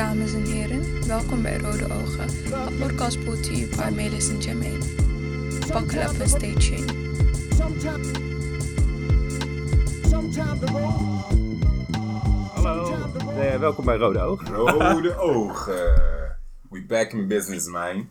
dames 0.00 0.32
en 0.34 0.44
heren. 0.44 1.06
Welkom 1.06 1.42
bij 1.42 1.58
Rode 1.58 1.84
Ogen, 1.84 2.28
een 2.68 2.76
podcast 2.78 3.20
brought 3.24 3.42
to 3.44 3.52
you 3.52 3.68
by 3.76 3.94
Melis 3.94 4.28
en 4.28 4.38
Jermaine. 4.38 4.78
Buckle 5.72 6.00
up 6.00 6.20
and 6.20 6.28
stay 6.28 6.54
tuned. 6.54 6.94
Hallo, 12.54 12.94
eh, 13.38 13.58
welkom 13.58 13.84
bij 13.84 13.96
Rode 13.96 14.20
Oog. 14.20 14.48
Rode 14.48 15.16
ogen. 15.32 15.94
We 16.70 16.84
back 16.88 17.12
in 17.12 17.28
business, 17.28 17.66
man. 17.66 18.08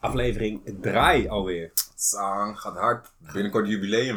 Aflevering 0.00 0.60
draai 0.80 1.28
alweer. 1.28 1.72
Sang 1.94 2.58
gaat 2.58 2.76
hard. 2.76 3.12
Binnenkort 3.32 3.68
jubileum. 3.68 4.16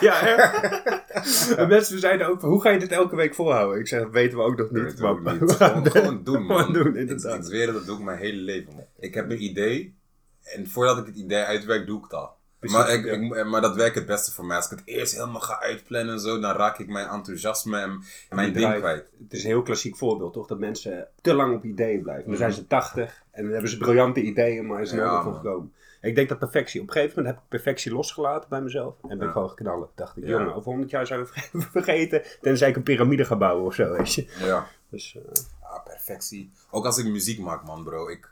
ja, 0.00 0.20
hè? 0.24 0.34
De 1.56 1.66
mensen 1.68 1.98
zeiden 1.98 2.26
ook, 2.28 2.40
hoe 2.40 2.60
ga 2.60 2.70
je 2.70 2.78
dit 2.78 2.90
elke 2.92 3.16
week 3.16 3.34
volhouden? 3.34 3.80
Ik 3.80 3.86
zeg, 3.88 4.00
dat 4.02 4.10
weten 4.12 4.38
we 4.38 4.44
ook 4.44 4.56
nog 4.56 4.70
niet. 4.70 4.94
we 4.98 5.18
maar- 5.22 5.40
niet. 5.40 5.52
Gewoon, 5.52 5.90
gewoon 5.90 6.24
doen, 6.24 6.42
man. 6.46 6.58
Gewoon 6.58 6.72
doen, 6.72 6.86
ik, 6.94 7.00
inderdaad. 7.00 7.38
ik 7.38 7.44
zweer 7.44 7.72
dat 7.72 7.86
doe 7.86 7.98
ik 7.98 8.04
mijn 8.04 8.18
hele 8.18 8.40
leven, 8.40 8.72
man. 8.74 8.84
Ik 8.98 9.14
heb 9.14 9.30
een 9.30 9.42
idee. 9.44 9.94
En 10.42 10.68
voordat 10.68 10.98
ik 10.98 11.06
het 11.06 11.16
idee 11.16 11.42
uitwerk, 11.42 11.86
doe 11.86 11.96
ik 11.98 12.02
het 12.04 12.12
al. 12.12 12.30
Maar, 12.60 12.90
ik, 12.92 13.44
maar 13.46 13.60
dat 13.60 13.74
werkt 13.76 13.94
het 13.94 14.06
beste 14.06 14.32
voor 14.32 14.44
mij. 14.44 14.56
Als 14.56 14.64
ik 14.70 14.78
het 14.78 14.82
eerst 14.84 15.14
helemaal 15.14 15.40
ga 15.40 15.60
uitplannen 15.60 16.14
en 16.14 16.20
zo, 16.20 16.40
dan 16.40 16.56
raak 16.56 16.78
ik 16.78 16.88
mijn 16.88 17.08
enthousiasme 17.08 17.78
en 17.80 18.02
mijn 18.30 18.52
ding 18.52 18.74
kwijt. 18.74 19.04
Het 19.22 19.32
is 19.32 19.42
een 19.42 19.48
heel 19.50 19.62
klassiek 19.62 19.96
voorbeeld, 19.96 20.32
toch? 20.32 20.46
Dat 20.46 20.58
mensen 20.58 21.08
te 21.20 21.34
lang 21.34 21.54
op 21.54 21.64
ideeën 21.64 22.02
blijven. 22.02 22.26
Dan 22.28 22.36
zijn 22.36 22.50
Mhm. 22.50 22.58
ze 22.58 22.66
80 22.66 23.22
en 23.30 23.42
dan 23.42 23.52
hebben 23.52 23.70
ze 23.70 23.76
briljante 23.78 24.20
ideeën, 24.22 24.66
maar 24.66 24.80
is 24.80 24.90
er 24.92 24.96
Ja, 24.98 25.10
nooit 25.12 25.22
van 25.24 25.34
gekomen. 25.34 25.72
Ik 26.04 26.14
denk 26.14 26.28
dat 26.28 26.38
perfectie, 26.38 26.80
op 26.80 26.86
een 26.86 26.92
gegeven 26.92 27.16
moment 27.16 27.34
heb 27.34 27.44
ik 27.44 27.50
perfectie 27.50 27.92
losgelaten 27.92 28.48
bij 28.48 28.60
mezelf. 28.60 28.94
En 29.02 29.08
ben 29.08 29.16
ik 29.18 29.22
Ja. 29.24 29.30
gewoon 29.32 29.48
geknallen. 29.48 29.88
Dacht 29.94 30.16
ik, 30.16 30.24
Ja. 30.24 30.30
jongen, 30.30 30.54
over 30.54 30.70
100 30.70 30.90
jaar 30.90 31.06
zijn 31.06 31.20
we 31.20 31.26
ver- 31.26 31.62
vergeten. 31.72 32.22
Tenzij 32.40 32.68
ik 32.68 32.76
een 32.76 32.82
piramide 32.82 33.24
ga 33.24 33.36
bouwen 33.36 33.64
of 33.66 33.74
zo, 33.74 33.92
weet 33.92 34.14
je. 34.14 34.26
Ja. 34.38 34.66
Dus, 34.88 35.16
eh, 35.16 35.42
Ah, 35.62 35.84
perfectie. 35.84 36.52
Ook 36.70 36.84
als 36.84 36.98
ik 36.98 37.06
muziek 37.06 37.38
maak, 37.38 37.64
man, 37.64 37.84
bro. 37.84 38.08
Ik, 38.08 38.28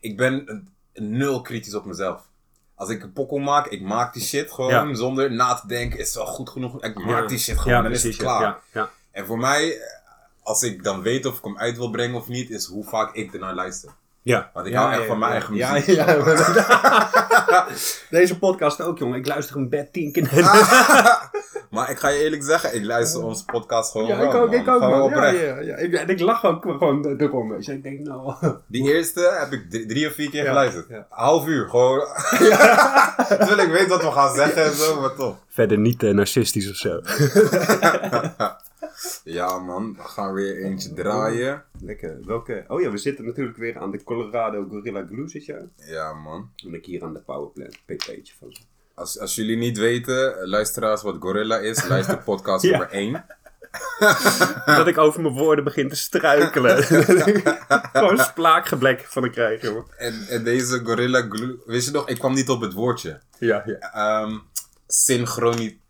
ik 0.00 0.16
ben 0.16 0.42
een, 0.50 0.68
een 0.92 1.16
nul 1.16 1.40
kritisch 1.40 1.74
op 1.74 1.84
mezelf. 1.84 2.28
Als 2.74 2.88
ik 2.88 3.02
een 3.02 3.12
pokkel 3.12 3.38
maak, 3.38 3.66
ik 3.66 3.82
maak 3.82 4.12
die 4.12 4.22
shit 4.22 4.52
gewoon 4.52 4.70
Ja. 4.88 4.94
zonder 4.94 5.32
na 5.32 5.54
te 5.54 5.66
denken. 5.66 5.98
Is 5.98 6.06
het 6.06 6.14
wel 6.16 6.26
goed 6.26 6.50
genoeg? 6.50 6.82
Ik 6.84 6.94
maak 6.94 7.22
ja. 7.22 7.26
die 7.26 7.38
shit 7.38 7.58
gewoon, 7.58 7.76
ja, 7.76 7.82
dan 7.82 7.92
is 7.92 8.02
het 8.02 8.16
klaar. 8.16 8.40
Ja, 8.42 8.60
ja. 8.72 8.90
En 9.10 9.26
voor 9.26 9.38
mij, 9.38 9.72
eh, 9.78 9.82
als 10.42 10.62
ik 10.62 10.82
dan 10.84 11.02
weet 11.02 11.26
of 11.26 11.38
ik 11.38 11.44
hem 11.44 11.58
uit 11.58 11.76
wil 11.76 11.90
brengen 11.90 12.16
of 12.16 12.28
niet, 12.28 12.50
is 12.50 12.66
hoe 12.66 12.84
vaak 12.84 13.14
ik 13.14 13.32
ernaar 13.34 13.54
luister. 13.54 13.90
Ja. 14.24 14.50
Want 14.52 14.66
ik 14.66 14.72
Ja, 14.72 14.80
hou 14.80 14.92
echt 14.92 15.00
ja, 15.00 15.06
van 15.06 15.18
mijn 15.18 15.32
ja. 15.32 15.38
eigen 15.38 15.54
Ja, 15.54 15.72
muziek. 15.72 15.96
ja, 15.96 16.04
maar- 16.16 17.66
Deze 18.10 18.38
podcast 18.38 18.80
ook, 18.80 18.98
jongen. 18.98 19.18
Ik 19.18 19.26
luister 19.26 19.56
een 19.56 19.68
bed 19.68 19.92
tien 19.92 20.12
keer. 20.12 20.28
Maar 21.70 21.90
ik 21.90 21.98
ga 21.98 22.08
je 22.08 22.22
eerlijk 22.22 22.42
zeggen, 22.44 22.74
ik 22.74 22.84
luister 22.84 23.22
onze 23.24 23.44
podcast 23.44 23.90
gewoon 23.90 24.06
Ja, 24.06 24.16
wel, 24.16 24.28
ik 24.28 24.34
ook, 24.34 24.50
man. 24.50 24.60
ik 24.60 24.68
ook, 24.68 24.82
Gewoon 24.82 25.10
man. 25.10 25.34
Ja, 25.34 25.40
ja, 25.40 25.60
ja. 25.60 25.76
Ik, 25.76 25.94
en 25.94 26.08
ik 26.08 26.20
lach 26.20 26.44
ook 26.44 26.62
gewoon 26.62 27.16
erom. 27.18 27.48
weet 27.48 27.64
je. 27.64 27.72
Ik 27.72 27.82
denk, 27.82 28.00
nou... 28.00 28.34
Die 28.66 28.92
eerste 28.92 29.36
heb 29.40 29.52
ik 29.52 29.70
drie, 29.70 29.86
drie 29.86 30.06
of 30.06 30.14
vier 30.14 30.30
keer 30.30 30.42
Ja, 30.42 30.48
geluisterd. 30.48 30.88
ja. 30.88 31.06
Half 31.10 31.46
uur, 31.46 31.68
gewoon. 31.68 32.00
Terwijl 33.38 33.58
ik 33.58 33.70
weet 33.70 33.88
wat 33.88 34.02
we 34.02 34.10
gaan 34.10 34.34
zeggen 34.34 34.64
en 34.64 34.72
zo, 34.72 35.00
maar 35.00 35.14
toch. 35.14 35.36
Verder 35.48 35.78
niet 35.78 36.02
uh, 36.02 36.14
narcistisch 36.14 36.70
of 36.70 36.76
zo. 36.76 37.00
Ja 39.24 39.58
man, 39.58 39.94
we 39.96 40.02
gaan 40.02 40.32
weer 40.32 40.56
eentje 40.64 40.92
draaien. 40.92 41.64
Lekker. 41.80 42.18
Welke... 42.24 42.64
Oh 42.68 42.80
ja, 42.80 42.90
we 42.90 42.98
zitten 42.98 43.24
natuurlijk 43.24 43.56
weer 43.56 43.78
aan 43.78 43.90
de 43.90 44.04
Colorado 44.04 44.66
Gorilla 44.70 45.06
Glue, 45.06 45.28
zit 45.28 45.44
je? 45.44 45.68
Ja 45.76 46.12
man. 46.12 46.50
En 46.66 46.74
ik 46.74 46.84
hier 46.84 47.02
aan 47.02 47.12
de 47.14 47.20
Powerplant 47.20 47.78
pp'tje 47.86 48.34
van. 48.38 48.56
Als, 48.94 49.18
als 49.18 49.34
jullie 49.34 49.56
niet 49.56 49.78
weten, 49.78 50.48
luisteraars, 50.48 51.02
wat 51.02 51.16
Gorilla 51.20 51.58
is, 51.58 51.84
luister 51.88 52.18
podcast 52.18 52.64
Ja. 52.64 52.70
nummer 52.70 52.90
1. 52.90 53.24
Dat 54.76 54.86
ik 54.86 54.98
over 54.98 55.20
mijn 55.22 55.34
woorden 55.34 55.64
begin 55.64 55.88
te 55.88 55.96
struikelen. 55.96 56.82
Gewoon 57.92 58.18
splaakgeblek 58.18 59.04
van 59.08 59.22
de 59.22 59.30
krijg, 59.30 59.62
jongen. 59.62 59.84
En, 59.96 60.26
en 60.28 60.44
deze 60.44 60.80
Gorilla 60.84 61.26
Glue, 61.28 61.58
wist 61.66 61.86
je 61.86 61.92
nog, 61.92 62.08
ik 62.08 62.18
kwam 62.18 62.34
niet 62.34 62.48
op 62.48 62.60
het 62.60 62.72
woordje. 62.72 63.20
Ja, 63.38 63.62
ja. 63.66 63.92
Ehm 63.92 64.38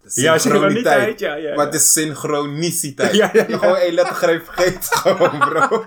Ja, 0.09 0.39
synchroniteit, 0.39 1.19
ja, 1.19 1.35
ja, 1.35 1.49
ja. 1.49 1.55
Maar 1.57 1.65
het 1.67 1.75
is 1.75 1.93
synchroniciteit. 1.93 3.15
Ja, 3.23 3.31
ja, 3.33 3.45
gewoon 3.45 3.77
één 3.77 3.95
lettergreep 3.95 4.45
vergeten, 4.45 4.83
gewoon 4.99 5.39
bro. 5.39 5.69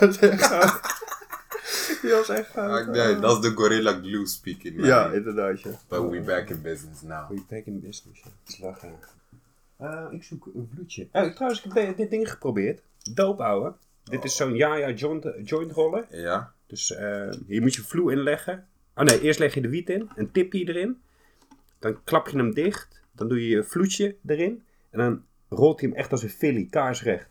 Dat 0.00 0.08
is 0.10 0.18
echt 0.18 0.42
gaaf. 0.46 0.80
Dat 2.02 2.22
is 2.22 2.28
echt 2.28 2.50
gaaf. 2.50 2.86
Nee, 2.86 3.18
dat 3.18 3.36
is 3.44 3.50
de 3.50 3.56
Gorilla 3.56 3.92
Glue 4.02 4.26
speaking. 4.26 4.76
man. 4.76 4.86
Ja, 4.86 5.10
inderdaad, 5.10 5.60
ja. 5.60 5.70
But 5.88 6.10
we 6.10 6.20
back 6.20 6.48
in 6.48 6.62
business 6.62 7.00
now. 7.02 7.28
We 7.30 7.42
back 7.48 7.64
in 7.66 7.80
business, 7.80 8.22
ja. 8.24 8.66
Lachen. 8.66 8.94
Eh, 9.78 10.04
ik 10.10 10.22
zoek 10.24 10.46
een 10.54 10.70
vloedje. 10.74 11.08
Oh, 11.12 11.24
ik- 11.24 11.34
trouwens, 11.34 11.62
ik 11.64 11.72
heb 11.74 11.96
dit 11.96 12.10
ding 12.10 12.30
geprobeerd. 12.30 12.80
Doop, 13.12 13.40
ouwe. 13.40 13.72
Dit 14.04 14.24
is 14.24 14.36
zo'n 14.36 14.54
ja-ja 14.54 14.90
joint, 14.90 15.26
joint 15.44 15.72
roller. 15.72 16.04
Ja? 16.10 16.52
Dus 16.66 16.94
eh, 16.94 17.28
hier 17.46 17.60
moet 17.60 17.74
je 17.74 17.82
vloe 17.82 18.12
inleggen. 18.12 18.66
Oh 18.94 19.04
nee, 19.04 19.20
eerst 19.20 19.38
leg 19.38 19.54
je 19.54 19.60
de 19.60 19.68
wiet 19.68 19.88
in. 19.88 20.10
Een 20.16 20.30
tipje 20.32 20.64
erin. 20.68 21.00
Dan 21.82 22.04
klap 22.04 22.28
je 22.28 22.36
hem 22.36 22.54
dicht. 22.54 23.00
Dan 23.12 23.28
doe 23.28 23.42
je 23.42 23.56
je 23.56 23.62
vloedje 23.64 24.16
erin. 24.26 24.62
En 24.90 24.98
dan 24.98 25.24
rolt 25.48 25.80
hij 25.80 25.88
hem 25.88 25.98
echt 25.98 26.12
als 26.12 26.22
een 26.22 26.28
filly, 26.28 26.66
kaarsrecht. 26.70 27.26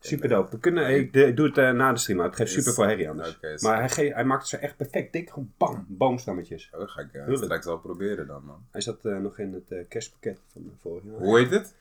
Super 0.00 0.28
dope. 0.28 0.50
We 0.50 0.58
kunnen, 0.58 0.88
ik 0.94 1.12
de- 1.12 1.34
doe 1.34 1.46
het 1.46 1.58
eh, 1.58 1.70
na 1.70 1.92
de 1.92 1.98
stream, 1.98 2.18
maar 2.18 2.26
het 2.26 2.36
geeft 2.36 2.50
super 2.52 2.72
veel 2.72 2.84
herrie 2.84 3.08
anders. 3.08 3.38
Maar 3.60 3.76
hij, 3.78 3.88
ge- 3.88 4.12
hij 4.14 4.24
maakt 4.24 4.46
zo 4.46 4.56
echt 4.56 4.76
perfect 4.76 5.12
dik. 5.12 5.30
Gewoon 5.30 5.52
bam, 5.56 5.84
boomstammetjes. 5.88 6.70
Oh, 6.72 6.80
dat 6.80 6.90
ga 6.90 7.00
ik 7.00 7.12
uh, 7.12 7.36
straks 7.36 7.66
wel 7.66 7.78
proberen 7.78 8.26
dan, 8.26 8.44
man. 8.44 8.66
Hij 8.70 8.80
zat 8.80 9.04
eh, 9.04 9.16
nog 9.18 9.38
in 9.38 9.52
het 9.68 9.88
kerstpakket 9.88 10.40
van 10.52 10.72
vorig 10.80 11.02
jaar. 11.04 11.14
Hoe 11.20 11.38
heet 11.38 11.50
het? 11.50 11.74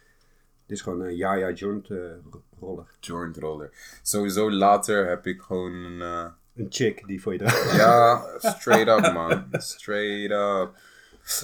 Dit 0.66 0.78
is 0.78 0.82
gewoon 0.82 1.02
een 1.02 1.16
ja-ja 1.16 1.52
joint 1.52 1.88
ro- 1.88 2.42
roller. 2.60 2.86
Joint 3.00 3.38
roller. 3.38 3.70
Sowieso 4.02 4.52
later 4.52 5.08
heb 5.08 5.28
ik 5.28 5.42
gewoon 5.42 5.72
een... 5.74 6.02
Een 6.56 6.68
chick 6.70 7.08
die 7.08 7.22
voor 7.22 7.34
je 7.34 7.40
draait. 7.40 7.72
ja, 7.72 8.24
straight 8.58 9.06
up, 9.06 9.14
man. 9.14 9.46
Straight 9.52 10.32
up. 10.32 10.76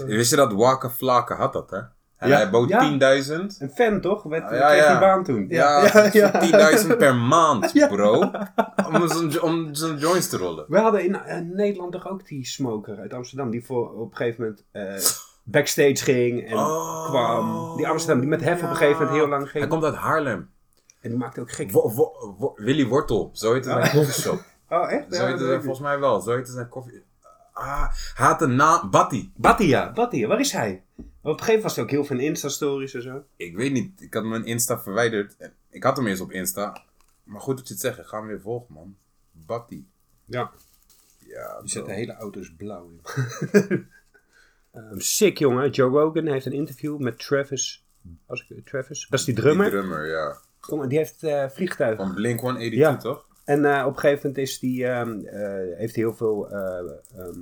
Wist 0.06 0.30
je 0.30 0.36
dat 0.36 0.54
Waka 0.54 0.90
Flaka 0.90 1.36
had 1.36 1.54
dat, 1.54 1.70
hè? 1.70 1.78
En 2.18 2.32
hij 2.32 2.50
bood 2.50 2.70
ja. 2.70 2.92
10.000. 3.24 3.32
Een 3.60 3.72
fan 3.76 4.02
toch? 4.02 4.24
Werd, 4.24 4.44
Ah, 4.44 4.50
kreeg 4.70 4.88
die 4.88 5.00
baan 5.00 5.24
toen. 5.24 5.46
Ja, 5.50 5.88
voor 5.88 6.90
10.000 6.92 6.98
per 6.98 7.16
maand, 7.16 7.74
bro. 7.90 8.32
Om 8.88 8.96
om 9.42 9.72
joints 9.98 10.30
te 10.30 10.38
rollen. 10.38 10.66
We 10.68 10.80
hadden 10.80 11.04
in 11.04 11.16
eh, 11.16 11.40
Nederland 11.42 11.92
toch 11.92 12.08
ook 12.08 12.28
die 12.28 12.46
smoker 12.46 12.98
uit 13.00 13.14
Amsterdam. 13.14 13.50
Die 13.50 13.66
voor 13.66 13.94
op 13.94 14.10
een 14.12 14.18
gegeven 14.18 14.42
moment 14.44 14.64
eh, 14.72 15.10
backstage 15.44 15.96
ging 15.96 16.48
en 16.50 16.58
Oh, 16.58 17.06
kwam. 17.10 17.78
Die 17.78 17.88
Amsterdam, 17.88 18.20
die 18.20 18.30
met 18.30 18.42
hef 18.42 18.64
op 18.64 18.70
een 18.70 18.76
gegeven 18.76 19.00
moment 19.02 19.16
heel 19.18 19.28
lang 19.28 19.42
ging. 19.50 19.60
Hij 19.64 19.68
komt 19.68 19.84
uit 19.84 19.96
Haarlem. 19.96 20.50
En 21.02 21.10
die 21.10 21.18
maakte 21.18 21.42
ook 21.42 21.52
gek. 21.52 21.72
Wo- 21.72 21.92
wo- 21.94 22.36
wo- 22.38 22.54
Willy 22.56 22.86
Wortel, 22.88 23.30
zo 23.34 23.54
heet 23.54 23.66
het 23.66 23.74
zijn 23.74 23.92
koffieshop. 23.96 24.44
oh 24.70 24.92
echt? 24.92 25.16
Zo 25.16 25.38
volgens 25.38 25.80
mij 25.80 26.00
wel. 26.00 26.20
Zo 26.22 26.30
heet 26.30 26.40
het 26.46 26.56
zijn 26.56 26.70
koffie... 26.70 27.04
Ah, 27.58 28.42
een 28.42 28.56
naam... 28.56 28.90
Batty. 28.90 29.30
Battia, 29.36 29.92
Battia, 29.94 30.28
waar 30.28 30.40
is 30.40 30.52
hij? 30.52 30.84
Op 30.96 31.04
een 31.06 31.06
gegeven 31.24 31.46
moment 31.46 31.62
was 31.64 31.76
hij 31.76 31.84
ook 31.84 31.90
heel 31.90 32.06
veel 32.06 32.18
in 32.18 32.24
Insta-stories 32.26 32.94
en 32.94 33.02
zo. 33.02 33.24
Ik 33.36 33.56
weet 33.56 33.72
niet. 33.72 34.02
Ik 34.02 34.14
had 34.14 34.24
mijn 34.24 34.46
Insta 34.46 34.80
verwijderd. 34.80 35.36
Ik 35.70 35.84
had 35.84 35.98
hem 35.98 36.08
eens 36.08 36.20
op 36.22 36.32
Insta. 36.32 36.84
Maar 37.24 37.42
goed 37.42 37.58
dat 37.58 37.68
je 37.68 37.74
het 37.74 37.84
zegt. 37.84 38.08
Ga 38.08 38.18
hem 38.18 38.28
weer 38.28 38.42
volgen, 38.42 38.74
man. 38.74 38.96
Batty. 39.32 39.84
Ja. 40.26 40.52
Ja, 41.20 41.60
Die 41.62 41.70
zet 41.70 41.86
de 41.86 41.94
hele 41.94 42.14
auto's 42.16 42.54
blauw 42.58 42.90
in. 42.90 43.02
Ehm, 44.72 44.98
sick 45.00 45.38
jongen, 45.38 45.70
Joe 45.70 45.90
Rogan 45.90 46.26
heeft 46.28 46.46
een 46.46 46.52
interview 46.52 46.98
met 47.00 47.20
Travis. 47.20 47.86
Als 48.26 48.46
ik, 48.48 48.66
Travis, 48.66 49.08
dat 49.10 49.20
is 49.20 49.26
die 49.26 49.36
drummer. 49.36 49.70
Die 49.70 49.80
drummer, 49.80 50.08
ja. 50.08 50.38
Jongen, 50.70 50.90
die 50.90 50.98
heeft 50.98 51.24
eh 51.24 51.50
vliegtuigen. 51.50 52.06
Van 52.06 52.16
Blink 52.16 52.40
182, 52.40 52.80
Ja. 52.80 52.98
toch? 53.12 53.27
En 53.48 53.66
eh, 53.66 53.86
op 53.86 53.94
een 53.94 54.00
gegeven 54.00 54.28
moment 54.28 54.48
is 54.48 54.60
die, 54.60 54.86
ehm, 54.86 55.20
eh, 55.26 55.78
heeft 55.78 55.96
hij 55.96 56.04
heel 56.04 56.16
veel 56.16 56.50
eh, 56.50 56.80
ehm, 57.18 57.40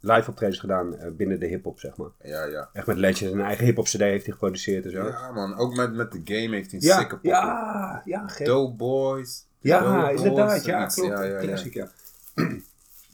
live 0.00 0.30
optredens 0.30 0.58
gedaan 0.58 0.96
binnen 1.16 1.40
de 1.40 1.46
hip-hop, 1.46 1.78
zeg 1.78 1.96
maar. 1.96 2.10
Ja, 2.22 2.44
ja. 2.44 2.70
Echt 2.72 2.86
met 2.86 2.96
Legends, 2.96 3.34
een 3.34 3.40
eigen 3.40 3.64
hip-hop 3.64 3.84
CD 3.84 3.98
heeft 3.98 4.24
hij 4.24 4.32
geproduceerd 4.32 4.84
en 4.84 4.90
zo. 4.90 5.06
Ja, 5.06 5.30
man. 5.32 5.56
Ook 5.56 5.76
met, 5.76 5.92
met 5.92 6.12
de 6.12 6.20
game 6.24 6.54
heeft 6.54 6.70
hij 6.70 6.80
een 6.80 6.86
ja, 6.86 6.98
sikke 6.98 7.18
ja, 7.22 8.02
ja, 8.04 8.28
gek. 8.28 8.46
Dope 8.46 8.76
Boys. 8.76 9.46
Ja, 9.58 9.80
Dope 9.80 10.06
Boys, 10.06 10.22
inderdaad, 10.22 10.64
ja, 10.64 10.86
klopt. 10.86 11.10
Ja, 11.10 11.22
ja. 11.22 11.38
Classic, 11.38 11.74
ja. 11.74 11.90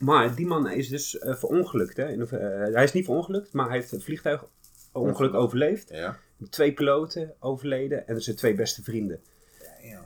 maar 0.09 0.35
die 0.35 0.45
man 0.45 0.69
is 0.69 0.89
dus 0.89 1.17
verongelukt. 1.19 1.97
Hè? 1.97 2.07
In, 2.07 2.27
hij 2.73 2.83
is 2.83 2.93
niet 2.93 3.05
verongelukt, 3.05 3.53
maar 3.53 3.67
hij 3.67 3.75
heeft 3.75 3.91
een 3.91 4.01
vliegtuigongeluk 4.01 5.33
overleefd. 5.33 5.89
Ja. 5.89 6.17
Twee 6.49 6.73
piloten 6.73 7.33
overleden 7.39 8.07
en 8.07 8.21
zijn 8.21 8.35
twee 8.35 8.55
beste 8.55 8.83
vrienden. 8.83 9.21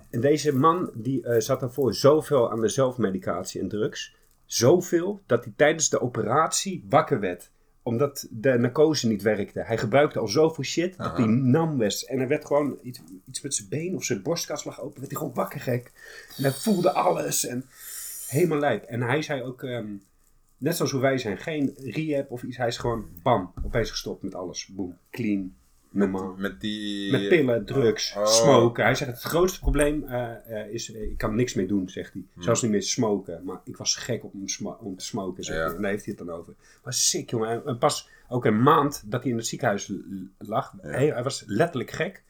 En 0.10 0.22
deze 0.22 0.56
man 0.56 0.92
die 0.94 1.24
eh, 1.24 1.40
zat 1.40 1.60
daarvoor 1.60 1.94
zoveel 1.94 2.52
aan 2.52 2.62
de 2.62 2.68
zelfmedicatie 2.68 3.62
en 3.62 3.68
drugs. 3.68 4.16
Zoveel 4.46 5.22
dat 5.25 5.44
hij 5.44 5.54
tijdens 5.56 5.90
de 5.90 6.02
operatie 6.02 6.86
wakker 6.90 7.19
werd. 7.19 7.52
Omdat 7.84 8.28
de 8.30 8.57
narcose 8.57 9.07
niet 9.07 9.22
werkte. 9.22 9.62
Hij 9.63 9.78
gebruikte 9.78 10.19
al 10.19 10.28
zoveel 10.28 10.63
shit 10.63 10.98
dat 10.98 11.07
Aha. 11.07 11.16
hij 11.16 11.25
nam 11.25 11.78
was. 11.78 12.06
En 12.06 12.18
hij 12.18 12.28
werd 12.28 12.46
gewoon 12.46 12.78
iets, 12.81 13.02
iets 13.25 13.42
met 13.42 13.54
zijn 13.54 13.69
been 13.69 13.96
of 13.96 14.04
zijn 14.04 14.22
borstkas 14.22 14.63
lag 14.63 14.81
open. 14.81 15.00
Werd 15.00 15.12
hij 15.12 15.19
gewoon 15.19 15.36
wakker 15.36 15.60
gek. 15.60 15.92
En 16.38 16.44
hij 16.44 16.52
voelde 16.52 16.92
alles. 16.92 17.46
En 17.46 17.66
helemaal 18.28 18.60
lijp. 18.60 18.84
En 18.84 19.02
hij 19.02 19.22
zei 19.22 19.42
ook, 19.42 19.63
ehm, 19.63 19.88
net 20.57 20.75
zoals 20.75 20.92
hoe 20.92 21.02
wij 21.02 21.18
zijn, 21.18 21.38
geen 21.38 21.74
rehab 21.78 22.31
of 22.31 22.44
iets. 22.44 22.57
Hij 22.57 22.68
is 22.68 22.78
gewoon 22.78 23.07
bam, 23.24 23.54
opeens 23.63 23.90
gestopt 23.90 24.24
met 24.24 24.36
alles. 24.36 24.68
Boom, 24.68 24.98
clean. 25.12 25.56
Normaal. 25.95 26.27
Met, 26.31 26.38
met 26.38 26.62
die... 26.62 27.12
Met 27.12 27.27
pillen, 27.30 27.65
drugs, 27.65 28.15
Oh. 28.18 28.25
smoken. 28.25 28.83
Hij 28.83 28.95
zegt 28.95 29.12
het 29.12 29.21
grootste 29.21 29.59
probleem 29.59 30.03
eh, 30.03 30.62
eh, 30.62 30.74
is, 30.74 30.94
eh, 30.94 31.01
ik 31.01 31.18
kan 31.18 31.36
niks 31.36 31.53
meer 31.53 31.68
doen, 31.68 31.89
zegt 31.89 32.13
hij. 32.13 32.24
Hmm. 32.33 32.44
Zelfs 32.44 32.62
niet 32.62 32.71
meer 32.71 32.83
smoken. 32.83 33.42
Maar 33.44 33.62
ik 33.63 33.77
was 33.77 33.95
gek 33.95 34.24
om, 34.24 34.47
sma- 34.47 34.77
om 34.81 34.95
te 34.97 35.06
smoken, 35.06 35.44
zegt 35.44 35.57
Ja. 35.59 35.65
hij. 35.65 35.75
En 35.75 35.81
daar 35.81 35.92
heeft 35.92 36.06
hij 36.06 36.13
het 36.18 36.27
dan 36.27 36.36
over. 36.38 36.53
Maar 36.83 36.94
sick, 36.94 37.30
jongen. 37.30 37.65
En- 37.65 37.77
pas 37.77 38.09
ook 38.27 38.45
een 38.45 38.62
maand 38.63 39.03
dat 39.12 39.21
hij 39.21 39.31
in 39.31 39.38
het 39.38 39.47
ziekenhuis 39.47 39.92
lag. 40.38 40.74
Hij, 40.81 41.07
hij 41.07 41.24
was 41.24 41.44
letterlijk 41.47 41.92
gek 41.92 42.24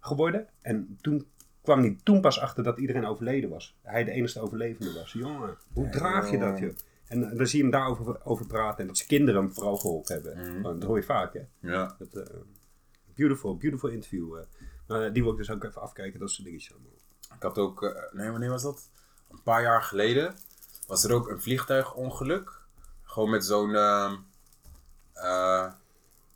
geworden. 0.00 0.46
En 0.62 0.98
toen 1.00 1.26
kwam 1.62 1.80
hij 1.80 1.96
toen 2.02 2.20
pas 2.20 2.40
achter 2.40 2.64
dat 2.64 2.78
iedereen 2.78 3.06
overleden 3.06 3.50
was. 3.50 3.76
Hij 3.82 4.04
de 4.04 4.10
enige 4.10 4.40
overlevende 4.40 4.92
was. 4.92 5.12
Jongen, 5.12 5.56
hoe 5.72 5.88
draag 5.88 6.30
je 6.30 6.38
dat, 6.38 6.58
joh? 6.58 6.70
En 7.08 7.20
dan 7.36 7.46
zie 7.46 7.56
je 7.58 7.62
hem 7.62 7.72
daarover 7.72 8.24
over 8.24 8.46
praten. 8.46 8.80
En 8.80 8.86
dat 8.86 8.96
zijn 8.96 9.08
kinderen 9.08 9.42
hem 9.42 9.52
vooral 9.52 9.76
geholpen 9.76 10.14
hebben. 10.14 10.36
Mhm. 10.52 10.62
Dat 10.62 10.82
hoor 10.82 10.96
je 10.96 11.02
vaak, 11.02 11.34
hè? 11.34 11.40
Ja. 11.60 11.96
Dat, 11.98 12.30
beautiful, 13.16 13.56
beautiful 13.56 13.88
interview. 13.90 14.36
eh. 14.36 14.44
Maar 14.86 15.12
die 15.12 15.22
wil 15.22 15.32
ik 15.32 15.38
dus 15.38 15.50
ook 15.50 15.64
even 15.64 15.80
afkijken, 15.82 16.20
dat 16.20 16.28
is 16.28 16.38
een 16.38 16.44
dingetje 16.44 16.72
allemaal. 16.74 16.92
Ik 17.36 17.42
had 17.42 17.58
ook, 17.58 17.82
eh, 17.82 18.12
nee, 18.12 18.30
wanneer 18.30 18.50
was 18.50 18.62
dat? 18.62 18.90
Een 19.30 19.42
paar 19.42 19.62
jaar 19.62 19.82
geleden 19.82 20.34
was 20.86 21.04
er 21.04 21.12
ook 21.14 21.28
een 21.30 21.40
vliegtuigongeluk. 21.42 22.60
Gewoon 23.02 23.30
met 23.30 23.44
zo'n, 23.44 23.74
ehm, 23.74 24.14
eh, 25.12 25.72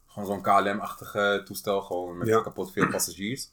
gewoon 0.07 0.27
zo'n 0.29 0.43
KLM-achtige 0.43 1.43
toestel, 1.45 1.81
gewoon 1.83 2.19
met 2.19 2.29
Ja. 2.29 2.41
kapot 2.41 2.73
veel 2.73 2.89
passagiers. 2.89 3.51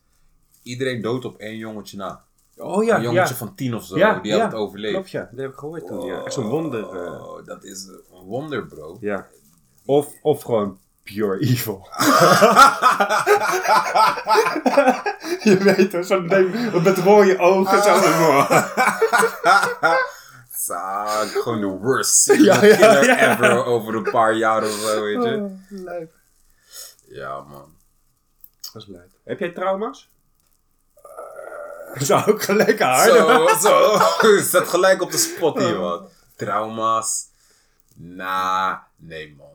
Iedereen 0.64 1.02
dood 1.02 1.26
op 1.26 1.38
één 1.38 1.58
jongetje 1.58 1.98
na. 1.98 2.26
Oh 2.58 2.84
ja, 2.84 2.96
een 2.96 3.02
jongetje 3.02 3.34
ja. 3.34 3.40
van 3.40 3.56
tien 3.56 3.76
of 3.76 3.86
zo, 3.86 3.98
Ja, 3.98 4.20
die 4.20 4.32
had 4.34 4.42
het 4.42 4.54
overleefd. 4.54 4.94
Klopt 4.94 5.10
ja, 5.10 5.28
dat 5.32 5.40
heb 5.40 5.52
ik 5.52 5.58
gehoord 5.58 5.88
toen. 5.88 6.06
Ja. 6.06 6.24
Echt 6.24 6.34
zo'n 6.34 6.48
wonder. 6.48 6.84
eh. 7.04 7.24
Oh, 7.28 7.46
dat 7.46 7.64
is 7.64 7.86
een 7.86 8.24
wonder, 8.26 8.66
bro. 8.68 8.98
ja. 9.00 9.28
Of, 9.86 10.14
of 10.22 10.42
gewoon 10.44 10.80
pure 11.14 11.40
evil. 11.40 11.88
Je 15.44 15.58
weet 15.58 15.92
toch, 15.92 16.06
zo'n 16.06 16.28
ding 16.28 16.84
met 16.84 16.98
rode 16.98 17.40
ogen. 17.40 17.84
Zo. 17.84 18.00
Zaak, 20.58 21.28
gewoon 21.28 21.60
de 21.60 21.66
worst 21.68 22.16
serial 22.24 22.56
Ja, 22.56 22.66
ja, 22.66 22.76
killer 22.76 23.06
ja. 23.06 23.32
ever 23.32 23.66
over 23.66 23.96
een 23.96 24.12
paar 24.12 24.34
jaar 24.34 24.64
of 24.64 24.70
zo, 24.72 25.02
weet 25.02 25.24
je. 25.24 25.36
Oh, 25.36 25.52
lijp. 25.70 26.14
Ja, 27.08 27.42
man. 27.42 27.76
Dat 28.74 28.82
is 28.82 28.88
lijp. 28.88 29.10
Heb 29.24 29.40
jij 29.40 29.50
trauma's? 29.50 30.10
Dat 31.94 32.08
zou 32.08 32.32
ook 32.32 32.44
gelijk 32.44 32.80
hard. 32.80 33.12
Zo, 33.12 33.48
zo. 33.60 34.38
Zet 34.52 34.68
gelijk 34.68 35.02
op 35.02 35.12
de 35.12 35.18
spot 35.18 35.58
hier, 35.58 35.80
man. 35.80 36.08
Trauma's. 36.36 37.26
Nah, 37.96 38.78
nee, 38.96 39.36
man. 39.38 39.47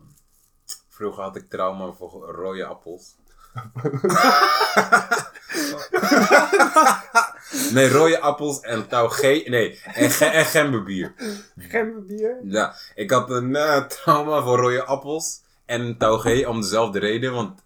Vroeger 1.02 1.22
had 1.22 1.36
ik 1.36 1.50
trauma 1.50 1.92
voor 1.92 2.10
rode 2.10 2.64
appels. 2.64 3.16
nee, 7.74 7.88
rode 7.88 8.20
appels 8.20 8.60
en 8.60 8.88
touwgee. 8.88 9.48
Nee, 9.48 9.80
en, 9.84 10.10
ge 10.10 10.24
en 10.24 10.44
gemberbier. 10.44 11.14
Gemberbier? 11.56 12.40
Ja, 12.44 12.74
ik 12.94 13.10
had 13.10 13.30
een 13.30 13.56
eh, 13.56 13.84
trauma 13.84 14.42
voor 14.42 14.58
rode 14.58 14.84
appels 14.84 15.40
en 15.66 15.96
touwgee 15.96 16.48
om 16.48 16.60
dezelfde 16.60 16.98
reden. 16.98 17.32
Want, 17.32 17.62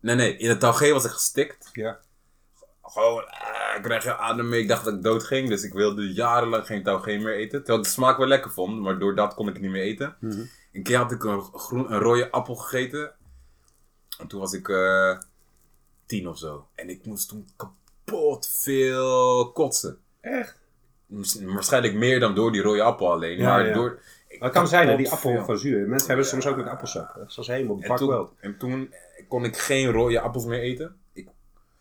nee, 0.00 0.14
nee, 0.14 0.36
in 0.36 0.48
het 0.48 0.60
touwgee 0.60 0.92
was 0.92 1.04
ik 1.04 1.10
gestikt. 1.10 1.68
Ja. 1.72 1.98
Gewoon, 2.82 3.22
eh, 3.22 3.76
ik 3.76 3.82
kreeg 3.82 4.04
je 4.04 4.16
adem 4.16 4.48
mee. 4.48 4.60
Ik 4.60 4.68
dacht 4.68 4.84
dat 4.84 4.94
ik 4.94 5.02
dood 5.02 5.24
ging. 5.24 5.48
Dus 5.48 5.62
ik 5.62 5.72
wilde 5.72 6.12
jarenlang 6.12 6.66
geen 6.66 6.82
touwgee 6.82 7.18
meer 7.18 7.34
eten. 7.34 7.58
Terwijl 7.58 7.78
ik 7.78 7.84
de 7.84 7.90
smaak 7.90 8.18
wel 8.18 8.26
lekker 8.26 8.50
vond. 8.50 8.80
Maar 8.80 8.98
door 8.98 9.14
dat 9.14 9.34
kon 9.34 9.48
ik 9.48 9.52
het 9.52 9.62
niet 9.62 9.70
meer 9.70 9.82
eten. 9.82 10.16
Mhm. 10.20 10.42
Een 10.72 10.82
keer 10.82 10.96
had 10.96 11.12
ik 11.12 11.24
een, 11.24 11.40
groen, 11.40 11.92
een 11.92 11.98
rode 11.98 12.30
appel 12.30 12.54
gegeten. 12.54 13.12
En 14.18 14.26
toen 14.26 14.40
was 14.40 14.52
ik 14.52 14.68
eh, 14.68 15.18
tien 16.06 16.28
of 16.28 16.38
zo. 16.38 16.66
En 16.74 16.88
ik 16.88 17.06
moest 17.06 17.28
toen 17.28 17.48
kapot 17.56 18.48
veel 18.48 19.52
kotsen. 19.52 19.98
Echt? 20.20 20.60
Waarschijnlijk 21.42 21.94
meer 21.94 22.20
dan 22.20 22.34
door 22.34 22.52
die 22.52 22.62
rode 22.62 22.82
appel 22.82 23.12
alleen. 23.12 23.38
Ja, 23.38 23.48
maar 23.48 23.66
ja. 23.66 23.74
door... 23.74 24.00
Dat 24.38 24.52
kan 24.52 24.68
zijn, 24.68 24.88
hè, 24.88 24.96
die 24.96 25.10
appel 25.10 25.30
veel. 25.30 25.44
van 25.44 25.58
zuur. 25.58 25.88
Mensen 25.88 26.08
hebben 26.08 26.26
soms 26.26 26.46
ook 26.46 26.56
met 26.56 26.66
appelsap. 26.66 27.14
Dat 27.14 27.28
is 27.28 27.38
als 27.38 27.46
helemaal 27.46 27.96
toen, 27.96 28.08
wel. 28.08 28.32
en 28.40 28.58
toen 28.58 28.94
kon 29.28 29.44
ik 29.44 29.56
geen 29.56 29.90
rode 29.90 30.20
appels 30.20 30.44
meer 30.44 30.60
eten. 30.60 30.96
Ik 31.12 31.28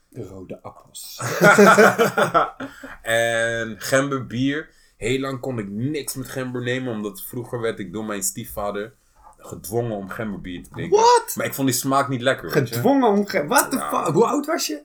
De 0.10 0.24
rode 0.24 0.62
appels. 0.62 1.22
en 3.02 3.76
gemberbier. 3.80 4.70
Heel 5.02 5.20
lang 5.20 5.40
kon 5.40 5.60
ik 5.60 5.70
niks 5.70 6.14
met 6.16 6.30
gember 6.30 6.62
nemen, 6.62 6.94
omdat 6.94 7.22
vroeger 7.28 7.60
werd 7.60 7.80
ik 7.80 7.94
door 7.94 8.06
mijn 8.06 8.24
stiefvader 8.24 8.94
gedwongen 9.38 9.96
om 9.98 10.10
gemberbier 10.10 10.64
te 10.64 10.70
drinken. 10.70 10.98
What? 11.00 11.34
Maar 11.36 11.46
ik 11.46 11.54
vond 11.54 11.68
die 11.68 11.78
smaak 11.78 12.08
niet 12.08 12.22
lekker. 12.22 12.52
Gedwongen 12.52 13.10
om... 13.10 13.28
ge- 13.28 13.48
What 13.48 13.72
the 13.72 13.78
Ja. 13.78 13.90
fuck? 14.04 14.14
Hoe 14.14 14.26
oud 14.26 14.46
was 14.46 14.68
je? 14.68 14.82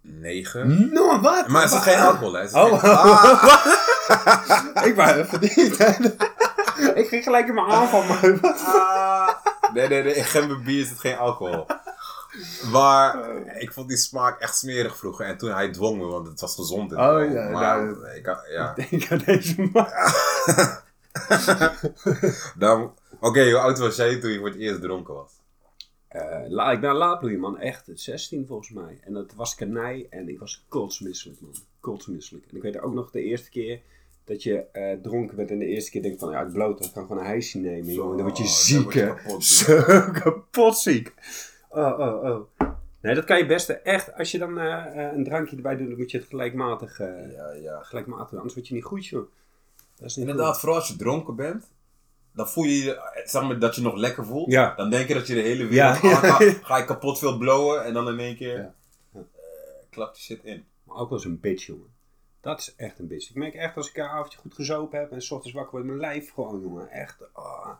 Negen. 0.00 0.92
No, 0.92 1.20
wat? 1.20 1.48
Maar 1.48 1.62
het 1.62 1.72
is 1.72 1.78
geen 1.78 1.98
alcohol, 1.98 2.32
hè? 2.32 2.40
Het 2.40 2.48
is 2.50 2.56
Oh. 2.56 2.78
geen- 2.78 2.90
Ah, 4.74 4.86
Ik 4.88 4.94
wou 4.94 5.18
even 5.18 5.40
niet. 5.40 5.56
ik 6.94 7.08
ging 7.08 7.24
gelijk 7.24 7.48
in 7.48 7.54
mijn 7.54 7.66
aanval, 7.66 8.02
maar 8.02 8.38
wat? 8.40 8.62
ah. 8.66 9.28
Nee, 9.72 9.88
nee, 9.88 10.02
nee. 10.02 10.14
In 10.14 10.24
gemberbier 10.24 10.80
is 10.80 10.88
het 10.90 10.98
geen 10.98 11.16
alcohol. 11.16 11.66
Maar 12.72 13.36
ik 13.60 13.72
vond 13.72 13.88
die 13.88 13.96
smaak 13.96 14.40
echt 14.40 14.58
smerig 14.58 14.96
vroeger. 14.96 15.26
En 15.26 15.36
toen 15.36 15.50
hij 15.50 15.70
dwong 15.70 15.98
me, 15.98 16.04
want 16.06 16.26
het 16.26 16.40
was 16.40 16.54
gezond. 16.54 16.92
en 16.92 16.98
Oh, 16.98 17.32
ja, 17.32 17.48
maar 17.48 17.82
nou, 17.84 18.08
ik, 18.08 18.26
had- 18.26 18.46
ja. 18.50 18.74
Denk 18.74 19.10
aan 19.12 19.22
deze 19.26 19.68
man. 19.72 19.86
Dan- 22.58 22.94
Oké, 23.20 23.50
hoe 23.50 23.58
oud 23.60 23.78
was 23.78 23.96
jij 23.96 24.20
toen 24.20 24.30
je 24.30 24.38
voor 24.38 24.48
het 24.48 24.56
eerst 24.58 24.80
dronken 24.80 25.14
was? 25.14 25.32
Eh, 26.08 26.40
la, 26.48 26.70
ik 26.72 26.80
ben 26.80 27.18
bloeien, 27.18 27.40
man. 27.40 27.58
Echt, 27.58 27.84
16 27.94 28.46
volgens 28.46 28.70
mij. 28.70 28.98
En 29.04 29.12
dat 29.12 29.32
was 29.34 29.54
kanij 29.54 30.06
en 30.10 30.28
ik 30.28 30.38
was 30.38 30.64
kotsmisselijk, 30.68 31.40
man. 31.40 31.54
Kotsmisselijk. 31.80 32.44
En 32.50 32.56
ik 32.56 32.62
weet 32.62 32.80
ook 32.80 32.94
nog 32.94 33.10
de 33.10 33.22
eerste 33.22 33.50
keer 33.50 33.80
dat 34.24 34.42
je 34.42 34.58
eh, 34.72 34.96
dronken 35.02 35.36
bent 35.36 35.50
en 35.50 35.58
de 35.58 35.66
eerste 35.66 35.90
keer 35.90 36.02
denk 36.02 36.18
van, 36.18 36.30
ja, 36.30 36.40
ik 36.40 36.52
bloot, 36.52 36.84
ik 36.84 36.92
kan 36.92 37.02
gewoon 37.06 37.18
een 37.18 37.26
hijsje 37.28 37.58
nemen, 37.58 37.92
jongen. 37.92 38.16
Dan 38.16 38.26
word 38.26 38.36
je 38.38 38.42
dan 38.44 38.52
ziek, 38.52 38.82
word 38.82 38.94
je 38.94 39.00
hè. 39.00 39.06
kapot, 39.14 39.44
Zo 39.64 39.82
kapot 40.12 40.76
ziek. 40.78 41.14
Oh, 41.74 41.98
oh, 41.98 42.24
oh. 42.24 42.68
Nee, 43.00 43.14
dat 43.14 43.24
kan 43.24 43.38
je 43.38 43.46
best 43.46 43.68
echt, 43.68 44.14
als 44.14 44.30
je 44.30 44.38
dan 44.38 44.58
eh, 44.58 45.06
eh, 45.06 45.12
een 45.16 45.24
drankje 45.24 45.56
erbij 45.56 45.76
doet, 45.76 45.88
dan 45.88 45.98
moet 45.98 46.10
je 46.10 46.18
het 46.18 46.26
gelijkmatig, 46.26 47.00
eh, 47.00 47.32
Ja, 47.32 47.50
ja. 47.52 47.82
gelijkmatig. 47.82 48.34
Anders 48.36 48.54
word 48.54 48.68
je 48.68 48.74
niet 48.74 48.84
goed, 48.84 49.06
joh. 49.06 49.30
Dat 49.96 50.08
is 50.08 50.16
niet 50.16 50.28
Inderdaad, 50.28 50.58
vooral 50.60 50.78
als 50.78 50.88
je 50.88 50.96
dronken 50.96 51.36
bent, 51.36 51.70
dan 52.32 52.48
voel 52.48 52.64
je 52.64 52.82
je, 52.84 53.22
zeg 53.24 53.42
maar, 53.42 53.58
dat 53.58 53.74
je 53.74 53.82
nog 53.82 53.94
lekker 53.94 54.24
voelt. 54.26 54.50
Ja. 54.50 54.74
Dan 54.74 54.90
denk 54.90 55.08
je 55.08 55.14
dat 55.14 55.26
je 55.26 55.34
de 55.34 55.40
hele 55.40 55.66
wereld 55.66 56.00
Ja, 56.00 56.14
gaat. 56.14 56.42
Ga 56.62 56.76
je 56.76 56.84
kapot 56.84 57.18
veel 57.18 57.38
blowen 57.38 57.84
en 57.84 57.92
dan 57.92 58.08
in 58.08 58.18
één 58.18 58.36
keer 58.36 58.56
Ja. 58.58 58.74
eh, 59.12 59.20
klapt 59.90 60.16
je 60.18 60.22
shit 60.22 60.44
in. 60.44 60.64
Maar 60.84 60.96
ook 60.96 61.08
wel 61.08 61.18
eens 61.18 61.26
een 61.26 61.40
bitch, 61.40 61.66
jongen. 61.66 61.92
Dat 62.40 62.58
is 62.58 62.74
echt 62.76 62.98
een 62.98 63.06
bitch. 63.06 63.30
Ik 63.30 63.36
merk 63.36 63.54
echt 63.54 63.76
als 63.76 63.88
ik 63.88 63.96
een 63.96 64.04
avondje 64.04 64.38
goed 64.38 64.54
gezopen 64.54 64.98
heb 64.98 65.10
en 65.12 65.22
s 65.22 65.30
ochtends 65.30 65.54
wakker 65.56 65.72
word, 65.72 65.84
mijn 65.84 65.98
lijf 65.98 66.32
gewoon, 66.32 66.60
jongen. 66.60 66.90
Echt, 66.90 67.16
ah. 67.32 67.70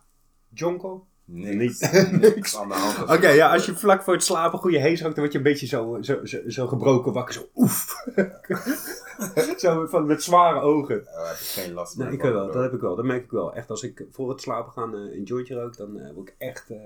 Jonko? 0.49 1.07
Niks. 1.57 1.81
Niks 2.11 2.57
aan 2.57 2.69
de 2.69 2.75
hand. 2.75 3.11
Oké, 3.11 3.29
ja, 3.29 3.53
als 3.53 3.67
je 3.67 3.75
vlak 3.75 4.03
voor 4.03 4.13
het 4.13 4.25
slapen 4.25 4.59
goede 4.59 4.79
hees 4.79 5.01
hangt, 5.01 5.17
dan 5.17 5.25
word 5.25 5.33
je 5.33 5.39
een 5.39 5.45
beetje 5.53 5.67
zo, 5.67 5.99
zo, 6.01 6.25
zo, 6.25 6.39
zo 6.47 6.67
gebroken 6.67 7.13
wakker. 7.13 7.35
Zo 7.35 7.49
oef. 7.55 8.05
zo 9.57 9.87
van, 9.87 10.07
met 10.07 10.23
zware 10.23 10.61
ogen. 10.61 11.01
Oh, 11.01 11.27
heb 11.27 11.37
ik 11.37 11.47
geen 11.47 11.73
last 11.73 11.97
Nee, 11.97 12.07
meer 12.07 12.15
ik 12.17 12.21
van, 12.21 12.33
wel, 12.33 12.47
dat 12.53 12.63
heb 12.63 12.73
ik 12.73 12.81
wel. 12.81 12.97
Dat 12.97 13.05
merk 13.05 13.25
ik 13.25 13.31
wel. 13.31 13.55
Echt, 13.55 13.71
als 13.71 13.83
ik 13.83 14.05
voor 14.11 14.29
het 14.29 14.41
slapen 14.41 14.73
gaan 14.73 14.95
eh, 14.95 15.01
een 15.17 15.23
jointje 15.23 15.55
rook, 15.55 15.77
dan 15.77 15.99
eh, 16.01 16.13
word 16.15 16.29
ik 16.29 16.35
echt 16.39 16.71
eh, 16.71 16.77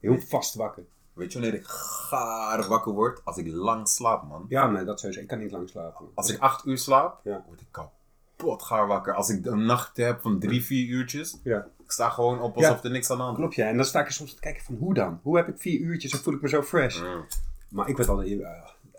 heel 0.00 0.18
vast 0.28 0.54
wakker. 0.54 0.84
Weet 1.12 1.32
je 1.32 1.40
wanneer 1.40 1.58
ik 1.58 1.66
gaar 1.66 2.68
wakker 2.68 2.92
word? 2.92 3.20
Als 3.24 3.36
ik 3.36 3.46
lang 3.52 3.88
slaap, 3.88 4.28
man. 4.28 4.44
Ja, 4.48 4.70
nee, 4.70 4.84
dat 4.84 5.00
sowieso. 5.00 5.20
Ik 5.20 5.26
kan 5.26 5.38
niet 5.38 5.50
lang 5.50 5.68
slapen. 5.68 6.06
Als 6.14 6.30
ik 6.30 6.38
acht 6.40 6.66
uur 6.66 6.78
slaap, 6.78 7.20
Ja. 7.24 7.44
word 7.46 7.60
ik 7.60 7.66
kapot 7.70 8.62
gaar 8.62 8.86
wakker. 8.86 9.14
Als 9.14 9.28
ik 9.28 9.46
een 9.46 9.66
nacht 9.66 9.96
heb 9.96 10.20
van 10.20 10.38
drie, 10.38 10.64
vier 10.64 10.88
uurtjes, 10.88 11.40
Ja. 11.42 11.66
Ik 11.88 11.94
sta 11.94 12.08
gewoon 12.08 12.40
op 12.40 12.56
alsof 12.56 12.84
er 12.84 12.90
niks 12.90 13.10
aan 13.10 13.16
de 13.16 13.22
hand 13.22 13.34
is. 13.34 13.38
Klopt, 13.38 13.54
ja. 13.54 13.66
En 13.66 13.76
dan 13.76 13.84
sta 13.84 14.00
ik 14.00 14.06
er 14.06 14.12
soms 14.12 14.34
te 14.34 14.40
kijken 14.40 14.64
van, 14.64 14.74
hoe 14.74 14.94
dan? 14.94 15.20
Hoe 15.22 15.36
heb 15.36 15.48
ik 15.48 15.54
vier 15.58 15.80
uurtjes 15.80 16.12
en 16.12 16.18
voel 16.18 16.34
ik 16.34 16.40
me 16.40 16.48
zo 16.48 16.62
fresh? 16.62 17.00
Mm. 17.00 17.26
Maar 17.68 17.88
ik 17.88 17.96
werd 17.96 18.08
altijd, 18.08 18.28
uh, 18.28 18.48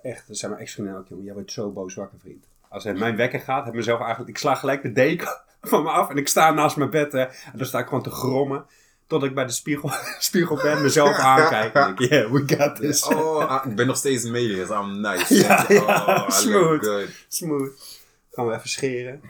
echt, 0.01 0.27
dat 0.27 0.37
zijn 0.37 0.51
mijn 0.51 0.63
ex-vrienden 0.63 1.05
jongen. 1.09 1.25
Jij 1.25 1.33
wordt 1.33 1.51
zo 1.51 1.71
boos 1.71 1.95
wakker, 1.95 2.19
vriend. 2.19 2.45
Als 2.69 2.83
het 2.83 2.97
mijn 2.97 3.15
wekker 3.15 3.39
gaat, 3.39 3.59
heb 3.59 3.73
ik 3.73 3.79
mezelf 3.79 3.99
eigenlijk, 3.99 4.29
ik 4.29 4.37
sla 4.37 4.55
gelijk 4.55 4.81
de 4.81 4.91
deken 4.91 5.41
van 5.61 5.83
me 5.83 5.89
af 5.89 6.09
en 6.09 6.17
ik 6.17 6.27
sta 6.27 6.51
naast 6.51 6.77
mijn 6.77 6.89
bed 6.89 7.11
hè, 7.11 7.21
en 7.21 7.57
dan 7.57 7.65
sta 7.65 7.79
ik 7.79 7.87
gewoon 7.87 8.03
te 8.03 8.11
grommen. 8.11 8.65
Tot 9.07 9.23
ik 9.23 9.33
bij 9.33 9.45
de 9.45 9.51
spiegel, 9.51 9.91
spiegel 10.19 10.55
ben, 10.55 10.81
mezelf 10.81 11.17
aankijk. 11.33 11.73
En 11.73 11.95
denk, 11.95 12.11
yeah, 12.11 12.31
we 12.31 12.55
got 12.55 12.75
this. 12.75 13.03
Oh, 13.03 13.49
ah, 13.49 13.65
ik 13.65 13.75
ben 13.75 13.87
nog 13.87 13.97
steeds 13.97 14.23
dus 14.23 14.69
I'm 14.69 15.01
nice. 15.01 15.33
Ja, 15.33 15.65
ja, 15.67 16.05
oh, 16.05 16.29
smooth. 16.29 17.09
Smooth. 17.27 17.97
Gaan 18.31 18.47
we 18.47 18.53
even 18.53 18.69
scheren. 18.69 19.21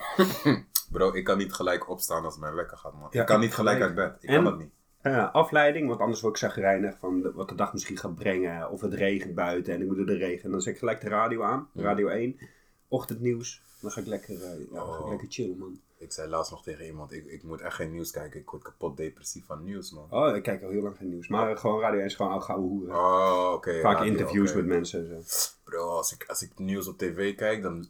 Bro, 0.92 1.14
ik 1.14 1.24
kan 1.24 1.38
niet 1.38 1.54
gelijk 1.54 1.90
opstaan 1.90 2.26
als 2.26 2.38
mijn 2.38 2.54
wekker 2.56 2.78
gaat, 2.78 2.94
man. 2.94 3.08
Ja, 3.12 3.22
ik 3.22 3.28
kan 3.28 3.40
niet 3.40 3.54
gelijk 3.54 3.82
uit 3.82 3.96
bed. 3.96 4.16
Ik 4.20 4.30
En? 4.30 4.36
kan 4.36 4.44
dat 4.44 4.58
niet. 4.58 4.70
Eh, 5.02 5.34
afleiding, 5.34 5.88
want 5.88 6.00
anders 6.00 6.22
word 6.22 6.34
ik 6.34 6.40
zagrijnig 6.40 6.96
van 7.00 7.22
de- 7.22 7.32
wat 7.34 7.50
de 7.50 7.56
dag 7.56 7.74
misschien 7.74 7.98
gaat 7.98 8.16
brengen. 8.16 8.70
Of 8.72 8.82
het 8.82 8.94
regent 8.94 9.36
buiten 9.36 9.74
en 9.74 9.82
ik 9.82 9.88
moet 9.88 9.96
door 9.98 10.06
de 10.06 10.18
regen. 10.18 10.44
En 10.44 10.52
dan 10.52 10.62
zet 10.62 10.74
ik 10.74 10.80
gelijk 10.80 11.02
de 11.02 11.10
radio 11.10 11.44
aan, 11.44 11.70
radio 11.74 12.08
1. 12.08 12.38
ochtendnieuws. 12.88 13.62
Dan 13.82 13.92
ga 13.92 14.02
ik 14.02 14.08
lekker, 14.08 14.34
eh, 14.34 14.42
ja, 14.42 14.66
dan 14.76 14.86
ga 14.88 14.94
ik 14.98 15.02
Oh. 15.04 15.10
lekker 15.10 15.28
chillen, 15.30 15.58
man. 15.58 15.80
Ik 15.98 16.12
zei 16.12 16.30
laatst 16.30 16.52
nog 16.52 16.64
tegen 16.64 16.86
iemand, 16.86 17.14
ik, 17.14 17.26
ik 17.26 17.44
moet 17.44 17.62
echt 17.62 17.76
geen 17.76 17.92
nieuws 17.92 18.12
kijken. 18.12 18.40
Ik 18.40 18.50
word 18.50 18.64
kapot 18.64 18.98
depressief 18.98 19.46
van 19.46 19.64
nieuws, 19.64 19.92
man. 19.92 20.08
Oh, 20.10 20.36
ik 20.36 20.44
kijk 20.44 20.64
al 20.64 20.70
heel 20.70 20.82
lang 20.82 20.98
geen 20.98 21.10
nieuws. 21.10 21.28
Maar 21.28 21.58
gewoon 21.58 21.80
Radio 21.82 21.98
1 22.00 22.06
is 22.06 22.16
gewoon 22.16 22.32
al 22.32 22.42
gouden 22.42 22.68
hoeren. 22.70 22.96
Oh, 22.96 23.52
oké. 23.54 23.80
Vaak 23.82 23.98
radio, 23.98 24.12
interviews 24.12 24.54
met 24.54 24.66
mensen 24.66 25.00
en 25.16 25.24
zo. 25.24 25.50
Bro, 25.64 25.88
als 25.90 26.14
ik, 26.14 26.26
als 26.28 26.42
ik 26.42 26.52
nieuws 26.60 26.88
op 26.88 26.98
tv 26.98 27.36
kijk, 27.36 27.62
dan, 27.62 27.88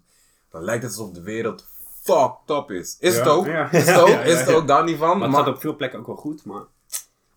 dan 0.49 0.61
lijkt 0.63 0.83
het 0.83 0.91
alsof 0.97 1.13
de 1.13 1.21
wereld 1.21 1.67
fucked 2.13 2.57
up 2.57 2.71
is. 2.71 2.97
Is 2.99 3.13
Ja, 3.15 3.19
het 3.19 3.29
ook? 3.29 3.45
ja. 3.45 3.71
Is 3.71 3.85
het 3.87 3.97
ook? 3.99 4.07
Ja, 4.07 4.13
ja, 4.13 4.21
Is 4.23 4.39
het 4.39 4.49
ja. 4.49 4.55
ook? 4.55 4.67
Daar 4.67 4.83
niet 4.83 4.97
van. 4.97 5.07
Maar 5.17 5.21
het 5.27 5.31
Maar, 5.35 5.43
gaat 5.43 5.53
op 5.53 5.59
veel 5.61 5.75
plekken 5.75 5.99
ook 5.99 6.07
wel 6.07 6.15
goed, 6.15 6.45
maar... 6.45 6.61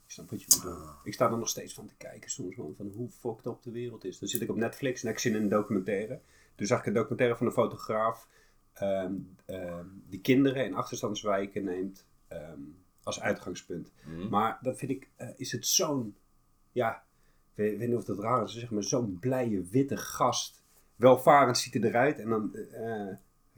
Ik 0.06 0.18
snap 0.18 0.30
wat 0.30 0.42
je 0.42 0.58
bedoelt. 0.62 0.88
Ik 1.04 1.14
sta 1.14 1.30
er 1.30 1.38
nog 1.38 1.48
steeds 1.48 1.74
van 1.74 1.86
te 1.86 1.94
kijken 1.96 2.30
soms, 2.30 2.56
man. 2.56 2.74
Van 2.76 2.92
hoe 2.96 3.10
fucked 3.10 3.46
up 3.46 3.62
de 3.62 3.70
wereld 3.70 4.04
is. 4.04 4.18
Dan 4.18 4.28
zit 4.28 4.40
ik 4.42 4.50
op 4.50 4.56
Netflix 4.56 5.02
en 5.04 5.10
ik 5.10 5.18
zit 5.18 5.34
in 5.34 5.42
een 5.42 5.48
documentaire. 5.48 6.20
Toen 6.54 6.66
zag 6.66 6.78
ik 6.78 6.86
een 6.86 6.92
documentaire 6.92 7.36
van 7.36 7.46
een 7.46 7.52
fotograaf... 7.52 8.28
ehm, 8.72 9.12
ehm, 9.46 9.86
die 10.08 10.20
kinderen 10.20 10.64
in 10.64 10.74
achterstandswijken 10.74 11.64
neemt 11.64 12.06
ehm, 12.28 12.60
als 13.02 13.20
uitgangspunt. 13.20 13.92
Mhm. 14.06 14.28
Maar 14.28 14.58
dat 14.60 14.78
vind 14.78 14.90
ik, 14.90 15.08
eh, 15.16 15.28
is 15.36 15.52
het 15.52 15.66
zo'n, 15.66 16.16
ja, 16.72 16.94
ik 17.50 17.52
weet, 17.54 17.78
weet 17.78 17.88
niet 17.88 17.96
of 17.96 18.04
dat 18.04 18.18
raar 18.18 18.42
is, 18.42 18.52
zeg 18.54 18.70
maar 18.70 18.82
zo'n 18.82 19.16
blije 19.20 19.62
witte 19.70 19.96
gast. 19.96 20.62
Welvarend 20.96 21.58
ziet 21.58 21.74
hij 21.74 21.82
eruit 21.82 22.18
en 22.18 22.28
dan 22.28 22.54
eh, 22.54 23.14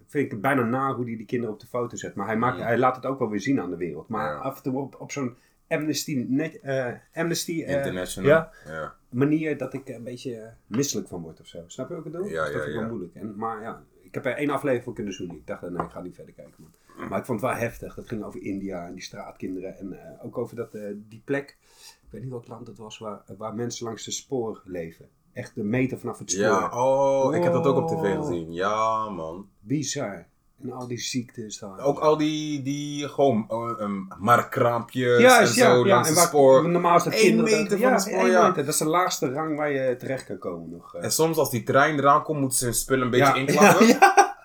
vind 0.06 0.25
ik 0.25 0.30
het 0.30 0.40
bijna 0.40 0.62
na 0.62 0.94
hoe 0.94 1.04
hij 1.04 1.16
die 1.16 1.26
kinderen 1.26 1.54
op 1.54 1.61
de 1.61 1.66
foto 1.66 1.96
zet. 1.96 2.14
Maar 2.14 2.26
hij, 2.26 2.37
maakt, 2.37 2.58
Ja. 2.58 2.64
hij 2.64 2.78
laat 2.78 2.96
het 2.96 3.06
ook 3.06 3.18
wel 3.18 3.30
weer 3.30 3.40
zien 3.40 3.61
aan 3.61 3.70
de 3.70 3.76
wereld. 3.76 4.08
Maar 4.08 4.32
Ja. 4.32 4.38
af 4.38 4.56
en 4.56 4.62
toe 4.62 4.78
op, 4.78 5.00
op 5.00 5.11
zo'n 5.12 5.37
Amnesty, 5.68 6.25
net, 6.28 6.61
eh, 6.61 6.92
Amnesty 7.14 7.62
eh, 7.62 7.76
International. 7.76 8.30
ja, 8.30 8.50
ja. 8.66 8.94
manier 9.08 9.58
dat 9.58 9.75
ik 9.75 9.88
een 9.88 10.02
beetje 10.04 10.37
eh, 10.37 10.49
misselijk 10.66 11.08
van 11.08 11.23
word 11.23 11.40
of 11.40 11.46
zo. 11.46 11.64
Snap 11.66 11.88
je 11.88 11.94
wat 11.94 12.06
ik 12.06 12.12
bedoel? 12.12 12.26
Ja, 12.28 12.44
Dus 12.44 12.52
dat 12.52 12.62
vind 12.62 12.75
ik 12.75 12.80
wel 12.80 12.88
moeilijk. 12.90 13.14
En, 13.14 13.37
maar 13.37 13.62
ja, 13.62 13.82
ik 14.02 14.14
heb 14.14 14.26
er 14.26 14.32
één 14.37 14.50
aflevering 14.50 14.84
van 14.84 14.94
kunnen 14.94 15.12
zoenen. 15.12 15.37
Ik 15.37 15.46
dacht, 15.46 15.62
nee, 15.62 15.84
ik 15.84 15.90
ga 15.90 16.00
niet 16.00 16.14
verder 16.14 16.34
kijken, 16.34 16.54
man. 16.58 17.08
Maar 17.08 17.18
ik 17.18 17.25
vond 17.25 17.40
het 17.40 17.50
wel 17.50 17.58
heftig. 17.61 17.94
Dat 17.94 18.08
ging 18.08 18.23
over 18.23 18.42
India 18.42 18.87
en 18.87 18.92
die 18.92 19.02
straatkinderen. 19.02 19.78
En 19.78 19.99
ook 20.23 20.38
over 20.38 20.56
dat, 20.56 20.73
die 21.08 21.23
plek, 21.25 21.56
ik 22.04 22.08
weet 22.11 22.20
niet 22.23 22.30
welk 22.30 22.49
land 22.49 22.66
het 22.66 22.78
was, 22.78 22.99
waar, 22.99 23.23
waar 23.37 23.54
mensen 23.54 23.84
langs 23.87 24.04
de 24.04 24.11
spoor 24.11 24.62
leven. 24.64 25.08
Echt 25.35 25.55
de 25.55 25.62
meter 25.62 25.99
vanaf 25.99 26.19
het 26.19 26.31
spoor. 26.31 26.43
Ja, 26.45 26.69
oh, 26.69 27.35
ik 27.35 27.43
heb 27.43 27.53
dat 27.53 27.67
ook 27.67 27.76
op 27.76 27.88
tv 27.88 28.17
gezien. 28.17 28.53
Ja, 28.53 29.09
man. 29.09 29.49
Bizar. 29.61 30.26
En 30.62 30.73
al 30.73 30.87
die 30.87 30.99
ziektes 30.99 31.59
daar. 31.59 31.79
Ook 31.79 31.99
al 31.99 32.17
die, 32.17 32.62
die 32.62 33.09
gewoon 33.09 33.47
uh, 33.50 33.81
um, 33.81 34.09
markkraampjes 34.19 35.21
ja, 35.21 35.37
en 35.38 35.43
is- 35.43 35.55
zo 35.55 35.62
ja, 35.64 35.69
ja, 35.75 35.76
langs 35.95 36.09
en 36.09 36.14
het 36.14 36.14
waar- 36.14 36.26
spoor. 36.29 36.69
Normaal 36.69 36.97
is 36.97 37.03
dat 37.03 37.14
kinderen... 37.14 37.45
meter 37.61 37.79
van 37.79 37.87
ja, 37.88 37.93
het 37.93 38.03
spoor, 38.03 38.26
ja. 38.29 38.47
meter. 38.49 38.64
Dat 38.64 38.73
is 38.75 38.79
de 38.81 38.85
laagste 38.87 39.33
rang 39.33 39.57
waar 39.57 39.71
je 39.71 39.97
terecht 39.97 40.25
kan 40.25 40.38
komen 40.38 40.71
nog. 40.71 40.95
eh. 40.95 41.05
En 41.05 41.12
soms 41.12 41.37
als 41.37 41.50
die 41.50 41.62
trein 41.62 41.99
eraan 41.99 42.23
komt, 42.23 42.41
moeten 42.41 42.59
ze 42.59 42.64
hun 42.64 42.75
spullen 42.75 43.05
een 43.05 43.11
beetje 43.11 43.26
ja, 43.26 43.35
inklappen. 43.47 43.87
ja, 43.87 44.12
ja. 44.17 44.37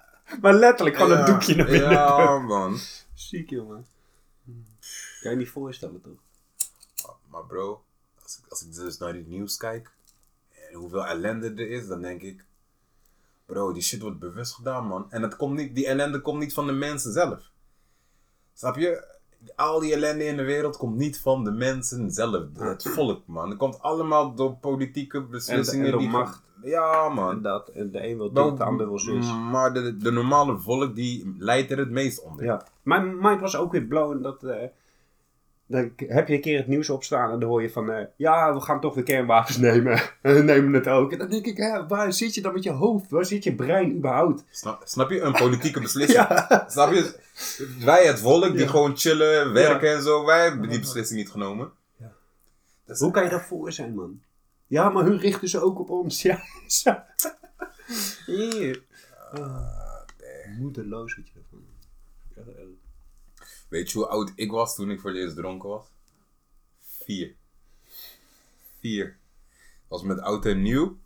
Maar 0.42 0.54
letterlijk 0.54 0.96
gewoon 0.98 1.12
een 1.12 1.18
Ja, 1.18 1.26
doekje 1.26 1.56
naar 1.56 1.66
binnen. 1.66 1.92
Ja, 1.92 2.38
man. 2.40 2.78
Ziek, 3.14 3.50
jongen. 3.50 3.86
Kan 5.22 5.32
je 5.32 5.38
niet 5.38 5.50
voorstellen, 5.50 6.02
toch? 6.02 7.12
Maar 7.30 7.44
bro, 7.48 7.82
als 8.24 8.38
ik, 8.44 8.50
als 8.50 8.62
ik 8.62 8.74
dus 8.74 8.98
naar 8.98 9.14
die 9.14 9.26
nieuws 9.28 9.58
kijk 9.58 9.92
en 10.72 10.76
hoeveel 10.78 11.06
ellende 11.06 11.48
er 11.50 11.70
is, 11.70 11.88
dan 11.88 12.02
denk 12.02 12.22
ik, 12.22 12.46
bro, 13.46 13.74
die 13.74 13.82
shit 13.82 14.02
wordt 14.02 14.20
bewust 14.20 14.54
gedaan, 14.54 14.88
man. 14.88 15.06
En 15.12 15.22
het 15.22 15.36
komt 15.36 15.56
niet, 15.58 15.76
die 15.76 15.88
ellende 15.88 16.22
komt 16.22 16.40
niet 16.40 16.54
van 16.54 16.66
de 16.66 16.72
mensen 16.74 17.12
zelf. 17.12 17.52
Snap 18.54 18.76
je? 18.76 19.18
Al 19.56 19.80
die 19.80 19.94
ellende 19.94 20.26
in 20.26 20.38
de 20.38 20.44
wereld 20.44 20.78
komt 20.78 20.96
niet 20.98 21.20
van 21.20 21.44
de 21.44 21.52
mensen 21.52 22.12
zelf, 22.12 22.44
het 22.58 22.84
volk, 22.90 23.22
man. 23.28 23.50
Het 23.50 23.58
komt 23.58 23.82
allemaal 23.82 24.34
door 24.36 24.54
politieke 24.56 25.22
beslissingen. 25.24 25.86
en 25.86 25.92
door 25.92 26.00
die 26.00 26.10
macht. 26.10 26.42
Ja, 26.64 27.06
En 27.06 27.14
man. 27.14 27.42
dat, 27.42 27.70
en 27.70 27.92
de 27.92 28.08
een 28.08 28.18
wil 28.18 28.34
dit, 28.34 28.58
de 28.58 28.64
ander 28.64 28.88
wil 28.88 29.00
zus. 29.00 29.34
Maar 29.52 29.74
de, 29.74 29.98
de 29.98 30.12
normale 30.12 30.58
volk, 30.58 30.96
die 30.96 31.36
leidt 31.38 31.72
er 31.72 31.78
het 31.78 31.90
meest 31.90 32.22
onder. 32.22 32.46
Ja. 32.46 32.66
Mijn 32.84 33.18
mind 33.20 33.42
was 33.42 33.56
ook 33.56 33.72
weer 33.72 33.84
blown 33.84 34.22
dat... 34.22 34.44
eh, 34.44 34.68
dan 35.72 35.92
heb 36.08 36.28
je 36.28 36.34
een 36.34 36.42
keer 36.42 36.58
het 36.58 36.68
nieuws 36.68 36.90
opstaan 36.90 37.32
en 37.32 37.40
dan 37.40 37.50
hoor 37.50 37.62
je 37.62 37.70
van... 37.70 37.92
eh, 37.92 38.06
ja, 38.16 38.54
we 38.54 38.60
gaan 38.60 38.82
toch 38.82 38.96
weer 38.96 39.04
kernwapens 39.04 39.58
nemen. 39.68 40.02
En 40.22 40.34
we 40.36 40.42
nemen 40.42 40.74
het 40.74 40.88
ook. 40.88 41.12
En 41.12 41.18
dan 41.18 41.30
denk 41.30 41.46
ik, 41.46 41.58
hè, 41.58 41.88
waar 41.88 42.14
zit 42.14 42.34
je 42.36 42.42
dan 42.42 42.54
met 42.54 42.64
je 42.64 42.72
hoofd? 42.72 43.10
Waar 43.10 43.26
zit 43.26 43.44
je 43.44 43.56
brein 43.56 43.96
überhaupt? 43.96 44.44
Snap, 44.50 44.82
snap 44.86 45.10
je? 45.10 45.22
Een 45.22 45.32
politieke 45.32 45.80
beslissing. 45.88 46.28
Ja. 46.28 46.66
Snap 46.70 46.92
je? 46.94 47.16
Wij, 47.86 48.06
het 48.08 48.20
volk, 48.20 48.52
die 48.52 48.60
Ja. 48.60 48.68
gewoon 48.68 48.98
chillen, 48.98 49.54
werken 49.54 49.92
en 49.96 50.02
zo, 50.04 50.26
wij 50.26 50.44
hebben 50.44 50.70
die 50.70 50.80
beslissing 50.80 51.20
niet 51.20 51.30
genomen. 51.32 51.72
Hoe 52.98 53.12
kan 53.12 53.24
je 53.24 53.30
daarvoor 53.30 53.72
zijn, 53.72 53.96
man? 53.96 54.22
Ja, 54.68 54.90
maar 54.90 55.04
hun 55.04 55.18
richten 55.20 55.48
ze 55.50 55.62
ook 55.62 55.80
op 55.80 55.90
ons. 55.90 56.22
Ja. 56.84 57.06
Hier. 58.26 58.84
Moedeloos 60.60 61.16
wat 61.16 61.28
je 61.28 61.34
ervan. 61.40 61.64
Weet 63.70 63.92
je 63.92 63.98
hoe 63.98 64.08
oud 64.08 64.32
ik 64.36 64.52
was 64.52 64.76
toen 64.76 64.92
ik 64.92 65.00
voor 65.00 65.10
het 65.10 65.20
eerst 65.20 65.36
dronken 65.36 65.70
was? 65.70 65.86
Vier. 67.04 67.36
Vier. 68.80 69.18
Was 69.88 70.02
met 70.02 70.20
oud 70.20 70.46
en 70.46 70.62
nieuw. 70.62 70.98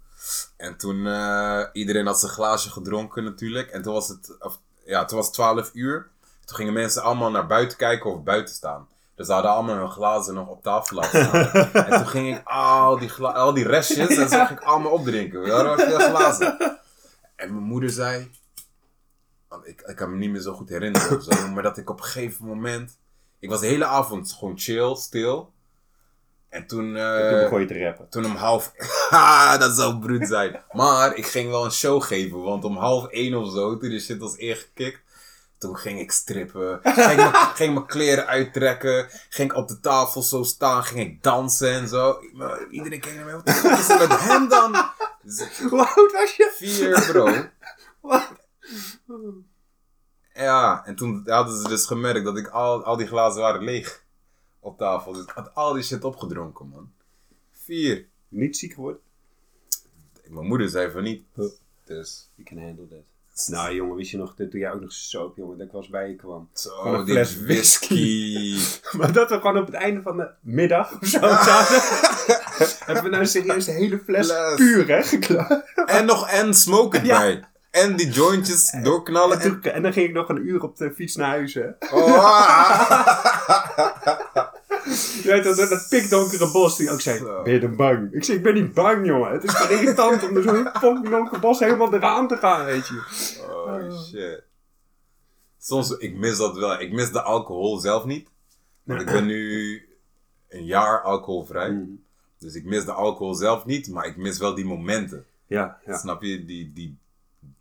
En 0.57 0.77
toen, 0.77 1.07
eh, 1.07 1.63
iedereen 1.73 2.05
had 2.05 2.19
zijn 2.19 2.31
glaasje 2.31 2.69
gedronken 2.69 3.23
natuurlijk. 3.23 3.69
En 3.69 3.81
toen 3.81 3.93
was 3.93 4.07
het, 4.07 4.35
of, 4.39 4.59
ja, 4.85 5.05
toen 5.05 5.17
was 5.17 5.25
het 5.25 5.35
12 5.35 5.69
uur. 5.73 6.09
Toen 6.45 6.55
gingen 6.55 6.73
mensen 6.73 7.03
allemaal 7.03 7.31
naar 7.31 7.47
buiten 7.47 7.77
kijken 7.77 8.11
of 8.11 8.23
buiten 8.23 8.55
staan. 8.55 8.87
Dus 9.15 9.27
ze 9.27 9.33
hadden 9.33 9.51
allemaal 9.51 9.75
hun 9.75 9.91
glazen 9.91 10.33
nog 10.33 10.47
op 10.47 10.63
tafel 10.63 10.95
laten 10.95 11.25
staan. 11.25 11.71
en 11.85 11.97
toen 11.97 12.07
ging 12.07 12.37
ik 12.37 12.47
al 12.47 12.99
die, 12.99 13.11
al 13.13 13.53
die 13.53 13.67
restjes, 13.67 14.17
en 14.17 14.29
zag 14.29 14.51
ik 14.51 14.61
allemaal 14.61 14.91
opdrinken. 14.91 15.41
We 15.41 15.51
hadden 15.51 16.01
glazen. 16.01 16.57
En 17.35 17.53
mijn 17.53 17.65
moeder 17.65 17.89
zei, 17.89 18.31
ik, 19.63 19.81
ik 19.81 19.95
kan 19.95 20.09
me 20.11 20.17
niet 20.17 20.29
meer 20.31 20.41
zo 20.41 20.53
goed 20.53 20.69
herinneren 20.69 21.17
of 21.17 21.23
zo, 21.23 21.47
maar 21.53 21.63
dat 21.63 21.77
ik 21.77 21.89
op 21.89 21.97
een 21.99 22.05
gegeven 22.05 22.45
moment, 22.45 22.97
ik 23.39 23.49
was 23.49 23.59
de 23.59 23.67
hele 23.67 23.85
avond 23.85 24.31
gewoon 24.39 24.57
chill, 24.59 24.95
stil. 24.95 25.51
En 26.49 26.67
toen, 26.67 26.95
eh, 26.95 27.29
Toen 27.29 27.39
begon 27.39 27.59
je 27.59 27.65
te 27.65 27.83
rappen. 27.83 28.09
toen 28.09 28.25
om 28.25 28.35
half... 28.35 28.71
Ha, 29.09 29.57
dat 29.63 29.75
zou 29.75 29.99
bruut 29.99 30.27
zijn. 30.27 30.63
Maar 30.71 31.15
ik 31.15 31.25
ging 31.25 31.49
wel 31.49 31.65
een 31.65 31.71
show 31.71 32.01
geven. 32.03 32.41
Want 32.41 32.63
om 32.63 32.77
half 32.77 33.07
één 33.07 33.33
of 33.35 33.51
zo, 33.51 33.77
toen 33.77 33.89
de 33.89 33.99
shit 33.99 34.17
was 34.19 34.35
ingekikt... 34.35 35.01
Toen 35.57 35.77
ging 35.77 35.99
ik 35.99 36.11
strippen. 36.11 36.79
Ging 36.83 37.15
mijn- 37.15 37.33
ging 37.59 37.73
mijn 37.73 37.85
kleren 37.85 38.27
uittrekken. 38.27 39.07
Ging 39.29 39.51
ik 39.51 39.57
op 39.57 39.67
de 39.67 39.79
tafel 39.79 40.21
zo 40.21 40.43
staan. 40.43 40.83
Ging 40.83 40.99
ik 40.99 41.23
dansen 41.23 41.71
en 41.71 41.87
zo. 41.87 42.19
Iedereen 42.69 42.99
keek 42.99 43.15
naar 43.15 43.25
mij. 43.25 43.33
Wat 43.33 43.79
is 43.79 43.89
er 43.89 43.97
met 44.07 44.19
hem 44.21 44.49
dan? 44.49 44.75
Dus 45.21 45.59
Hoe 45.69 45.85
oud 45.95 46.11
was 46.11 46.35
je? 46.35 46.51
Vier, 46.57 47.05
bro. 47.11 47.25
Wat? 48.01 48.31
Ja, 50.33 50.85
en 50.85 50.95
toen 50.95 51.21
hadden 51.25 51.61
ze 51.61 51.67
dus 51.67 51.85
gemerkt 51.85 52.25
dat 52.25 52.37
ik 52.37 52.47
al, 52.47 52.83
al 52.83 52.97
die 52.97 53.07
glazen 53.07 53.41
waren 53.41 53.63
leeg 53.63 54.03
op 54.59 54.77
tafel. 54.77 55.13
Dus 55.13 55.23
ik 55.23 55.29
had 55.29 55.55
al 55.55 55.73
die 55.73 55.83
shit 55.83 56.03
opgedronken, 56.03 56.67
man. 56.69 56.91
Vier. 57.51 58.05
Niet 58.27 58.57
ziek 58.57 58.73
geworden? 58.73 59.01
Mijn 60.27 60.47
moeder 60.47 60.69
zei 60.69 60.91
van 60.91 61.03
niet. 61.03 61.23
Dus. 61.83 62.29
You 62.35 62.47
can 62.49 62.57
handle 62.57 62.87
that. 62.87 63.03
Nou 63.47 63.73
jongen, 63.73 63.95
wist 63.95 64.11
je 64.11 64.17
nog, 64.17 64.35
dat 64.35 64.51
toen 64.51 64.59
jij 64.59 64.71
ook 64.71 64.81
nog 64.81 64.91
soap 64.91 65.37
jongen, 65.37 65.57
dat 65.57 65.67
ik 65.67 65.73
was 65.73 65.87
bij 65.87 66.09
je 66.09 66.15
kwam. 66.15 66.49
Van 66.53 66.71
Zo, 66.71 66.93
een 66.93 67.05
die 67.05 67.13
fles 67.13 67.41
whisky. 67.41 68.57
Maar 68.97 69.13
dat 69.13 69.29
we 69.29 69.35
gewoon 69.35 69.57
op 69.57 69.65
het 69.65 69.75
einde 69.75 70.01
van 70.01 70.17
de 70.17 70.29
middag 70.41 71.01
of 71.01 71.07
zo 71.07 71.19
zaten. 71.49 71.81
hebben 72.85 73.03
we 73.03 73.09
nou 73.09 73.25
serieus 73.25 73.65
de 73.65 73.71
hele 73.71 73.99
fles 73.99 74.27
puur 74.55 74.87
hè, 74.87 75.03
geklaard. 75.03 75.73
en 75.85 76.05
nog 76.05 76.29
en 76.29 76.53
smoke 76.53 77.05
Ja. 77.05 77.51
En 77.73 77.95
die 77.95 78.09
jointjes 78.09 78.75
doorknallen. 78.83 79.39
En, 79.39 79.61
En... 79.61 79.81
dan 79.81 79.93
ging 79.93 80.07
ik 80.07 80.13
nog 80.13 80.29
een 80.29 80.47
uur 80.47 80.63
op 80.63 80.77
de 80.77 80.93
fiets 80.93 81.15
naar 81.15 81.29
huis 81.29 81.53
hè. 81.53 81.67
Oh. 81.91 82.03
Je 85.23 85.23
weet 85.23 85.43
dat, 85.43 85.69
dat 85.69 85.85
pikdonkere 85.89 86.51
bos 86.51 86.77
die 86.77 86.91
ook 86.91 87.01
zei, 87.01 87.17
Zo. 87.17 87.43
ben 87.43 87.53
je 87.53 87.59
dan 87.59 87.75
bang? 87.75 88.13
Ik 88.13 88.23
zei, 88.23 88.37
ik 88.37 88.43
ben 88.43 88.53
niet 88.53 88.73
bang 88.73 89.05
jongen. 89.05 89.31
Het 89.31 89.43
is 89.43 89.53
gewoon 89.53 89.79
irritant 89.79 90.27
om 90.27 90.33
door 90.33 90.43
zo'n 90.43 90.63
pikdonker 91.01 91.39
bos 91.39 91.59
helemaal 91.59 91.93
eraan 91.93 92.27
te 92.27 92.37
gaan, 92.37 92.65
weet 92.65 92.87
je. 92.87 93.01
oh 93.47 94.03
shit. 94.05 94.43
Soms, 95.59 95.97
ik 95.97 96.15
mis 96.15 96.37
dat 96.37 96.55
wel. 96.55 96.79
Ik 96.79 96.91
mis 96.91 97.11
de 97.11 97.21
alcohol 97.21 97.77
zelf 97.77 98.05
niet. 98.05 98.27
Want 98.83 99.01
ik 99.01 99.05
ben 99.05 99.25
nu 99.25 99.81
een 100.49 100.65
jaar 100.65 101.01
alcoholvrij. 101.01 101.69
Mm. 101.69 102.03
Dus 102.39 102.55
ik 102.55 102.65
mis 102.65 102.85
de 102.85 102.91
alcohol 102.91 103.33
zelf 103.33 103.65
niet, 103.65 103.89
maar 103.89 104.05
ik 104.05 104.17
mis 104.17 104.37
wel 104.37 104.55
die 104.55 104.65
momenten. 104.65 105.25
Ja, 105.47 105.77
ja. 105.85 105.97
Snap 105.97 106.21
je? 106.21 106.45
Die, 106.45 106.71
die, 106.73 106.97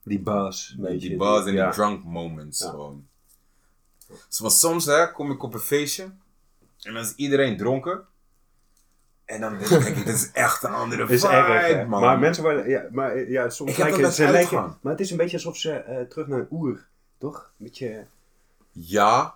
Die 0.03 0.21
buzz, 0.21 0.69
die, 0.69 0.83
weet 0.85 1.03
je. 1.03 1.09
die 1.09 1.19
buzz 1.19 1.47
en 1.47 1.53
ja. 1.53 1.65
die 1.65 1.75
drunk 1.75 2.05
moments 2.05 2.61
Ja. 2.61 2.71
gewoon. 2.71 3.07
Zoals 4.29 4.61
soms 4.61 4.85
hè, 4.85 5.13
kom 5.13 5.31
ik 5.31 5.43
op 5.43 5.55
een 5.55 5.61
feestje 5.61 6.03
en 6.83 6.93
dan 6.95 7.03
is 7.03 7.15
iedereen 7.15 7.57
dronken. 7.57 8.07
En 9.25 9.41
dan 9.41 9.59
denk 9.59 9.71
ik, 9.71 9.95
dit 10.05 10.15
is 10.15 10.31
echt 10.33 10.63
een 10.63 10.73
andere 10.73 11.03
is 11.09 11.21
vibe, 11.21 11.33
erg, 11.37 11.87
man. 11.87 12.01
Maar 12.01 12.19
mensen 12.19 12.43
worden, 12.43 12.69
ja, 12.69 12.87
maar 12.91 13.11
eh, 13.15 13.31
ja, 13.31 13.49
soms 13.49 13.71
Ik 13.71 13.77
lijken 13.77 14.13
ze 14.13 14.29
lijken, 14.29 14.79
maar 14.81 14.93
het 14.93 15.01
is 15.01 15.11
een 15.11 15.17
beetje 15.17 15.37
alsof 15.37 15.57
ze 15.57 15.73
eh, 15.73 16.01
terug 16.07 16.27
naar 16.27 16.39
een 16.39 16.47
oer, 16.51 16.87
toch? 17.19 17.53
Beetje, 17.57 18.07
Ja. 18.73 19.35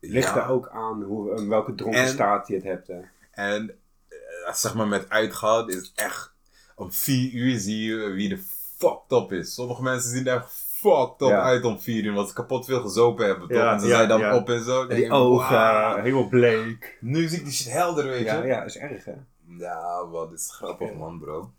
ligt 0.00 0.28
ja. 0.34 0.36
er 0.36 0.48
ook 0.48 0.68
aan 0.68 1.02
hoe, 1.02 1.36
in 1.36 1.48
welke 1.48 1.74
dronken 1.74 2.00
En- 2.00 2.08
staat 2.08 2.46
je 2.48 2.54
het 2.54 2.64
hebt. 2.64 2.86
Hè. 2.86 3.00
En 3.30 3.78
eh, 4.08 4.54
zeg 4.54 4.74
maar 4.74 4.88
met 4.88 5.08
uitgaan 5.10 5.70
is 5.70 5.92
echt 5.94 6.32
om 6.74 6.92
vier 6.92 7.32
uur 7.32 7.58
zie 7.58 7.84
je 7.84 8.08
wie 8.10 8.28
de 8.28 8.44
fucked 8.80 9.12
up 9.22 9.32
is. 9.32 9.54
Sommige 9.54 9.82
mensen 9.82 10.10
zien 10.10 10.26
er 10.26 10.36
echt 10.36 10.52
fucked 10.52 11.20
up 11.22 11.28
Ja. 11.28 11.42
uit 11.42 11.64
om 11.64 11.80
4 11.80 12.04
uur, 12.04 12.10
omdat 12.10 12.28
ze 12.28 12.34
kapot 12.34 12.64
veel 12.64 12.80
gezopen 12.80 13.26
hebben, 13.26 13.48
toch? 13.48 13.56
Ja, 13.56 13.72
en 13.72 13.80
ze 13.80 13.86
ja, 13.86 13.96
zijn 13.96 14.08
dan 14.08 14.20
ja. 14.20 14.36
op 14.36 14.48
en 14.48 14.64
zo. 14.64 14.86
Dan 14.86 14.96
Die 14.96 15.10
ogen, 15.10 15.54
wauw. 15.54 16.02
helemaal 16.02 16.28
bleek. 16.28 16.96
Nu 17.00 17.28
zie 17.28 17.38
ik 17.38 17.44
die 17.44 17.52
shit 17.52 17.72
helder, 17.72 18.04
weet 18.04 18.24
Ja, 18.24 18.40
je. 18.42 18.46
ja, 18.46 18.62
is 18.62 18.76
erg 18.76 19.04
hè. 19.04 19.14
Ja, 19.58 20.06
wat 20.08 20.32
is 20.32 20.50
grappig, 20.52 20.88
Ja. 20.90 20.96
man, 20.96 21.18
bro. 21.18 21.52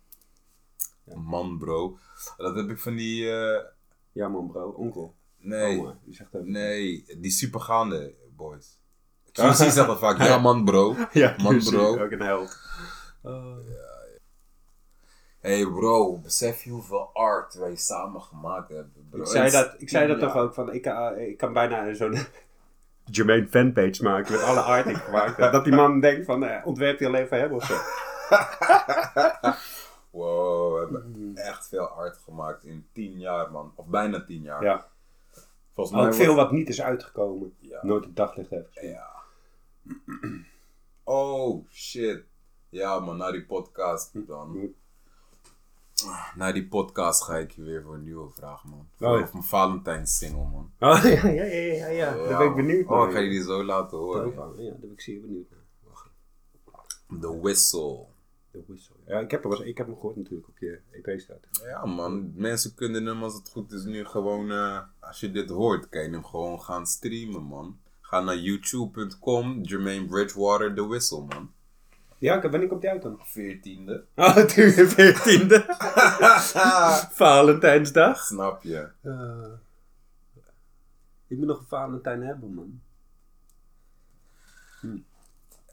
Man, 1.16 1.58
bro. 1.58 1.98
Dat 2.38 2.56
heb 2.56 2.70
ik 2.70 2.80
van 2.80 2.96
die. 2.96 3.32
eh, 3.32 3.64
Ja 4.12 4.28
man 4.28 4.48
bro, 4.52 4.70
onkel. 4.70 5.16
nee, 5.38 5.80
Oma, 5.80 5.98
die 6.06 6.16
zegt 6.16 6.36
ook. 6.36 6.46
nee, 6.46 7.06
die 7.18 7.32
supergaande 7.32 8.14
boys. 8.36 8.78
QC 9.32 9.54
zegt 9.54 9.76
dat 9.76 10.00
vaak. 10.00 10.18
Ja, 10.28 10.38
man, 10.38 10.66
bro. 10.66 10.96
Ja, 11.12 11.36
Man, 11.42 11.60
bro. 11.60 11.98
Ook 12.04 12.12
een 12.12 12.22
held. 12.22 12.58
Hey, 15.42 15.66
bro, 15.66 16.18
besef 16.18 16.64
je 16.64 16.70
hoeveel 16.70 17.10
art 17.14 17.54
wij 17.54 17.76
samen 17.76 18.22
gemaakt 18.22 18.70
hebben, 18.70 19.08
bro. 19.10 19.20
Ik 19.22 19.28
zei 19.28 19.52
dat, 19.52 19.76
ik 19.78 19.90
zei 19.90 20.08
dat 20.08 20.20
Ja. 20.20 20.28
toch 20.28 20.36
ook 20.36 20.54
van, 20.54 20.74
ik, 20.74 20.86
eh, 20.86 21.28
ik 21.28 21.38
kan 21.38 21.54
bijna 21.54 21.94
zo'n 21.94 22.18
Jermaine 23.12 23.48
fanpage 23.48 24.04
maken 24.04 24.32
met 24.32 24.44
alle 24.44 24.60
art 24.60 24.86
die 24.86 24.96
ik 24.96 25.02
gemaakt 25.02 25.38
heb. 25.38 25.52
Dat 25.52 25.64
die 25.64 25.74
man 25.74 26.00
denkt 26.00 26.26
van, 26.26 26.44
eh, 26.46 26.66
ontwerpt 26.66 27.00
hij 27.00 27.08
alleen 27.08 27.28
voor 27.28 27.38
hem 27.38 27.52
of 27.54 27.64
zo. 27.66 27.76
Wow, 30.12 30.74
we 30.74 30.80
hebben 30.80 31.32
echt 31.36 31.68
veel 31.68 31.88
art 31.88 32.18
gemaakt 32.18 32.64
in 32.64 32.86
10 32.94 33.20
jaar, 33.20 33.52
man. 33.52 33.72
Of 33.76 33.86
bijna 33.86 34.24
10 34.24 34.42
jaar. 34.42 34.64
Ja. 34.64 34.88
Volgens 35.74 35.96
mij 35.98 36.06
Ook 36.06 36.14
veel 36.14 36.36
wat 36.36 36.52
niet 36.52 36.70
is 36.70 36.82
uitgekomen. 36.82 37.54
Ja. 37.60 37.80
Nooit 37.82 38.04
het 38.04 38.16
daglicht 38.16 38.50
heeft 38.50 38.68
gezien. 38.74 38.90
Ja. 38.90 39.10
Oh, 41.04 41.66
shit. 41.70 42.24
Ja, 42.70 43.00
man, 43.00 43.18
na 43.18 43.32
die 43.32 43.46
podcast 43.46 44.12
dan. 44.28 44.74
Na 46.36 46.52
die 46.52 46.68
podcast 46.68 47.24
ga 47.24 47.38
ik 47.38 47.52
je 47.52 47.62
weer 47.64 47.84
voor 47.84 47.94
een 47.94 48.04
nieuwe 48.04 48.30
vraag, 48.32 48.64
man. 48.64 48.88
Voor 48.96 49.08
Oh, 49.08 49.20
ja. 49.20 49.26
voor 49.26 49.34
mijn 49.34 49.44
Valentijns 49.48 50.18
single, 50.18 50.48
man. 50.52 50.72
Oh 50.80 51.04
ja, 51.04 51.28
ja, 51.28 51.44
ja, 51.44 51.72
ja, 51.72 51.88
ja. 51.88 52.14
Daar 52.28 52.38
ben 52.38 52.48
ik 52.48 52.56
benieuwd 52.56 52.86
Oh, 52.86 52.92
naar. 52.98 53.08
ik 53.08 53.14
ga 53.14 53.20
je 53.20 53.30
die 53.30 53.44
zo 53.44 53.64
laten 53.64 53.98
horen. 53.98 54.26
Oh, 54.26 54.60
Ja, 54.60 54.70
daar 54.70 54.80
ben 54.80 54.92
ik 54.92 55.02
zeer 55.02 55.22
benieuwd 55.22 55.50
naar. 55.50 55.60
The 57.20 57.40
Whistle. 57.42 58.06
De 58.52 58.64
whistle. 58.68 58.96
Ja, 59.08 59.20
ik 59.20 59.32
heb, 59.32 59.44
er 59.44 59.50
was, 59.50 59.60
ik 59.60 59.78
heb 59.78 59.86
hem 59.88 59.96
gehoord 59.96 60.16
natuurlijk 60.16 60.48
op 60.48 60.58
je 60.58 60.80
EP 60.92 61.20
staat. 61.20 61.40
Ja, 61.64 61.86
man. 61.86 62.32
Mensen 62.36 62.76
kunnen 62.76 63.06
hem, 63.06 63.24
als 63.24 63.34
het 63.34 63.50
goed 63.50 63.72
is, 63.72 63.84
nu 63.84 64.06
gewoon... 64.06 64.52
eh, 64.52 64.80
als 65.00 65.20
je 65.20 65.32
dit 65.32 65.50
hoort, 65.50 65.90
kan 65.90 66.04
je 66.04 66.10
hem 66.10 66.26
gewoon 66.26 66.62
gaan 66.62 66.86
streamen, 66.86 67.44
man. 67.44 67.80
Ga 68.02 68.20
naar 68.22 68.38
youtube.com, 68.38 69.62
Jermaine 69.62 70.06
Bridgewater, 70.06 70.74
The 70.76 70.88
Whistle, 70.88 71.22
man. 71.26 71.52
Ja, 72.22 72.36
ik- 72.44 72.52
wanneer 72.52 72.68
komt 72.70 72.82
die 72.82 72.90
uit 72.90 73.02
dan? 73.02 73.20
14e. 73.20 74.04
Oh, 74.16 74.36
natuurlijk, 74.36 74.90
14e. 74.92 75.66
Valentijnsdag. 77.24 78.26
Snap 78.26 78.64
je? 78.64 78.88
Eh, 79.02 79.52
ik 81.28 81.38
moet 81.38 81.48
nog 81.48 81.60
een 81.60 81.66
Valentijn 81.68 82.22
hebben, 82.24 82.54
man. 82.54 82.82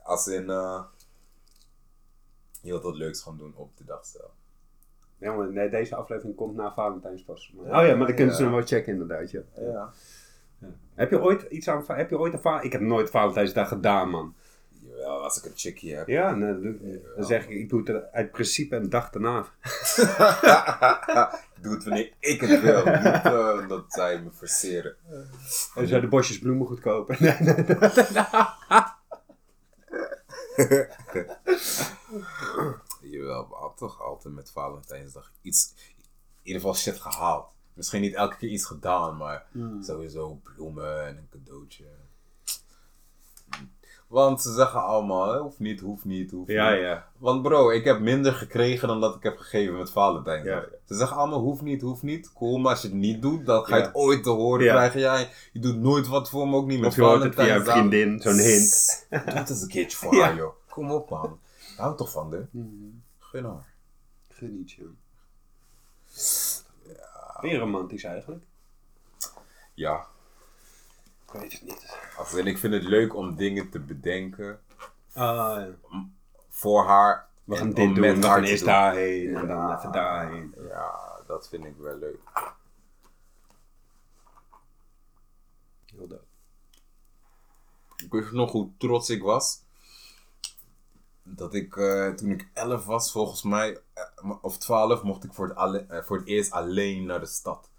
Als 0.02 0.26
in... 0.26 0.50
eh 0.50 0.83
je 2.61 2.71
wilt 2.71 2.83
wat 2.83 2.97
leuks 2.97 3.23
gaan 3.23 3.37
doen 3.37 3.52
op 3.57 3.76
de 3.76 3.85
dag 3.85 4.07
zelf. 4.07 4.31
Ja, 5.19 5.33
maar 5.35 5.52
nee, 5.52 5.69
deze 5.71 5.95
aflevering 5.97 6.37
komt 6.37 6.57
na 6.57 6.73
Valentijns 6.75 7.23
pas. 7.23 7.52
Maar- 7.57 7.67
Ja, 7.67 7.81
oh 7.81 7.87
ja, 7.87 7.95
maar 7.97 8.07
dan 8.07 8.17
kunnen 8.17 8.35
ze 8.35 8.43
hem 8.43 8.52
wel 8.52 8.62
checken 8.67 8.93
inderdaad, 8.93 9.31
ja. 9.31 9.40
Ja. 9.57 9.93
Heb 10.95 11.11
je 11.11 11.21
ooit 11.23 11.43
iets 11.43 11.69
aan... 11.69 11.85
Heb 11.87 12.11
je 12.11 12.19
ooit 12.19 12.33
een 12.33 12.40
Val- 12.40 12.64
Ik 12.64 12.73
heb 12.73 12.81
nooit 12.81 13.11
Valentijnsdag 13.11 13.69
gedaan, 13.69 14.09
man. 14.11 14.35
Jawel, 15.09 15.23
als 15.25 15.38
ik 15.38 15.45
een 15.45 15.53
chickie 15.57 15.95
heb. 15.95 16.09
Ja, 16.09 16.35
nee, 16.35 16.61
dat. 16.61 17.17
Dan 17.17 17.25
zeg 17.25 17.43
ik, 17.45 17.50
ik 17.50 17.69
doe 17.69 17.83
het 17.85 18.12
uit 18.12 18.31
principe 18.31 18.77
een 18.77 18.88
dag 18.91 19.11
daarna. 19.11 19.41
ik 21.57 21.62
doe 21.62 21.75
het 21.75 21.85
wanneer 21.85 22.12
ik 22.19 22.41
het 22.41 22.61
wil. 22.61 22.85
Niet 22.85 23.05
eh, 23.05 23.69
dat 23.69 23.85
zij 23.88 24.23
me 24.23 24.31
verseren. 24.33 24.97
En 25.75 25.88
zou 25.88 26.00
de 26.00 26.09
bosjes 26.09 26.38
bloemen 26.38 26.67
goed 26.67 26.81
kopen. 26.81 27.17
Nee, 27.23 27.37
nee, 27.41 27.55
nee. 27.55 27.77
Jawel, 33.00 33.49
we 33.49 33.55
hadden 33.55 33.77
toch 33.77 34.03
altijd 34.03 34.35
met 34.35 34.50
Valentijnsdag 34.50 35.33
iets, 35.43 35.75
in 35.97 36.05
ieder 36.43 36.61
geval 36.61 36.77
shit 36.77 37.00
gehaald. 37.00 37.47
Misschien 37.75 38.00
niet 38.00 38.15
elke 38.15 38.37
keer 38.37 38.49
iets 38.49 38.65
gedaan, 38.65 39.17
maar 39.17 39.47
Hmm. 39.53 39.83
sowieso 39.83 40.41
bloemen 40.43 41.07
en 41.07 41.17
een 41.17 41.29
cadeautje. 41.31 41.85
Want 44.09 44.42
ze 44.42 44.53
zeggen 44.53 44.83
allemaal, 44.85 45.38
hoeft 45.38 45.59
niet, 45.59 45.81
hoeft 45.81 46.05
niet, 46.05 46.31
hoeft 46.31 46.51
Ja, 46.51 46.71
niet. 46.71 46.81
ja. 46.81 47.09
Want 47.18 47.42
bro, 47.42 47.71
ik 47.71 47.85
heb 47.85 48.01
minder 48.01 48.33
gekregen 48.33 48.88
dan 48.88 49.01
dat 49.01 49.14
ik 49.14 49.23
heb 49.23 49.38
gegeven 49.38 49.77
met 49.77 49.90
Valentijnsdag. 49.90 50.62
Ja. 50.71 50.77
Ze 50.85 50.94
zeggen 50.94 51.16
allemaal, 51.16 51.40
hoeft 51.40 51.62
niet, 51.62 51.81
hoeft 51.83 52.03
niet. 52.03 52.33
Cool, 52.33 52.59
maar 52.59 52.71
als 52.71 52.83
je 52.83 52.88
het 52.88 52.97
niet 52.97 53.23
doet, 53.23 53.47
dan 53.47 53.64
ga 53.64 53.77
je 53.77 53.81
Ja. 53.83 53.87
het 53.87 53.97
ooit 53.97 54.23
te 54.23 54.31
horen 54.31 54.64
Ja. 54.64 54.73
krijgen. 54.75 55.01
Jij, 55.01 55.31
je 55.53 55.61
doet 55.61 55.77
nooit 55.77 56.07
wat 56.07 56.31
voor 56.31 56.49
me, 56.49 56.57
ook 56.57 56.66
niet 56.66 56.79
met 56.81 56.88
Of 56.88 56.97
je 56.97 57.03
vriendin, 57.64 58.21
zo'n 58.21 58.33
hint. 58.38 59.07
Het 59.11 59.51
eens 59.51 59.62
een 59.62 59.68
keertje 59.68 59.97
voor 59.99 60.14
Ja. 60.16 60.25
haar, 60.25 60.37
joh. 60.37 60.53
Kom 60.68 60.90
op, 60.92 61.11
man. 61.11 61.38
Hou 61.77 61.97
toch 61.97 62.11
van 62.11 62.31
de. 62.31 62.47
Gun 63.18 63.44
haar. 63.44 63.66
Geniet 64.29 64.71
je. 64.71 64.90
Weer 67.40 67.59
romantisch 67.59 68.05
eigenlijk. 68.05 68.44
Ja. 69.75 70.07
Ik 71.33 71.41
weet 71.41 71.53
het 71.53 71.62
niet. 71.62 72.47
Ik 72.47 72.59
vind 72.59 72.73
het 72.75 72.83
leuk 72.83 73.14
om 73.14 73.37
dingen 73.37 73.71
te 73.71 73.81
bedenken 73.81 74.61
Ah, 75.14 75.67
voor 76.49 76.85
haar. 76.85 77.29
We 77.45 77.57
gaan 77.57 77.67
dit 77.73 77.77
doen, 77.95 78.01
met 78.01 78.19
we 78.19 78.27
haar 78.27 78.35
gaan 78.35 78.45
eerst 78.45 78.64
daarheen 78.64 79.37
en 79.37 79.47
dan 79.47 79.77
even 79.77 79.93
daarheen. 79.93 80.55
Ja, 80.69 81.21
dat 81.27 81.49
vind 81.49 81.64
ik 81.64 81.77
wel 81.77 81.97
leuk. 81.97 82.19
Heel 85.87 86.07
dope. 86.09 86.23
Ik 88.05 88.12
weet 88.12 88.33
nog 88.33 88.53
hoe 88.53 88.71
trots 88.79 89.11
ik 89.11 89.23
was. 89.23 89.62
Dat 91.23 91.55
ik, 91.55 91.77
eh, 91.77 92.09
toen 92.09 92.31
ik 92.31 92.49
11 92.55 92.85
was, 92.85 93.12
volgens 93.12 93.43
mij, 93.43 93.81
eh, 93.95 94.33
of 94.41 94.59
12, 94.59 95.03
mocht 95.03 95.25
ik 95.25 95.33
voor 95.35 95.49
het, 95.49 95.57
alle- 95.57 95.87
eh, 95.88 96.03
voor 96.03 96.17
het 96.17 96.27
eerst 96.27 96.51
alleen 96.51 97.05
naar 97.07 97.21
de 97.21 97.27
stad. 97.27 97.71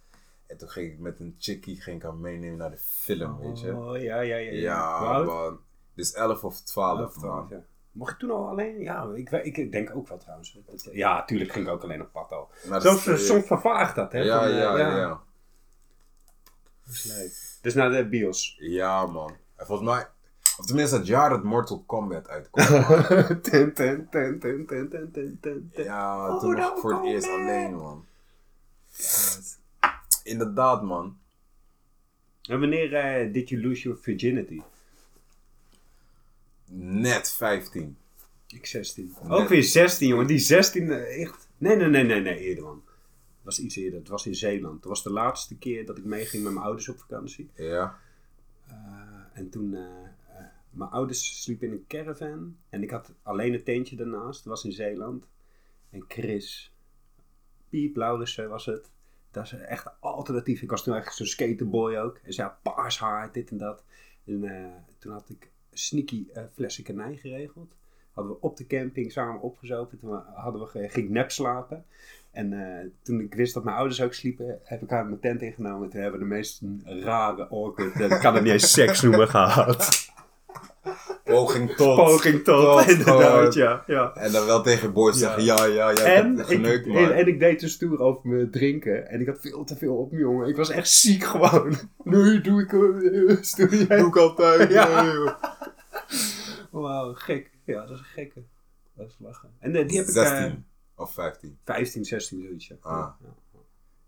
En 0.50 0.58
toen 0.58 0.70
ging 0.70 0.92
ik 0.92 1.00
met 1.00 1.20
een 1.20 1.36
chickie 1.40 1.82
ging 1.82 1.98
ik 1.98 2.04
haar 2.04 2.16
meenemen 2.16 2.58
naar 2.58 2.70
de 2.70 2.78
film, 2.78 3.40
weet 3.40 3.60
je. 3.60 3.76
Oh, 3.76 4.02
ja, 4.02 4.20
ja, 4.20 4.36
ja. 4.36 4.52
Ja, 4.52 5.04
ja 5.04 5.24
man. 5.24 5.60
Dus 5.94 6.14
11 6.14 6.44
of 6.44 6.62
12, 6.62 7.00
11 7.00 7.16
man. 7.16 7.48
ja. 7.50 7.64
Mocht 7.92 8.12
je 8.12 8.18
toen 8.18 8.32
al 8.32 8.48
alleen? 8.48 8.80
Ja, 8.80 9.10
ik, 9.14 9.30
ik 9.32 9.72
denk 9.72 9.96
ook 9.96 10.08
wel 10.08 10.18
trouwens. 10.18 10.60
Ja, 10.92 11.26
tuurlijk 11.26 11.52
ging 11.52 11.68
ik 11.68 11.72
ook 11.72 11.84
alleen 11.84 12.02
op 12.02 12.12
pad 12.12 12.32
al. 12.32 12.50
Soms, 12.80 12.84
is, 12.86 13.06
eh, 13.08 13.14
eh, 13.14 13.20
soms 13.20 13.46
vervaagt 13.46 13.96
dat, 13.96 14.12
hè? 14.12 14.20
Ja, 14.20 14.40
van, 14.40 14.50
ja, 14.52 14.74
eh, 14.74 14.80
ja, 14.80 14.98
ja. 14.98 15.22
Dus 17.62 17.74
naar 17.74 17.92
de 17.92 18.08
bios. 18.08 18.56
Ja, 18.60 19.06
man. 19.06 19.36
En 19.56 19.66
volgens 19.66 19.90
mij, 19.90 20.08
of 20.58 20.66
tenminste 20.66 20.96
het 20.96 21.08
jaar 21.08 21.30
dat 21.30 21.44
Mortal 21.44 21.84
Kombat 21.86 22.28
uitkomt 22.28 22.68
ten, 23.44 23.74
ten, 23.74 24.08
ten, 24.10 24.40
ten, 24.40 24.66
ten, 24.66 24.90
ten, 24.90 25.12
ten, 25.42 25.70
ten. 25.74 25.84
Ja, 25.84 26.34
oh, 26.34 26.40
toen 26.40 26.64
oh, 26.64 26.74
ik 26.74 26.78
voor 26.78 26.94
het 26.94 27.04
eerst 27.04 27.30
alleen, 27.30 27.76
man. 27.76 28.06
Ja. 28.98 29.29
Inderdaad, 30.30 30.84
man. 30.84 31.18
En 32.42 32.60
wanneer 32.60 32.94
eh, 32.94 33.34
did 33.34 33.50
you 33.50 33.62
lose 33.62 33.82
your 33.82 34.00
virginity? 34.02 34.62
Net 36.72 37.32
15. 37.32 37.98
Ik 38.48 38.65
16. 38.65 39.15
Net. 39.22 39.32
Ook 39.32 39.48
weer 39.48 39.63
16, 39.63 40.08
jongen. 40.08 40.28
Die 40.28 40.38
16, 40.38 40.92
eh, 40.92 41.22
echt. 41.22 41.48
Nee, 41.58 41.76
nee, 41.76 41.88
nee, 41.88 42.04
nee, 42.04 42.22
nee, 42.22 42.38
eerder 42.38 42.63
man. 42.63 42.84
Het 42.86 43.44
was 43.44 43.60
iets 43.60 43.76
eerder. 43.76 44.00
Het 44.00 44.08
was 44.08 44.26
in 44.26 44.36
Zeeland. 44.36 44.76
Het 44.76 44.86
was 44.86 45.04
de 45.04 45.12
laatste 45.12 45.58
keer 45.58 45.86
dat 45.86 45.98
ik 45.98 46.06
meeging 46.06 46.44
met 46.44 46.54
mijn 46.54 46.65
ouders 46.65 46.89
op 46.89 47.00
vakantie. 47.00 47.50
Ja. 47.56 48.00
Eh, 48.68 48.76
en 49.34 49.50
toen, 49.50 49.70
mijn 50.70 50.89
ouders 50.89 51.42
sliepen 51.44 51.68
in 51.68 51.74
een 51.74 51.86
caravan. 51.88 52.58
En 52.70 52.84
ik 52.84 52.89
had 52.89 53.13
alleen 53.22 53.54
een 53.54 53.63
tentje 53.63 53.96
daarnaast. 53.96 54.44
Dat 54.44 54.54
was 54.54 54.63
in 54.63 54.72
Zeeland. 54.72 55.28
En 55.89 56.06
Chris, 56.08 56.74
Piep 57.70 57.96
Laurissen 57.96 58.50
was 58.50 58.65
het. 58.65 58.89
Dat 59.32 59.44
is 59.44 59.54
echt 59.54 59.89
alternatief. 60.00 60.62
Ik 60.62 60.70
was 60.70 60.84
toen 60.84 60.96
echt 60.96 61.15
zo'n 61.15 61.26
skaterboy 61.26 61.96
ook. 61.96 62.20
En 62.24 62.34
ze 62.34 62.42
had 62.42 62.62
paars 62.62 63.02
dit 63.32 63.50
en 63.50 63.58
dat. 63.58 63.84
En 64.26 64.44
eh, 64.44 64.65
toen 64.98 65.12
had 65.12 65.30
ik 65.30 65.50
sneaky 65.72 66.26
eh 66.34 66.44
flessen 66.54 66.84
kanij 66.84 67.15
geregeld. 67.15 67.74
Hadden 68.13 68.34
we 68.34 68.42
op 68.42 68.58
de 68.58 68.68
camping 68.68 69.12
samen 69.12 69.42
opgezopen. 69.42 70.00
Toen 70.00 70.24
hadden 70.34 70.62
we, 70.62 70.89
ging 70.89 71.18
ik 71.18 71.30
slapen. 71.30 71.86
En 72.32 72.54
eh, 72.54 72.86
toen 73.02 73.20
ik 73.20 73.34
wist 73.34 73.54
dat 73.54 73.63
mijn 73.63 73.78
ouders 73.78 74.02
ook 74.02 74.13
sliepen, 74.13 74.60
heb 74.63 74.82
ik 74.82 74.89
haar 74.89 75.06
mijn 75.06 75.20
tent 75.20 75.42
ingenomen. 75.42 75.84
En 75.84 75.89
toen 75.89 76.02
hebben 76.02 76.20
we 76.20 76.26
de 76.26 76.32
meest 76.32 76.62
rare, 76.84 77.48
awkward, 77.48 78.00
ik 78.00 78.20
kan 78.20 78.34
het 78.34 78.44
niet 78.44 78.54
eens 78.54 78.72
seks 78.72 79.02
noemen, 79.02 79.28
gehad. 79.28 80.09
Poging 81.30 81.76
tot. 81.76 81.96
Poging 81.96 82.44
tot, 82.44 82.88
inderdaad, 82.88 83.54
ja. 83.54 83.84
ja. 83.88 84.13
En 84.15 84.32
dan 84.32 84.46
wel 84.46 84.62
tegen 84.62 84.94
Ja. 84.96 85.12
zeggen, 85.12 85.44
ja, 85.44 85.65
ja, 85.65 85.89
ja, 85.89 86.04
En 86.04 86.39
ik 86.39 86.86
en, 86.86 87.15
en 87.15 87.28
ik 87.28 87.39
deed 87.39 87.60
dus 87.60 87.74
stoer 87.74 88.00
over 88.00 88.30
me 88.30 88.50
drinken. 88.50 89.08
En 89.10 89.22
ik 89.22 89.28
had 89.28 89.39
veel 89.39 89.63
te 89.63 89.76
veel 89.76 89.96
op 89.96 90.12
me, 90.12 90.18
jongen. 90.18 90.48
Ik 90.48 90.56
was 90.56 90.70
echt 90.70 90.89
ziek 90.89 91.24
gewoon. 91.24 91.76
Nee, 92.04 92.42
doe 92.42 92.62
ik 92.62 92.74
eh, 92.74 93.38
stoer 93.42 93.76
jij. 93.76 93.98
Doe 93.98 94.08
ik 94.08 94.18
altijd. 94.18 94.72
Ja. 94.80 95.38
Wauw, 96.72 97.13
gek. 97.13 97.52
Ja, 97.65 97.82
dat 97.82 97.89
is 97.89 97.98
een 98.00 98.06
gekke. 98.06 98.44
Dat 98.94 99.08
is 99.08 99.15
lachen. 99.20 99.50
En 99.60 99.76
eh, 99.76 99.88
die 99.88 99.98
heb 99.98 100.08
ik... 100.08 100.15
eh, 100.15 100.28
16 100.28 100.65
of 100.96 101.13
15. 101.13 101.58
15, 101.65 102.06
16, 102.06 102.42
zoiets. 102.44 102.68
Ja. 102.68 102.76
Ah. 102.82 103.08
Ja. 103.22 103.30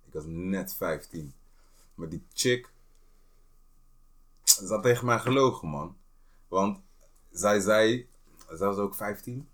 Ik 0.08 0.14
was 0.14 0.24
net 0.28 0.74
15. 0.78 1.34
Maar 1.96 2.10
die 2.10 2.24
chick. 2.34 2.70
Ze 4.44 4.66
had 4.68 4.84
tegen 4.84 5.06
mij 5.06 5.20
gelogen, 5.20 5.68
man. 5.68 5.96
Want 6.48 6.80
zij 7.32 7.60
zei. 7.60 8.08
Zij 8.48 8.68
was 8.68 8.78
ook 8.78 8.96
15. 8.96 9.50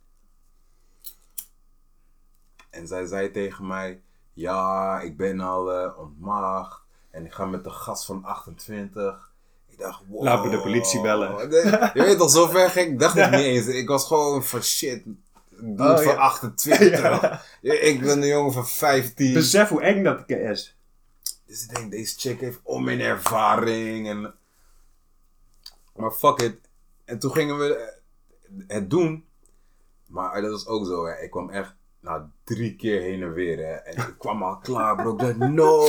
En 2.69 2.87
zij 2.87 3.05
zei 3.05 3.31
tegen 3.31 3.67
mij: 3.67 4.01
Ja, 4.33 4.99
ik 5.01 5.17
ben 5.17 5.39
al 5.39 5.73
eh, 5.73 5.99
ontmaagd. 5.99 6.81
En 7.11 7.25
ik 7.25 7.33
ga 7.33 7.45
met 7.45 7.65
een 7.65 7.71
gast 7.71 8.05
van 8.05 8.23
28. 8.23 9.31
Ik 9.69 9.79
dacht, 9.79 10.01
wow. 10.07 10.23
Laat 10.23 10.43
me 10.43 10.49
de 10.49 10.61
politie 10.61 11.01
bellen. 11.01 11.49
Je 11.49 11.91
weet 11.93 12.19
al, 12.19 12.29
zo 12.29 12.47
ver 12.47 12.69
ging. 12.69 12.91
Ik 12.91 12.99
dacht 12.99 13.15
het 13.15 13.31
niet 13.31 13.39
eens. 13.39 13.67
Ik 13.67 13.87
was 13.87 14.07
gewoon 14.07 14.43
van 14.43 14.63
shit. 14.63 15.03
Doe 15.49 15.89
Oh, 15.89 15.95
van 15.95 16.13
ja. 16.13 16.15
28. 16.15 17.01
Ja. 17.01 17.41
Ja, 17.61 17.73
Ik 17.73 17.99
ben 18.01 18.21
een 18.21 18.27
jongen 18.27 18.53
van 18.53 18.67
15. 18.67 19.33
Besef 19.33 19.69
hoe 19.69 19.81
eng 19.81 20.03
dat 20.03 20.29
is. 20.29 20.77
Dus 21.45 21.63
ik 21.63 21.75
denk, 21.75 21.91
deze 21.91 22.19
chick 22.19 22.39
heeft 22.39 22.59
om 22.63 22.83
mijn 22.83 22.99
ervaring. 22.99 24.07
En... 24.09 24.33
Maar 25.95 26.11
fuck 26.11 26.39
it. 26.39 26.66
En 27.07 27.19
toen 27.19 27.31
gingen 27.31 27.57
we 27.57 27.75
eh, 27.75 27.87
het 28.67 28.89
doen. 28.89 29.25
Maar 30.07 30.41
dat 30.41 30.51
was 30.51 30.67
ook 30.67 30.85
zo, 30.85 31.05
hè. 31.05 31.21
Ik 31.21 31.31
kwam 31.31 31.49
echt 31.49 31.75
nou, 32.01 32.21
drie 32.43 32.75
keer 32.75 33.01
heen 33.01 33.21
en 33.21 33.33
weer, 33.33 33.57
hè. 33.57 33.73
En 33.73 33.97
ik 33.97 34.15
kwam 34.17 34.43
al 34.43 34.57
klaar, 34.57 34.95
bro. 34.95 35.11
Ik 35.11 35.19
dacht, 35.19 35.37
no. 35.37 35.87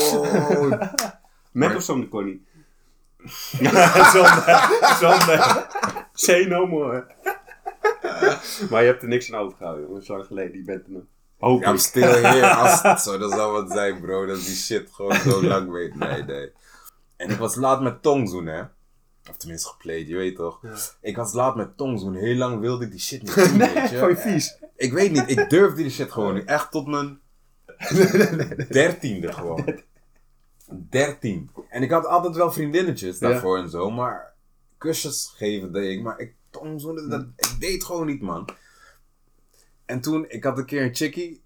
Met 1.52 1.76
of 1.76 1.82
zonder 1.82 2.08
Connie? 2.08 2.46
zonder. 4.14 4.68
Zonder. 5.00 5.66
Say 6.12 6.44
no 6.44 6.66
more. 6.66 7.06
maar 8.70 8.80
je 8.80 8.88
hebt 8.88 9.02
er 9.02 9.08
niks 9.08 9.32
aan 9.32 9.40
overgehouden, 9.40 9.86
jongen. 9.86 10.02
Zo 10.02 10.12
lang 10.12 10.26
geleden. 10.26 10.52
Die 10.52 10.64
bent 10.64 10.86
er 10.86 10.92
nog. 10.92 11.02
I'm 11.40 11.74
ik. 11.74 11.80
still 11.80 12.22
here. 12.22 12.54
Als 12.62 13.02
zo, 13.02 13.18
dat 13.18 13.30
zou 13.32 13.52
wat 13.52 13.70
zijn, 13.70 14.00
bro. 14.00 14.26
Dat 14.26 14.36
die 14.36 14.54
shit 14.54 14.90
gewoon 14.92 15.14
zo 15.14 15.42
lang 15.42 15.70
weet. 15.70 15.94
Nee, 15.94 16.22
nee. 16.22 16.52
En 17.16 17.30
ik 17.30 17.38
was 17.38 17.54
laat 17.54 17.80
met 17.80 18.02
tongzoen, 18.02 18.46
hè. 18.46 18.62
Of 19.30 19.36
tenminste 19.36 19.68
gepleed, 19.68 20.08
je 20.08 20.16
weet 20.16 20.36
toch. 20.36 20.58
Ja. 20.62 20.74
Ik 21.00 21.16
was 21.16 21.32
laat 21.32 21.56
met 21.56 21.76
tongzoen. 21.76 22.14
Heel 22.14 22.36
lang 22.36 22.60
wilde 22.60 22.84
ik 22.84 22.90
die 22.90 23.00
shit 23.00 23.22
niet 23.22 23.34
doen, 23.48 23.58
weet 23.58 23.90
je. 23.90 23.96
Gewoon 23.96 24.16
vies. 24.16 24.58
Ik 24.76 24.92
weet 24.92 25.12
niet, 25.12 25.30
ik 25.30 25.50
durfde 25.50 25.82
die 25.82 25.90
shit 25.90 26.12
gewoon 26.12 26.34
niet. 26.34 26.44
Echt 26.44 26.70
tot 26.70 26.86
mijn 26.86 27.20
dertiende 28.68 29.32
gewoon. 29.32 29.82
Dertien. 30.70 31.50
En 31.68 31.82
ik 31.82 31.90
had 31.90 32.06
altijd 32.06 32.36
wel 32.36 32.52
vriendinnetjes 32.52 33.18
Ja. 33.18 33.28
daarvoor 33.28 33.58
en 33.58 33.70
zo, 33.70 33.90
maar 33.90 34.34
kusjes 34.78 35.32
geven 35.36 35.72
deed 35.72 35.96
ik. 35.96 36.02
Maar 36.02 36.18
ik, 36.18 36.34
tongzoenen, 36.50 37.08
dat, 37.10 37.26
ik 37.36 37.56
deed 37.60 37.84
gewoon 37.84 38.06
niet, 38.06 38.20
man. 38.22 38.48
En 39.84 40.00
toen, 40.00 40.24
ik 40.28 40.44
had 40.44 40.58
een 40.58 40.64
keer 40.66 40.82
een 40.82 40.94
chickie. 40.94 41.42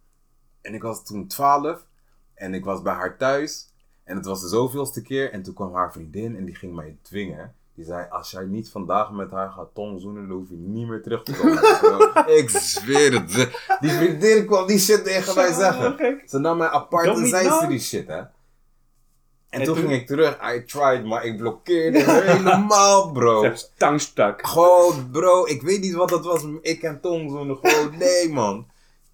En 0.60 0.74
ik 0.74 0.82
was 0.82 1.04
toen 1.04 1.26
12. 1.26 1.86
En 2.34 2.54
ik 2.54 2.64
was 2.64 2.82
bij 2.82 2.94
haar 2.94 3.16
thuis. 3.18 3.70
En 4.04 4.16
het 4.16 4.24
was 4.24 4.40
de 4.40 4.48
zoveelste 4.48 5.02
keer. 5.02 5.32
En 5.32 5.42
toen 5.42 5.54
kwam 5.54 5.74
haar 5.74 5.92
vriendin 5.92 6.36
en 6.36 6.44
die 6.44 6.54
ging 6.54 6.74
mij 6.74 6.96
dwingen. 7.02 7.54
Die 7.74 7.84
zei, 7.84 8.06
als 8.10 8.30
jij 8.30 8.44
niet 8.44 8.70
vandaag 8.70 9.10
met 9.10 9.30
haar 9.30 9.50
gaat 9.50 9.68
tongzoenen, 9.74 10.28
dan 10.28 10.36
hoef 10.36 10.48
je 10.48 10.56
niet 10.56 10.86
meer 10.88 11.02
terug 11.02 11.22
te 11.22 11.32
komen. 11.32 12.28
Ik 12.38 12.50
zweer 12.50 13.12
het. 13.12 13.32
Ze- 13.32 13.76
Die 13.80 13.90
vriendin 13.90 14.46
kwam 14.46 14.66
die 14.66 14.78
shit 14.78 15.04
tegen 15.04 15.34
mij 15.34 15.52
zeggen. 15.52 16.20
Ze 16.26 16.38
nam 16.38 16.56
mij 16.56 16.68
apart 16.68 17.06
en 17.06 17.26
zei 17.26 17.42
ze 17.42 17.48
nou. 17.48 17.68
die 17.68 17.78
shit, 17.80 18.06
hè. 18.08 18.16
En, 18.16 18.30
En 19.60 19.62
toen 19.64 19.74
toen- 19.74 19.84
ging 19.84 20.00
ik 20.00 20.06
terug. 20.06 20.38
I 20.54 20.64
tried, 20.64 21.04
maar 21.04 21.24
ik 21.24 21.36
blokkeerde 21.36 21.98
helemaal, 22.32 23.12
bro. 23.12 23.52
Tangstak. 23.76 24.46
Gewoon, 24.46 25.10
bro, 25.10 25.46
ik 25.46 25.62
weet 25.62 25.80
niet 25.80 25.94
wat 25.94 26.08
dat 26.08 26.24
was. 26.24 26.42
Ik 26.62 26.82
en 26.82 27.00
Tom 27.00 27.28
zoenen 27.30 27.56
gewoon, 27.62 27.96
nee, 27.98 28.28
man. 28.32 28.66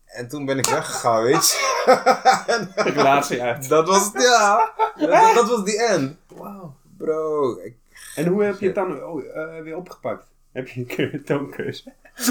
En 0.05 0.29
toen 0.29 0.45
ben 0.45 0.59
ik 0.59 0.67
weggegaan, 0.67 1.23
weet 1.23 1.49
je. 1.49 2.71
Relatie 2.75 3.43
uit. 3.43 3.69
dat 3.69 3.89
was, 3.89 4.11
ja, 4.15 4.73
dat, 4.99 5.35
dat 5.35 5.49
was 5.49 5.65
die 5.65 5.83
end. 5.83 6.17
Wauw. 6.37 6.75
Bro, 6.99 7.53
ik, 7.57 7.75
En 8.19 8.27
hoe 8.27 8.43
heb 8.43 8.61
je 8.61 8.67
het 8.67 8.75
dan 8.75 9.03
oh, 9.03 9.25
eh, 9.25 9.63
weer 9.63 9.77
opgepakt? 9.77 10.27
Heb 10.53 10.69
je 10.69 11.13
een 11.13 11.25
toonkus? 11.25 11.87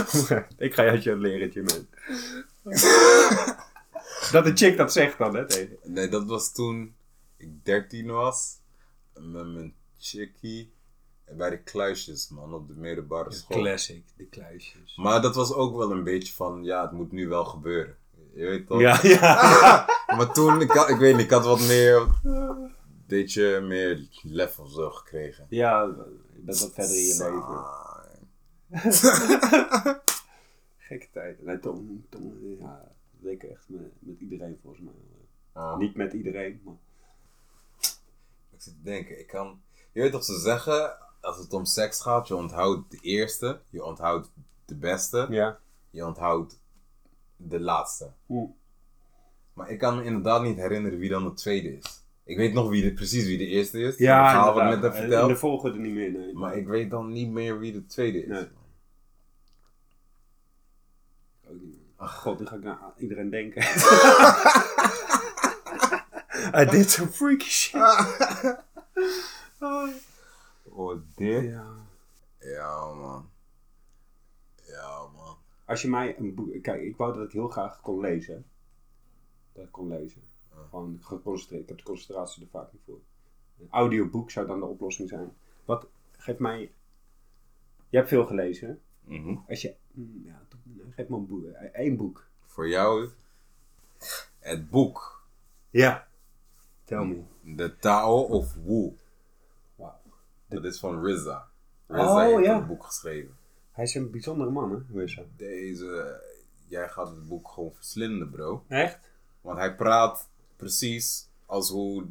ik 0.57 0.73
ga 0.73 0.83
jou 0.83 1.09
een 1.09 1.19
lerentje 1.19 1.63
man. 1.63 1.87
dat 4.31 4.45
de 4.45 4.51
chick 4.53 4.77
dat 4.77 4.93
zegt 4.93 5.17
dan, 5.17 5.35
hè? 5.35 5.47
Tegen. 5.47 5.77
nee, 5.83 6.07
dat 6.07 6.25
was 6.25 6.53
toen 6.53 6.95
ik 7.37 7.49
13 7.63 8.11
was. 8.11 8.59
Met 9.13 9.47
mijn 9.47 9.73
chickie. 9.97 10.71
Bij 11.37 11.49
de 11.49 11.57
kluisjes, 11.57 12.29
man, 12.29 12.53
op 12.53 12.67
de 12.67 12.73
middelbare 12.73 13.31
school. 13.31 13.57
Classic, 13.57 14.03
de 14.15 14.25
kluisjes. 14.25 14.95
Maar 14.95 15.21
dat 15.21 15.35
was 15.35 15.53
ook 15.53 15.77
wel 15.77 15.91
een 15.91 16.03
beetje 16.03 16.33
van, 16.33 16.63
ja, 16.63 16.81
het 16.81 16.91
moet 16.91 17.11
nu 17.11 17.27
wel 17.27 17.45
gebeuren. 17.45 17.95
Je 18.33 18.45
weet 18.45 18.67
toch? 18.67 18.79
Ja, 18.79 18.99
ja. 19.01 19.85
Maar 20.17 20.33
toen, 20.33 20.61
ik, 20.61 20.71
had, 20.71 20.89
ik 20.89 20.97
weet 20.97 21.15
niet, 21.15 21.25
ik 21.25 21.31
had 21.31 21.45
wat 21.45 21.59
meer, 21.59 22.07
beetje 23.07 23.61
meer 23.61 24.07
lef 24.21 24.59
of 24.59 24.71
zo 24.71 24.89
gekregen. 24.89 25.45
Ja, 25.49 25.81
je 26.33 26.41
bent 26.41 26.59
wat 26.59 26.73
verder 26.73 26.95
in 26.95 27.03
je 27.05 27.23
leven. 27.23 27.65
Gekke 30.77 31.07
tijd. 31.11 31.43
Nee, 31.43 31.59
Tom, 31.59 32.05
Tom 32.09 32.55
ja, 32.59 32.91
dat 33.11 33.31
ik 33.31 33.43
echt 33.43 33.69
met, 33.69 33.91
met 33.99 34.19
iedereen 34.19 34.59
volgens 34.61 34.83
mij. 34.83 34.93
Ah. 35.51 35.77
Niet 35.77 35.95
met 35.95 36.13
iedereen, 36.13 36.61
maar... 36.63 36.75
Ik 38.49 38.61
zit 38.63 38.73
te 38.73 38.81
denken, 38.83 39.19
ik 39.19 39.27
kan... 39.27 39.61
Je 39.91 40.01
weet 40.01 40.11
toch 40.11 40.23
ze 40.23 40.39
zeggen, 40.39 40.97
als 41.21 41.37
het 41.37 41.53
om 41.53 41.65
seks 41.65 42.01
gaat, 42.01 42.27
je 42.27 42.35
onthoudt 42.35 42.91
de 42.91 42.97
eerste, 43.01 43.61
je 43.69 43.83
onthoudt 43.83 44.29
de 44.65 44.75
beste, 44.75 45.27
Ja. 45.29 45.59
je 45.89 46.05
onthoudt 46.05 46.59
de 47.35 47.59
laatste. 47.59 48.11
Oeh. 48.29 48.51
Maar 49.53 49.69
ik 49.69 49.79
kan 49.79 49.97
me 49.97 50.03
inderdaad 50.03 50.41
niet 50.41 50.57
herinneren 50.57 50.99
wie 50.99 51.09
dan 51.09 51.23
de 51.23 51.33
tweede 51.33 51.77
is. 51.77 52.05
Ik 52.27 52.37
weet 52.37 52.53
nog 52.53 52.69
wie 52.69 52.83
de, 52.83 52.93
precies 52.93 53.25
wie 53.25 53.37
de 53.37 53.45
eerste 53.45 53.79
is. 53.79 53.97
Ja, 53.97 54.21
het 54.21 54.29
verhaal 54.29 54.53
wat 54.53 54.63
ik 54.63 54.69
net 54.69 54.81
heb 54.81 54.93
verteld. 54.93 55.29
de 55.29 55.35
volgorde 55.35 55.79
niet 55.79 55.93
meer, 55.93 56.11
nee. 56.11 56.33
Maar 56.33 56.57
ik 56.57 56.67
weet 56.67 56.89
dan 56.89 57.11
niet 57.11 57.29
meer 57.29 57.59
wie 57.59 57.71
de 57.71 57.85
tweede 57.85 58.21
is. 58.21 58.27
Nee. 58.27 58.47
Ook 61.49 61.61
niet. 61.61 61.77
Ach 61.95 62.15
god, 62.15 62.39
nu 62.39 62.45
ga 62.45 62.55
ik 62.55 62.63
naar 62.63 62.79
iedereen 62.97 63.29
denken. 63.29 63.61
Hij 66.57 66.65
deed 66.65 66.91
zo'n 66.91 67.07
freaky 67.07 67.49
shit. 67.49 67.81
Oh, 70.63 70.95
dit? 71.15 71.43
Ja. 71.43 71.75
Ja, 72.39 72.93
man. 72.93 73.29
Ja, 74.65 75.07
man. 75.15 75.37
Als 75.65 75.81
je 75.81 75.89
mij 75.89 76.17
een 76.17 76.35
boek... 76.35 76.61
Kijk, 76.61 76.81
ik 76.81 76.97
wou 76.97 77.13
dat 77.13 77.25
ik 77.25 77.31
heel 77.31 77.47
graag 77.47 77.81
kon 77.81 77.99
lezen. 77.99 78.45
Dat 79.53 79.63
ik 79.63 79.71
kon 79.71 79.87
lezen. 79.87 80.26
Gewoon 80.69 80.97
geconcentreerd. 81.01 81.61
Ik 81.61 81.67
heb 81.67 81.77
de 81.77 81.83
concentratie 81.83 82.43
er 82.43 82.49
vaak 82.49 82.71
niet 82.73 82.81
voor. 82.85 82.99
Een 83.59 83.67
audioboek 83.69 84.31
zou 84.31 84.47
dan 84.47 84.59
de 84.59 84.65
oplossing 84.65 85.09
zijn. 85.09 85.33
Wat, 85.65 85.87
geef 86.17 86.37
mij... 86.37 86.71
Je 87.89 87.97
hebt 87.97 88.09
veel 88.09 88.25
gelezen. 88.25 88.81
Mhm. 89.03 89.35
Als 89.49 89.61
je... 89.61 89.75
mm, 89.91 90.21
Ja, 90.25 90.41
nou, 90.63 90.91
geef 90.91 91.07
me 91.07 91.15
een 91.17 91.27
boek. 91.27 91.43
Eén 91.73 91.97
boek. 91.97 92.25
Voor 92.45 92.67
jou, 92.67 93.09
het 94.39 94.69
boek. 94.69 95.25
Ja. 95.69 96.07
Tell 96.83 97.05
me. 97.05 97.21
The 97.55 97.75
Tao 97.79 98.21
of 98.21 98.55
Wu. 98.65 98.91
Wauw. 99.75 99.99
Dat 100.47 100.63
is 100.63 100.79
van 100.79 101.05
RZA. 101.05 101.47
RZA 101.87 102.13
Oh, 102.13 102.21
heeft 102.21 102.45
ja. 102.45 102.57
een 102.57 102.67
boek 102.67 102.83
geschreven. 102.85 103.37
Hij 103.71 103.83
is 103.83 103.95
een 103.95 104.11
bijzondere 104.11 104.49
man, 104.51 104.71
hè? 104.71 105.05
Dat? 105.15 105.25
Deze, 105.35 106.21
jij 106.67 106.89
gaat 106.89 107.07
het 107.09 107.27
boek 107.27 107.47
gewoon 107.47 107.73
verslinden, 107.73 108.29
bro. 108.29 108.63
Echt? 108.67 108.99
Want 109.41 109.57
hij 109.57 109.75
praat 109.75 110.29
precies 110.57 111.27
als 111.45 111.69
hoe 111.69 112.05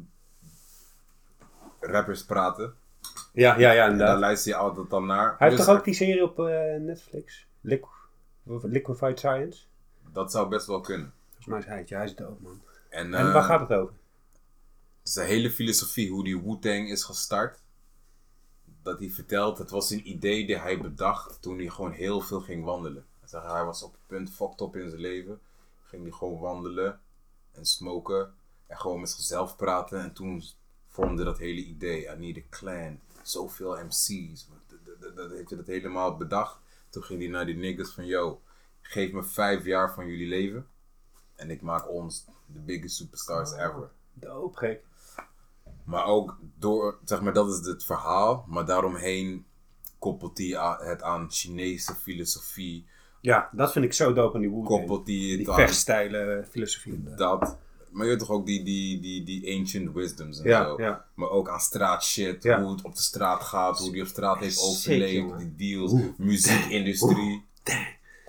rappers 1.79 2.25
praten. 2.25 2.75
Ja, 3.33 3.57
ja, 3.57 3.71
ja, 3.71 3.87
En 3.87 3.97
daar 3.97 4.17
luister 4.19 4.51
je 4.51 4.57
altijd 4.57 4.89
dan 4.89 5.05
naar. 5.05 5.27
Hij 5.27 5.35
heeft 5.37 5.53
Plus, 5.55 5.65
toch 5.65 5.77
ook 5.77 5.83
die 5.83 5.93
serie 5.93 6.23
op 6.23 6.39
eh, 6.39 6.79
Netflix? 6.79 7.47
Liqu 7.61 7.87
Liquefied 8.43 9.19
Science? 9.19 9.63
Dat 10.13 10.31
zou 10.31 10.49
best 10.49 10.67
wel 10.67 10.81
kunnen. 10.81 11.13
Volgens 11.27 11.47
mij 11.47 11.59
is 11.59 11.65
hij 11.65 11.77
het. 11.77 11.89
Ja, 11.89 11.97
hij 11.97 12.05
is 12.05 12.15
dood, 12.15 12.41
man. 12.41 12.61
En, 12.89 13.13
En 13.13 13.27
eh, 13.27 13.33
waar 13.33 13.43
gaat 13.43 13.59
het 13.59 13.71
over? 13.79 13.93
zijn 15.03 15.27
hele 15.27 15.51
filosofie, 15.51 16.11
hoe 16.11 16.23
die 16.23 16.41
Wu-Tang 16.41 16.89
is 16.89 17.03
gestart. 17.03 17.59
Dat 18.81 18.99
hij 18.99 19.09
vertelt, 19.09 19.57
het 19.57 19.69
was 19.69 19.89
een 19.89 20.09
idee 20.09 20.45
die 20.45 20.57
hij 20.57 20.81
bedacht 20.81 21.41
toen 21.41 21.57
hij 21.57 21.69
gewoon 21.69 21.91
heel 21.91 22.21
veel 22.21 22.41
ging 22.41 22.63
wandelen. 22.63 23.05
Hij 23.31 23.63
was 23.65 23.83
op 23.83 23.91
het 23.91 24.01
punt 24.07 24.31
fucked 24.31 24.61
up 24.61 24.75
in 24.75 24.89
zijn 24.89 25.01
leven. 25.01 25.39
Ging 25.83 26.01
hij 26.03 26.11
gewoon 26.11 26.39
wandelen 26.39 26.99
en 27.51 27.65
smoken. 27.65 28.33
En 28.67 28.77
gewoon 28.77 28.99
met 28.99 29.09
zichzelf 29.09 29.55
praten. 29.55 29.99
En 30.01 30.13
toen 30.13 30.43
vormde 30.87 31.23
dat 31.23 31.37
hele 31.37 31.61
idee. 31.63 32.05
I 32.05 32.15
need 32.17 32.37
a 32.37 32.41
clan. 32.49 32.99
Zoveel 33.21 33.77
MC's. 33.85 34.47
Dat- 34.69 34.79
dat- 34.85 35.01
dat- 35.01 35.15
Dat 35.15 35.31
heeft 35.31 35.49
hij 35.49 35.57
dat 35.57 35.67
helemaal 35.67 36.17
bedacht. 36.17 36.59
Toen 36.89 37.03
ging 37.03 37.19
hij 37.19 37.29
naar 37.29 37.45
die 37.45 37.55
niggas 37.55 37.89
van, 37.93 38.05
yo, 38.05 38.41
geef 38.81 39.11
me 39.11 39.23
vijf 39.23 39.65
jaar 39.65 39.93
van 39.93 40.07
jullie 40.07 40.27
leven. 40.27 40.67
En 41.35 41.49
ik 41.49 41.61
maak 41.61 41.89
ons 41.89 42.25
de 42.45 42.59
biggest 42.59 42.95
superstars 42.95 43.51
ever. 43.51 43.89
Doop, 44.13 44.55
gek. 44.55 44.83
Maar 45.83 46.05
ook 46.05 46.37
door, 46.59 46.97
zeg 47.05 47.21
maar, 47.21 47.33
dat 47.33 47.59
is 47.59 47.67
het 47.67 47.83
verhaal. 47.83 48.45
Maar 48.47 48.65
daaromheen 48.65 49.45
koppelt 49.99 50.37
hij 50.37 50.77
het 50.79 51.01
aan 51.01 51.31
Chinese 51.31 51.95
filosofie. 51.95 52.85
Ja, 53.21 53.49
dat 53.51 53.71
vind 53.71 53.85
ik 53.85 53.93
zo 53.93 54.13
dope 54.13 54.35
aan 54.35 54.41
die 54.41 54.49
Wu-Tang. 54.49 54.67
Koppelt 54.67 55.07
hij 55.07 55.15
het 55.15 55.37
Die 55.37 55.49
aan 55.49 55.55
vechtstijlen, 55.55 56.47
filosofie. 56.47 57.03
dat. 57.03 57.57
Maar 57.97 58.05
je 58.05 58.11
weet 58.11 58.19
toch 58.21 58.31
ook 58.31 58.45
die, 58.45 58.63
die, 58.63 58.99
die, 58.99 59.23
die 59.23 59.57
ancient 59.59 59.93
wisdoms 59.93 60.39
en 60.39 60.49
Ja, 60.49 60.63
zo. 60.63 60.81
ja. 60.81 61.05
Maar 61.13 61.29
ook 61.29 61.49
aan 61.49 61.59
straat 61.59 62.03
shit, 62.03 62.43
Ja. 62.43 62.61
hoe 62.61 62.71
het 62.71 62.81
op 62.81 62.95
de 62.95 63.01
straat 63.01 63.41
gaat, 63.43 63.79
hoe 63.79 63.91
die 63.91 64.01
op 64.01 64.07
straat 64.07 64.39
heeft 64.39 64.61
overleefd, 64.61 65.37
die 65.37 65.55
deals, 65.55 65.91
Oeh. 65.91 66.05
muziekindustrie. 66.17 67.45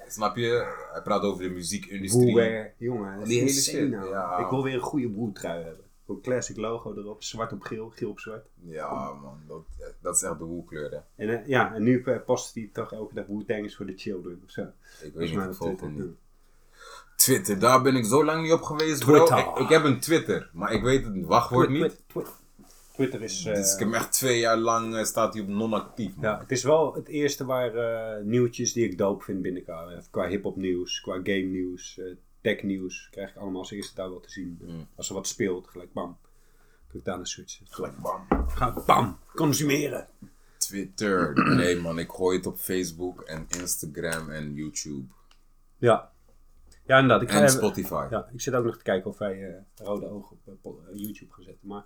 Snap 0.09 0.37
je? 0.37 0.75
Hij 0.93 1.03
praat 1.03 1.23
over 1.23 1.43
de 1.43 1.49
muziekindustrie. 1.51 2.71
Jongen. 2.79 3.25
Die 3.25 3.39
hele 3.39 3.51
shit, 3.53 3.91
nou. 3.91 4.43
Ik 4.43 4.49
wil 4.51 4.63
weer 4.63 4.75
een 4.75 4.81
goede 4.81 5.09
woe-trui 5.11 5.63
hebben. 5.65 5.85
Een 6.07 6.21
classic 6.21 6.57
logo 6.57 6.95
erop, 6.97 7.23
zwart 7.23 7.53
op 7.53 7.63
geel, 7.63 7.91
geel 7.95 8.11
op 8.11 8.21
zwart. 8.21 8.47
Ja 8.65 9.13
man, 9.13 9.41
dat, 9.47 9.63
dat 10.01 10.15
is 10.17 10.23
echt 10.23 10.39
de 10.39 10.45
woelkleur 10.45 10.91
hè. 10.91 11.25
En 11.25 11.41
eh, 11.41 11.47
ja, 11.49 11.75
en 11.75 11.83
nu 11.83 12.03
eh, 12.03 12.17
post 12.27 12.55
hij 12.55 12.71
toch 12.73 12.93
elke 12.93 13.15
dag 13.15 13.59
is 13.59 13.77
voor 13.77 13.87
de 13.87 13.97
children 13.97 14.41
of 14.45 14.51
zo. 14.51 14.63
Ik 15.03 15.13
weet 15.15 15.31
niet, 15.31 15.45
ik 15.45 15.55
volg 15.55 15.81
hem 15.81 15.95
niet. 15.95 16.05
Twitter, 17.19 17.59
daar 17.59 17.83
ben 17.83 17.97
ik 17.97 18.05
zo 18.05 18.25
lang 18.25 18.43
niet 18.43 18.53
op 18.53 18.63
geweest 18.63 19.05
bro. 19.05 19.25
Twitter. 19.27 19.39
Ik, 19.49 19.59
ik 19.59 19.69
heb 19.69 19.85
een 19.85 20.01
Twitter, 20.01 20.51
maar 20.53 20.73
ik 20.73 20.83
weet 20.83 21.05
het 21.05 21.25
wachtwoord 21.25 21.69
niet. 21.71 21.97
Twitter, 22.95 23.23
is... 23.23 23.45
eh, 23.45 23.55
Dus 23.55 23.73
ik 23.73 23.79
heb 23.79 23.89
hem 23.89 23.97
echt 24.01 24.13
twee 24.13 24.39
jaar 24.39 24.57
lang 24.57 24.97
eh, 24.97 25.05
staat 25.05 25.33
hij 25.35 25.43
op 25.43 25.49
non-actief. 25.49 26.13
ja, 26.21 26.39
het 26.39 26.51
is 26.51 26.63
wel 26.63 26.95
het 26.95 27.09
eerste 27.09 27.45
waar 27.45 27.75
eh, 27.75 28.25
nieuwtjes 28.25 28.73
die 28.73 28.85
ik 28.85 28.99
dope 28.99 29.25
vind 29.25 29.43
binnenkomen. 29.43 30.05
Qua 30.11 30.27
hip-hop 30.29 30.57
nieuws, 30.57 31.01
qua 31.01 31.15
game 31.15 31.39
nieuws, 31.43 31.99
eh, 31.99 32.05
tech 32.41 32.63
nieuws. 32.63 33.09
Krijg 33.11 33.31
ik 33.31 33.37
allemaal 33.37 33.61
als 33.61 33.71
eerste 33.71 33.95
daar 33.95 34.11
wel 34.11 34.21
te 34.21 34.31
zien. 34.31 34.59
Mm. 34.63 34.89
Als 34.97 35.09
er 35.09 35.15
wat 35.15 35.27
speelt, 35.27 35.69
gelijk 35.69 35.93
bam. 35.93 36.19
Ik 36.93 37.05
daar 37.05 37.17
naar 37.17 37.27
switchen. 37.27 37.67
Gelijk 37.71 37.99
bam. 37.99 38.27
Ga 38.49 38.83
bam, 38.87 39.19
consumeren. 39.35 40.09
Twitter. 40.59 41.33
Nee 41.57 41.77
man, 41.81 41.99
ik 41.99 42.11
gooi 42.11 42.37
het 42.37 42.47
op 42.47 42.59
Facebook 42.59 43.21
en 43.21 43.47
Instagram 43.61 44.31
en 44.31 44.55
YouTube. 44.55 45.07
Ja. 45.79 46.13
Ja, 46.88 46.98
inderdaad. 46.98 47.22
Ik, 47.22 47.29
ga 47.31 47.37
En 47.37 47.42
even- 47.42 47.57
Spotify. 47.57 48.07
ja, 48.11 48.29
ik 48.33 48.40
zit 48.40 48.55
ook 48.55 48.64
nog 48.64 48.77
te 48.77 48.83
kijken 48.83 49.11
of 49.11 49.18
wij 49.18 49.48
eh, 49.55 49.62
Rode 49.87 50.07
Ogen 50.07 50.37
op 50.62 50.64
eh, 50.87 50.92
eh, 50.92 50.98
YouTube 50.98 51.33
gaan 51.33 51.44
zetten. 51.44 51.68
Maar 51.68 51.85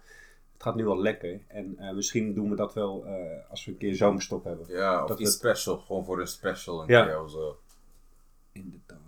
het 0.53 0.63
gaat 0.63 0.75
nu 0.75 0.85
wel 0.85 1.01
lekker. 1.01 1.41
En 1.49 1.77
misschien 1.95 2.35
doen 2.35 2.51
we 2.51 2.57
dat 2.57 2.75
wel 2.75 3.07
als 3.49 3.65
we 3.65 3.71
een 3.71 3.77
keer 3.79 3.95
zomerstop 3.95 4.45
hebben. 4.45 4.67
Ja, 4.69 5.03
of 5.03 5.09
Dat 5.09 5.21
iets 5.21 5.31
het- 5.31 5.39
special. 5.39 5.79
Gewoon 5.79 6.05
voor 6.05 6.21
een 6.21 6.27
special 6.27 6.83
een 6.83 6.89
Ja. 6.89 7.05
keer 7.05 7.23
of 7.23 7.31
zo. 7.31 7.61
Inderdaad. 8.53 8.99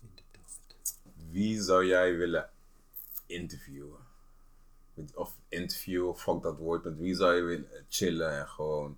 Inderdaad. 0.00 0.98
Wie 1.30 1.62
zou 1.62 1.84
jij 1.86 2.16
willen 2.16 2.48
interviewen? 3.26 3.98
Of 5.14 5.36
interviewen, 5.48 6.16
fuck 6.16 6.42
dat 6.42 6.56
woord. 6.58 6.84
Met 6.84 6.98
wie 6.98 7.14
zou 7.14 7.34
je 7.34 7.42
willen 7.42 7.68
chillen 7.88 8.38
en 8.38 8.48
gewoon 8.48 8.96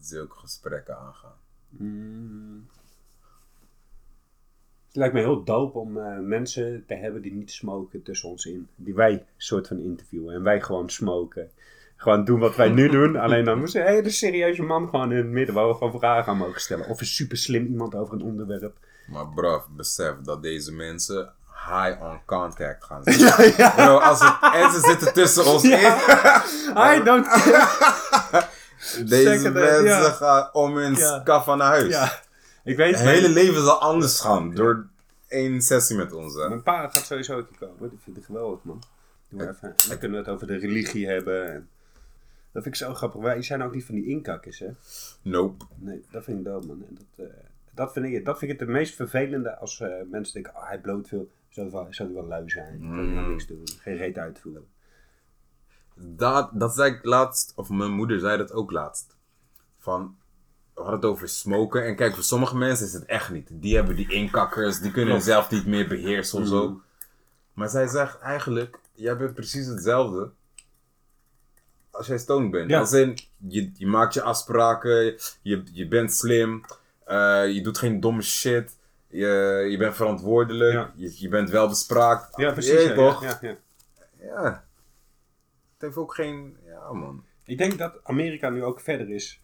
zulke 0.00 0.36
gesprekken 0.36 0.98
aangaan? 0.98 1.36
Mm. 1.68 2.68
Het 4.90 4.98
lijkt 4.98 5.14
me 5.14 5.20
heel 5.20 5.44
dope 5.44 5.78
om 5.78 5.98
eh, 5.98 6.18
mensen 6.18 6.84
te 6.86 6.94
hebben 6.94 7.22
die 7.22 7.32
niet 7.32 7.50
smoken 7.50 8.02
tussen 8.02 8.28
ons 8.28 8.44
in. 8.44 8.68
Die 8.76 8.94
wij 8.94 9.24
soort 9.36 9.66
van 9.66 9.78
interviewen. 9.78 10.34
En 10.34 10.42
wij 10.42 10.60
gewoon 10.60 10.90
smoken. 10.90 11.50
Gewoon 11.96 12.24
doen 12.24 12.40
wat 12.40 12.56
wij 12.56 12.68
nu 12.68 12.88
doen. 12.98 13.16
Alleen 13.16 13.44
dan 13.44 13.58
moest 13.58 13.74
een 13.74 13.86
hele 13.86 14.10
serieuze 14.10 14.62
man 14.62 14.88
gewoon 14.88 15.10
in 15.10 15.16
het 15.16 15.26
midden. 15.26 15.54
Waar 15.54 15.68
we 15.68 15.74
gewoon 15.74 15.98
vragen 15.98 16.32
aan 16.32 16.38
mogen 16.38 16.60
stellen. 16.60 16.88
Of 16.88 17.00
een 17.00 17.06
super 17.06 17.36
slim 17.36 17.66
iemand 17.66 17.94
over 17.94 18.14
een 18.14 18.22
onderwerp. 18.22 18.76
Maar 19.08 19.28
bro, 19.28 19.62
besef 19.76 20.14
dat 20.22 20.42
deze 20.42 20.72
mensen 20.72 21.32
high 21.68 22.02
on 22.02 22.18
contact 22.26 22.84
gaan 22.84 23.02
zijn. 23.04 23.72
Bro, 23.74 23.96
als 23.98 24.20
het, 24.20 24.36
en 24.54 24.70
ze 24.70 24.80
zitten 24.80 25.12
tussen 25.12 25.46
ons 25.46 25.64
in. 25.64 25.70
I 26.96 27.02
don't 27.04 27.26
Deze 29.08 29.38
Second, 29.38 29.54
mensen 29.54 29.84
ja. 29.84 30.10
gaan 30.10 30.48
om 30.52 30.76
hun 30.76 30.94
Ja. 30.94 31.20
kaffa 31.24 31.54
naar 31.54 31.68
huis. 31.68 31.92
Ja. 31.92 32.12
Ik 32.64 32.76
weet 32.76 32.94
Het 32.98 33.08
hele 33.08 33.28
leven 33.28 33.62
zal 33.62 33.80
anders 33.80 34.20
gaan 34.20 34.54
door 34.54 34.86
één 35.28 35.62
sessie 35.62 35.96
met 35.96 36.12
ons. 36.12 36.34
Hè? 36.34 36.48
Mijn 36.48 36.62
pa 36.62 36.88
gaat 36.88 37.06
sowieso 37.06 37.38
een 37.38 37.46
keer 37.48 37.68
komen. 37.68 37.90
Die 37.90 37.98
vind 38.02 38.16
ik 38.16 38.24
geweldig, 38.24 38.62
man. 38.62 38.82
Doe 39.28 39.38
maar 39.38 39.48
even. 39.48 39.68
En 39.68 39.74
dan 39.88 39.98
kunnen 39.98 40.18
we 40.18 40.24
het 40.24 40.34
over 40.34 40.46
de 40.46 40.56
religie 40.56 41.06
hebben. 41.08 41.52
En... 41.52 41.68
Dat 42.52 42.62
vind 42.62 42.74
ik 42.74 42.80
zo 42.80 42.94
grappig. 42.94 43.20
Wij 43.20 43.42
zijn 43.42 43.62
ook 43.62 43.74
niet 43.74 43.84
van 43.84 43.94
die 43.94 44.06
inkakkers, 44.06 44.58
hè? 44.58 44.68
Nope. 45.22 45.64
Nee, 45.76 46.04
dat 46.10 46.24
vind 46.24 46.38
ik 46.38 46.44
dood, 46.44 46.66
man. 46.66 46.84
En 46.88 46.98
dat, 47.16 47.26
eh, 47.26 47.34
dat, 47.74 47.92
vind 47.92 48.06
ik, 48.06 48.24
dat 48.24 48.38
vind 48.38 48.52
ik 48.52 48.60
het 48.60 48.68
meest 48.68 48.94
vervelende 48.94 49.56
als 49.56 49.80
eh, 49.80 49.88
mensen 50.10 50.34
denken, 50.34 50.54
oh, 50.56 50.68
hij 50.68 50.80
bloot 50.80 51.08
veel. 51.08 51.30
Zou 51.48 51.66
hij 51.70 51.76
wel, 51.76 51.86
zou 51.90 52.08
hij 52.08 52.18
wel 52.18 52.28
lui 52.28 52.50
zijn? 52.50 52.78
Zou 52.80 53.04
hij 53.04 53.14
wel 53.14 53.22
Mm. 53.22 53.30
niks 53.30 53.46
doen? 53.46 53.68
Geen 53.80 53.96
reet 53.96 54.18
uitvoeren. 54.18 54.66
Dat, 55.94 56.50
dat 56.52 56.74
zei 56.74 56.94
ik 56.94 57.04
laatst, 57.04 57.52
of 57.56 57.68
mijn 57.68 57.90
moeder 57.90 58.18
zei 58.20 58.38
dat 58.38 58.52
ook 58.52 58.70
laatst. 58.70 59.16
Van, 59.78 60.16
we 60.80 60.86
hadden 60.90 61.10
het 61.10 61.18
over 61.18 61.28
smoken. 61.28 61.84
En 61.84 61.96
kijk, 61.96 62.14
voor 62.14 62.22
sommige 62.22 62.56
mensen 62.56 62.86
is 62.86 62.92
het 62.92 63.04
echt 63.04 63.30
niet. 63.30 63.48
Die 63.50 63.74
hebben 63.74 63.96
die 63.96 64.12
inkakkers, 64.12 64.80
die 64.80 64.90
kunnen 64.90 65.22
zelf 65.22 65.50
niet 65.50 65.66
meer 65.66 65.88
beheersen 65.88 66.40
of 66.40 66.46
zo. 66.46 66.68
Mm. 66.68 66.82
Maar 67.52 67.68
zij 67.68 67.86
zegt 67.86 68.18
eigenlijk, 68.18 68.78
jij 68.94 69.16
bent 69.16 69.34
precies 69.34 69.66
hetzelfde 69.66 70.30
als 71.90 72.06
jij 72.06 72.18
stoned 72.18 72.50
bent. 72.50 72.70
Ja. 72.70 72.78
Als 72.78 72.92
in, 72.92 73.18
je, 73.36 73.70
je 73.74 73.86
maakt 73.86 74.14
je 74.14 74.22
afspraken, 74.22 75.16
je, 75.42 75.62
je 75.72 75.88
bent 75.88 76.12
slim, 76.12 76.64
eh, 77.04 77.52
je 77.52 77.60
doet 77.62 77.78
geen 77.78 78.00
domme 78.00 78.22
shit, 78.22 78.76
je, 79.08 79.26
je 79.70 79.76
bent 79.76 79.96
verantwoordelijk, 79.96 80.72
Ja. 80.72 80.92
je, 80.94 81.12
je 81.20 81.28
bent 81.28 81.50
wel 81.50 81.68
bespraakt. 81.68 82.36
Ja, 82.36 82.52
precies. 82.52 82.82
Ja, 82.82 82.94
toch? 82.94 83.22
ja, 83.22 83.38
ja, 83.40 83.48
ja. 83.48 83.56
Ja. 84.26 84.64
Het 85.72 85.88
heeft 85.88 85.96
ook 85.96 86.14
geen. 86.14 86.56
Ja, 86.66 86.92
man. 86.92 87.24
Ik 87.44 87.58
denk 87.58 87.78
dat 87.78 88.00
Amerika 88.02 88.50
nu 88.50 88.64
ook 88.64 88.80
verder 88.80 89.10
is 89.10 89.40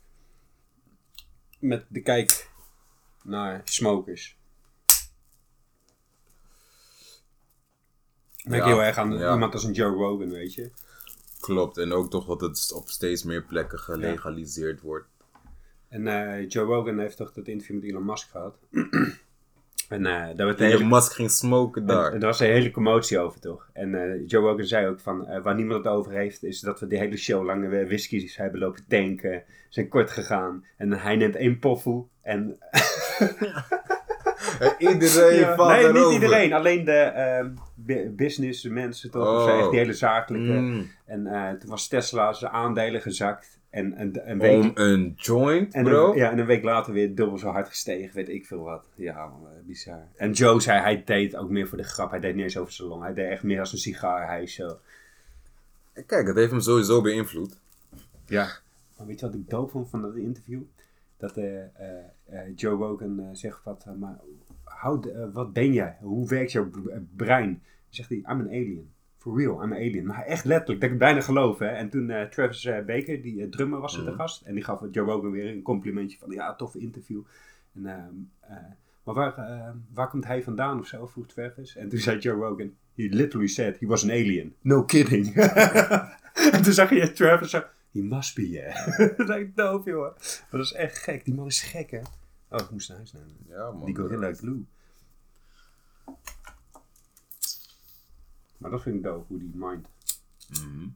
met 1.59 1.85
de 1.89 2.01
kijk 2.01 2.51
naar 3.23 3.61
smokers. 3.65 4.37
Ik 8.37 8.51
denk 8.51 8.63
Ja, 8.63 8.69
heel 8.69 8.83
erg 8.83 8.97
aan 8.97 9.19
ja. 9.19 9.33
iemand 9.33 9.53
als 9.53 9.65
een 9.65 9.73
Joe 9.73 9.95
Rogan, 9.95 10.31
weet 10.31 10.55
je. 10.55 10.71
Klopt. 11.41 11.79
En 11.79 11.93
ook 11.93 12.11
toch 12.11 12.27
dat 12.27 12.41
het 12.41 12.73
op 12.73 12.89
steeds 12.89 13.23
meer 13.23 13.43
plekken 13.43 13.79
gelegaliseerd 13.79 14.81
wordt. 14.81 15.09
En 15.89 16.07
eh, 16.07 16.49
Joe 16.49 16.65
Rogan 16.65 16.99
heeft 16.99 17.17
toch 17.17 17.33
dat 17.33 17.47
interview 17.47 17.77
met 17.77 17.85
Elon 17.85 18.05
Musk 18.05 18.31
gehad. 18.31 18.59
en 19.89 20.07
eh, 20.07 20.37
werd 20.37 20.59
de 20.59 20.65
Elon 20.65 20.77
hele, 20.79 20.85
Musk 20.95 21.13
ging 21.13 21.31
smoken 21.31 21.87
daar. 21.87 22.13
en, 22.13 22.21
er 22.21 22.27
was 22.27 22.41
een 22.41 22.47
hele 22.47 22.71
commotie 22.71 23.19
over, 23.19 23.41
toch? 23.41 23.69
En 23.73 23.95
eh, 23.95 24.21
Joe 24.27 24.43
Rogan 24.43 24.65
zei 24.65 24.87
ook 24.87 25.01
van, 25.01 25.27
eh, 25.27 25.43
waar 25.43 25.55
niemand 25.55 25.85
het 25.85 25.93
over 25.93 26.13
heeft, 26.13 26.45
is 26.45 26.61
dat 26.61 26.81
we 26.81 26.87
de 26.87 26.99
hele 26.99 27.17
show 27.17 27.45
lang 27.45 27.69
whiskies 27.87 28.37
hebben 28.37 28.61
lopen 28.61 28.85
tanken. 28.89 29.43
Zijn 29.69 29.89
kort 29.89 30.11
gegaan. 30.11 30.65
En 30.77 30.93
hij 30.93 31.17
neemt 31.17 31.37
één 31.37 31.59
poffel 31.59 32.09
en 32.23 32.59
En 34.59 34.75
iedereen 34.79 35.39
Ja, 35.39 35.55
valt 35.55 35.69
nee, 35.93 35.93
niet 35.93 36.13
iedereen. 36.13 36.53
Alleen 36.53 36.85
de 36.85 36.93
ehm, 36.93 37.51
bu- 37.75 38.11
business 38.11 38.65
mensen 38.65 39.11
toch. 39.11 39.27
Oh. 39.49 39.59
echt 39.59 39.71
die 39.71 39.79
hele 39.79 39.93
zakelijke. 39.93 40.53
Mm. 40.53 40.91
En 41.07 41.27
eh, 41.27 41.51
toen 41.51 41.71
was 41.71 41.89
Tesla 41.89 42.33
zijn 42.33 42.53
aandelen 42.53 43.01
gezakt. 43.01 43.56
En 43.71 44.01
een, 44.01 44.31
een 44.31 44.39
week... 44.39 44.63
Om 44.63 44.71
een 44.75 45.15
joint, 45.17 45.75
en 45.75 45.85
bro. 45.85 46.11
een, 46.11 46.17
ja, 46.17 46.31
en 46.31 46.39
een 46.39 46.47
week 46.47 46.63
later 46.63 46.93
weer 46.93 47.15
dubbel 47.15 47.39
zo 47.39 47.49
hard 47.49 47.69
gestegen, 47.69 48.15
weet 48.15 48.29
ik 48.29 48.47
veel 48.47 48.63
wat. 48.63 48.89
Ja, 48.95 49.27
man, 49.27 49.47
eh, 49.47 49.67
bizar. 49.67 50.07
En 50.17 50.33
Joe 50.33 50.61
zei, 50.61 50.81
hij 50.81 51.03
deed 51.05 51.37
ook 51.37 51.51
meer 51.51 51.69
voor 51.69 51.79
de 51.79 51.85
grap. 51.85 52.11
Hij 52.11 52.21
deed 52.21 52.35
niet 52.35 52.45
eens 52.45 52.59
over 52.59 52.73
zijn 52.73 52.89
long. 52.89 53.03
Hij 53.03 53.15
deed 53.15 53.31
echt 53.31 53.43
meer 53.43 53.61
als 53.61 53.73
een 53.73 53.79
sigaar. 53.79 54.27
Hij 54.27 54.47
zo. 54.47 54.79
Kijk, 56.07 56.27
het 56.27 56.37
heeft 56.37 56.51
hem 56.51 56.61
sowieso 56.61 57.01
beïnvloed. 57.03 57.59
Ja. 58.27 58.49
Maar 58.97 59.07
weet 59.07 59.21
je 59.21 59.27
wat 59.27 59.35
ik 59.35 59.51
dood 59.51 59.71
vond 59.71 59.89
van 59.91 60.03
dat 60.03 60.17
interview? 60.17 60.61
Dat 61.17 61.37
eh, 61.37 61.59
eh, 61.63 61.69
eh, 62.25 62.41
Joe 62.57 62.77
Rogan 62.77 63.21
eh, 63.21 63.27
zegt 63.33 63.61
wat, 63.65 63.85
eh, 63.87 63.93
maar 63.95 64.19
how, 64.65 65.07
eh, 65.07 65.25
wat 65.33 65.53
ben 65.53 65.73
jij? 65.73 65.97
Hoe 66.01 66.29
werkt 66.29 66.53
jouw 66.53 66.71
eh, 66.91 66.97
brein? 67.17 67.49
Dan 67.51 67.61
zegt 67.89 68.09
hij, 68.09 68.19
I'm 68.19 68.27
an 68.41 68.49
alien. 68.49 68.91
For 69.17 69.37
real, 69.39 69.53
I'm 69.63 69.73
an 69.73 69.79
alien. 69.79 70.07
Maar 70.07 70.23
echt 70.25 70.45
letterlijk, 70.45 70.81
dat 70.81 70.91
ik 70.91 70.97
het 70.97 71.05
bijna 71.07 71.21
geloof. 71.21 71.59
Hè? 71.59 71.67
En 71.67 71.91
toen 71.91 72.11
eh, 72.11 72.29
Travis 72.29 72.65
eh, 72.65 72.85
Baker, 72.85 73.23
die 73.23 73.43
eh, 73.43 73.49
drummer, 73.51 73.81
was 73.81 73.95
er 73.97 74.03
Mhm. 74.03 74.11
te 74.11 74.17
gast. 74.17 74.43
En 74.43 74.55
die 74.55 74.65
gaf 74.65 74.83
Joe 74.91 75.07
Rogan 75.07 75.31
weer 75.31 75.51
een 75.51 75.63
complimentje 75.63 76.19
van, 76.19 76.31
ja, 76.31 76.55
tof 76.55 76.75
interview. 76.75 77.23
En, 77.75 77.87
ehm, 77.87 78.15
eh, 78.41 78.57
maar 79.05 79.15
waar, 79.15 79.39
eh, 79.39 79.71
waar 79.95 80.09
komt 80.09 80.27
hij 80.27 80.43
vandaan 80.43 80.79
of 80.79 80.87
zo, 80.87 81.07
vroeg 81.07 81.27
Travis. 81.27 81.77
En 81.77 81.89
toen 81.89 81.99
zei 81.99 82.19
Joe 82.19 82.35
Rogan, 82.37 82.75
he 82.95 83.03
literally 83.11 83.47
said 83.49 83.79
he 83.81 83.87
was 83.87 84.03
an 84.03 84.11
alien. 84.11 84.55
No 84.61 84.85
kidding. 84.85 85.35
en 86.53 86.63
toen 86.63 86.73
zag 86.73 86.91
je 86.91 87.13
Travis 87.13 87.51
zo, 87.51 87.63
he 87.93 88.01
must 88.03 88.35
be, 88.35 88.49
yeah. 88.51 88.87
dat 89.17 89.29
is 89.29 89.35
echt 89.37 89.57
doof. 89.57 89.85
Maar 89.85 90.13
dat 90.51 90.61
is 90.61 90.73
echt 90.73 90.99
gek. 90.99 91.25
Die 91.25 91.35
man 91.35 91.47
is 91.47 91.63
gek, 91.63 91.91
hè. 91.91 92.01
Oh, 92.51 92.61
ik 92.61 92.71
moest 92.71 92.89
naar 92.89 92.97
huis 92.97 93.13
nemen. 93.13 93.37
Ja, 93.49 93.71
man. 93.71 93.85
Die 93.85 93.97
Gorilla 93.97 94.33
Glue. 94.35 94.65
Maar 98.59 98.71
dat 98.71 98.83
vind 98.83 98.97
ik 98.97 99.03
doof, 99.03 99.25
hoe 99.27 99.39
die 99.39 99.51
mind. 99.55 99.89
Mhm. 100.49 100.89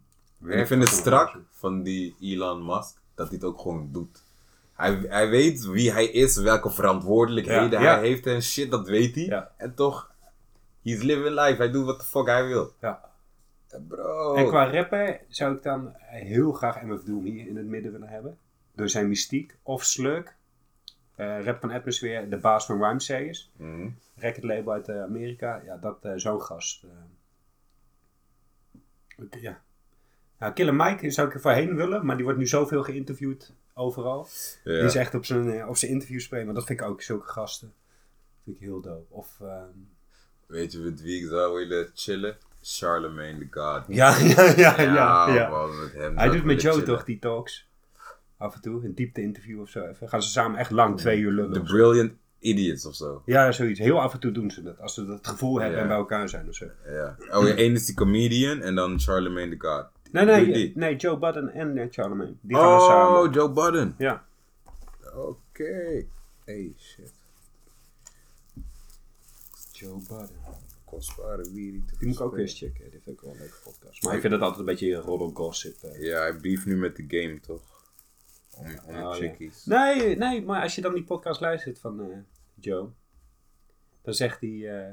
En 0.51 0.59
ik 0.59 0.67
vind 0.67 0.83
het 0.83 0.93
strak 0.93 1.39
van 1.51 1.83
die 1.83 2.17
Elon 2.21 2.65
Musk 2.65 2.97
dat 3.15 3.27
hij 3.29 3.37
het 3.37 3.45
ook 3.45 3.61
gewoon 3.61 3.89
doet. 3.93 4.23
Hij, 4.73 5.05
hij 5.09 5.29
weet 5.29 5.65
wie 5.65 5.93
hij 5.93 6.07
is, 6.07 6.37
welke 6.37 6.71
verantwoordelijkheden 6.71 7.71
Ja, 7.81 7.81
ja. 7.81 7.99
hij 7.99 8.07
heeft 8.09 8.27
en 8.27 8.43
shit, 8.43 8.71
dat 8.71 8.89
weet 8.89 9.15
hij. 9.15 9.25
Ja. 9.25 9.51
En 9.57 9.75
toch, 9.75 10.11
he's 10.83 11.03
living 11.03 11.35
life. 11.41 11.57
Hij 11.57 11.71
doet 11.71 11.85
wat 11.85 11.99
de 12.01 12.05
fuck 12.07 12.27
hij 12.27 12.47
wil. 12.47 12.73
Ja. 12.81 13.09
Bro. 13.89 14.35
En 14.35 14.47
qua 14.47 14.71
rapper 14.71 15.21
zou 15.29 15.55
ik 15.55 15.63
dan 15.63 15.93
heel 15.97 16.53
graag 16.53 16.83
MF 16.83 17.03
Doom 17.03 17.25
hier 17.25 17.47
in 17.47 17.57
het 17.57 17.67
midden 17.67 17.93
willen 17.93 18.09
hebben. 18.09 18.39
Door 18.75 18.89
zijn 18.89 19.09
mystiek. 19.09 19.57
Of 19.63 19.85
Slurk. 19.85 20.35
eh 21.17 21.45
rap 21.45 21.61
van 21.61 21.71
Atmosphere, 21.71 22.29
de 22.29 22.37
baas 22.39 22.67
van 22.67 22.83
Rhymesayers. 22.83 23.51
Mhm. 23.57 23.89
Record 24.17 24.45
label 24.45 24.73
uit 24.73 24.89
eh, 24.89 25.03
Amerika. 25.03 25.63
Ja, 25.65 25.77
dat, 25.77 25.99
eh, 26.03 26.13
zo'n 26.17 26.43
gast. 26.43 26.85
Ja. 29.41 29.63
Nou, 30.39 30.53
Killer 30.53 30.75
Mike 30.75 31.11
zou 31.11 31.29
ik 31.29 31.35
er 31.35 31.41
voorheen 31.41 31.77
willen, 31.77 32.07
maar 32.07 32.15
die 32.17 32.25
wordt 32.25 32.39
nu 32.39 32.47
zoveel 32.47 32.83
geïnterviewd 32.83 33.55
overal. 33.75 34.29
Ja. 34.65 34.73
Die 34.73 34.83
is 34.83 34.95
echt 34.95 35.15
op 35.15 35.25
zijn, 35.25 35.51
eh, 35.51 35.69
op 35.69 35.77
zijn 35.77 35.91
interview 35.91 36.21
spelen, 36.21 36.45
maar 36.45 36.55
dat 36.55 36.67
vind 36.67 36.81
ik 36.81 36.87
ook 36.87 37.03
zulke 37.03 37.29
gasten. 37.29 37.73
vind 38.45 38.57
ik 38.57 38.63
heel 38.63 38.81
dope. 38.81 39.15
Of, 39.15 39.41
ehm, 39.41 39.69
Weet 40.47 40.73
je 40.73 40.79
met 40.79 41.03
wie 41.03 41.23
ik 41.23 41.29
zou 41.29 41.55
willen 41.57 41.91
chillen? 41.95 42.37
Charlemagne 42.63 43.39
the 43.39 43.47
God. 43.51 43.85
ja, 43.89 44.17
ja, 44.37 44.43
ja, 44.57 44.81
ja. 44.81 45.35
ja, 45.35 45.49
man, 45.49 45.81
met 45.81 45.93
hem 45.93 46.17
Hij 46.17 46.29
doet 46.29 46.45
met 46.45 46.63
Joe 46.63 46.73
chillen. 46.73 46.87
toch 46.87 47.05
die 47.05 47.19
talks? 47.19 47.69
Af 48.37 48.55
en 48.55 48.61
toe, 48.61 48.85
een 48.85 48.95
diepte 48.95 49.21
interview 49.21 49.61
of 49.61 49.69
zo. 49.69 49.87
Even. 49.87 50.09
Gaan 50.09 50.23
ze 50.23 50.29
samen 50.29 50.59
echt 50.59 50.71
lang, 50.71 50.99
twee 50.99 51.19
uur 51.19 51.33
lullen. 51.33 51.53
The. 51.53 51.61
Brilliant 51.61 52.13
Idiots 52.41 52.87
of 52.87 52.95
zo. 52.95 53.23
Ja, 53.27 53.53
zoiets. 53.53 53.79
Heel 53.79 54.01
af 54.01 54.13
en 54.13 54.21
toe 54.21 54.33
doen 54.33 54.51
ze 54.51 54.63
dat. 54.63 54.81
Als 54.81 54.95
ze 54.95 55.07
dat 55.07 55.27
gevoel 55.27 55.59
hebben 55.61 55.77
Ja. 55.77 55.83
en 55.83 55.89
bij 55.89 55.97
elkaar 55.97 56.29
zijn 56.29 56.49
of 56.49 56.55
zo. 56.55 56.67
Ja. 56.87 57.17
Oh 57.33 57.49
ja, 57.49 57.55
één 57.55 57.73
is 57.73 57.87
die 57.87 57.95
comedian 57.95 58.61
en 58.61 58.75
dan 58.75 59.01
Charlemagne 59.01 59.57
the 59.57 59.67
God. 59.67 59.87
Nee, 60.13 60.25
nee, 60.25 60.53
die. 60.53 60.73
nee 60.75 60.97
Joe 60.97 61.19
Budden 61.19 61.49
en 61.53 61.79
eh, 61.79 61.87
Charlemagne. 61.91 62.35
Die 62.41 62.57
gaan 62.57 62.75
we 62.75 62.81
samen. 62.81 63.21
Oh, 63.21 63.33
Joe 63.35 63.51
Budden. 63.53 63.95
Ja. 63.99 64.25
Oké. 65.15 66.05
Hey, 66.45 66.73
shit. 66.79 67.13
Joe 69.73 69.99
Budden. 70.09 70.31
Kostbare 70.85 71.51
wierie. 71.51 71.85
te 71.85 71.95
Die 71.99 72.07
moet 72.09 72.17
ik 72.17 72.23
ook 72.23 72.39
eens 72.39 72.59
checken. 72.59 72.91
Die 72.91 73.01
vind 73.05 73.17
ik 73.17 73.21
wel 73.23 73.33
een 73.33 73.39
leuke 73.39 73.57
podcast. 73.65 74.03
Maar 74.03 74.15
ik 74.15 74.21
vind 74.21 74.33
het 74.33 74.43
altijd 74.43 74.61
een 74.61 74.67
beetje 74.67 74.95
roddel 74.95 75.31
gossip. 75.35 75.83
eh. 75.83 76.03
Ja, 76.03 76.19
hij 76.21 76.37
beef 76.41 76.67
nu 76.67 76.77
met 76.77 76.97
de 76.97 77.05
game, 77.09 77.41
toch? 77.41 77.61
Oh, 78.87 78.93
ja. 78.93 79.13
chickies. 79.13 79.65
Nee, 79.65 80.17
nee, 80.17 80.43
maar 80.45 80.63
als 80.63 80.75
je 80.75 80.81
dan 80.81 80.95
die 80.95 81.05
podcast 81.05 81.41
luistert 81.41 81.79
van 81.79 82.01
eh, 82.01 82.07
Joe, 82.55 82.89
dan 84.03 84.15
zegt 84.15 84.41
hij, 84.41 84.79
eh, 84.79 84.93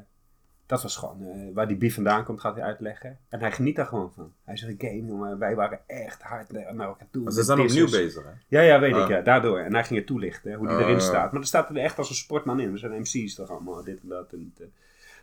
dat 0.65 0.81
was 0.81 0.95
gewoon, 0.95 1.21
eh, 1.21 1.53
waar 1.53 1.67
die 1.67 1.77
beef 1.77 1.93
vandaan 1.93 2.23
komt, 2.23 2.39
gaat 2.41 2.55
hij 2.55 2.63
uitleggen. 2.63 3.19
En 3.29 3.39
hij 3.39 3.51
geniet 3.51 3.75
daar 3.75 3.85
gewoon 3.85 4.13
van. 4.13 4.33
Hij 4.43 4.57
zegt, 4.57 4.73
game 4.77 5.05
jongen, 5.05 5.37
wij 5.39 5.55
waren 5.55 5.79
echt 5.87 6.21
hard 6.21 6.51
naar 6.51 6.87
elkaar 6.87 7.07
toe. 7.11 7.23
Maar 7.23 7.31
ze 7.33 7.43
zijn 7.43 7.59
opnieuw 7.59 7.85
dissers." 7.85 8.03
bezig, 8.03 8.23
hè? 8.23 8.31
Ja, 8.47 8.61
ja, 8.61 8.79
weet 8.79 8.95
ik, 8.95 9.01
Ah. 9.01 9.09
ja, 9.09 9.21
daardoor. 9.21 9.59
En 9.59 9.73
hij 9.73 9.83
ging 9.83 9.99
het 9.99 10.07
toelichten, 10.07 10.51
hè, 10.51 10.57
hoe 10.57 10.67
die 10.67 10.75
Ah. 10.75 10.81
erin 10.83 11.01
staat. 11.01 11.31
Maar 11.31 11.41
er 11.41 11.47
staat 11.47 11.69
er 11.69 11.77
echt 11.77 11.97
als 11.97 12.09
een 12.09 12.15
sportman 12.15 12.59
in. 12.59 12.71
We 12.71 12.77
zijn 12.77 12.99
MC's 12.99 13.35
toch 13.35 13.49
allemaal, 13.49 13.83
dit 13.83 13.99
en 14.01 14.07
dat. 14.07 14.33
En, 14.33 14.53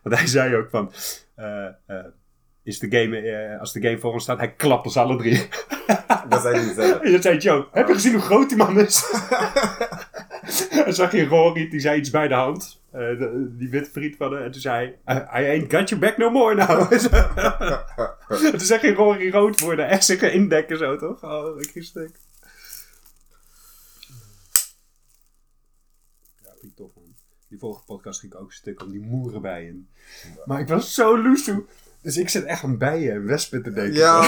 want 0.03 0.17
hij 0.17 0.27
zei 0.27 0.57
ook 0.57 0.69
van, 0.71 0.93
eh, 1.35 1.69
is 2.65 2.79
de 2.79 2.91
game, 2.91 3.19
eh, 3.19 3.61
als 3.61 3.73
de 3.73 3.81
game 3.81 3.99
voor 3.99 4.13
ons 4.13 4.23
staat, 4.23 4.39
hij 4.39 4.53
klapt 4.55 4.85
ons 4.87 4.97
alle 4.97 5.17
drie. 5.17 5.49
Dat 6.29 6.43
zei 6.43 6.57
hij 6.59 6.75
zelf. 6.75 7.01
Dat 7.13 7.23
zei 7.23 7.39
Joe, 7.39 7.67
heb 7.73 7.89
je 7.89 7.95
gezien 7.95 8.13
hoe 8.13 8.21
groot 8.23 8.49
die 8.49 8.57
man 8.59 8.81
is? 8.81 9.11
en 10.87 10.95
zag 10.95 11.13
je 11.13 11.27
Rory, 11.27 11.69
die 11.69 11.81
zei 11.81 11.99
iets 11.99 12.11
bij 12.11 12.29
de 12.29 12.35
hand. 12.35 12.83
Eh, 12.91 13.01
de- 13.01 13.55
die 13.59 13.69
witte 13.69 13.91
vriend 13.91 14.17
van 14.17 14.33
hem. 14.33 14.43
En 14.43 14.51
toen 14.51 14.61
zei 14.61 14.97
hij, 15.05 15.17
I 15.17 15.49
ain't 15.49 15.75
got 15.75 15.89
your 15.89 16.05
back 16.05 16.17
no 16.17 16.31
more 16.31 16.55
now. 16.55 16.93
en 16.93 18.51
toen 18.51 18.61
zag 18.61 18.83
je 18.83 18.95
Rory 18.95 19.31
rood 19.31 19.61
worden. 19.61 19.89
Echt 19.89 20.05
zich 20.05 20.23
indekken 20.23 20.79
zo, 20.79 20.97
toch? 20.97 21.23
Oh, 21.25 21.61
ik 21.61 21.71
ging 21.71 21.85
stuk. 21.85 22.17
Ja, 26.43 26.51
vind 26.61 26.73
ik 26.73 26.77
tof, 26.77 26.91
man. 26.95 27.15
Die 27.49 27.59
vorige 27.59 27.85
podcast 27.85 28.21
ging 28.21 28.33
ik 28.33 28.39
ook 28.41 28.47
een 28.47 28.53
stuk 28.55 28.83
om 28.83 28.91
die 28.91 29.01
moerenbijen. 29.01 29.89
Maar 30.45 30.61
ik 30.61 30.69
was 30.69 30.95
zo 30.95 31.23
loesoe. 31.23 31.65
Dus 32.05 32.17
ik 32.17 32.29
zit 32.29 32.45
echt 32.45 32.65
aan 32.65 32.79
bijen 32.79 33.15
en 33.15 33.25
wespen 33.25 33.63
te 33.63 33.73
denken. 33.73 33.95
Ja. 33.95 34.21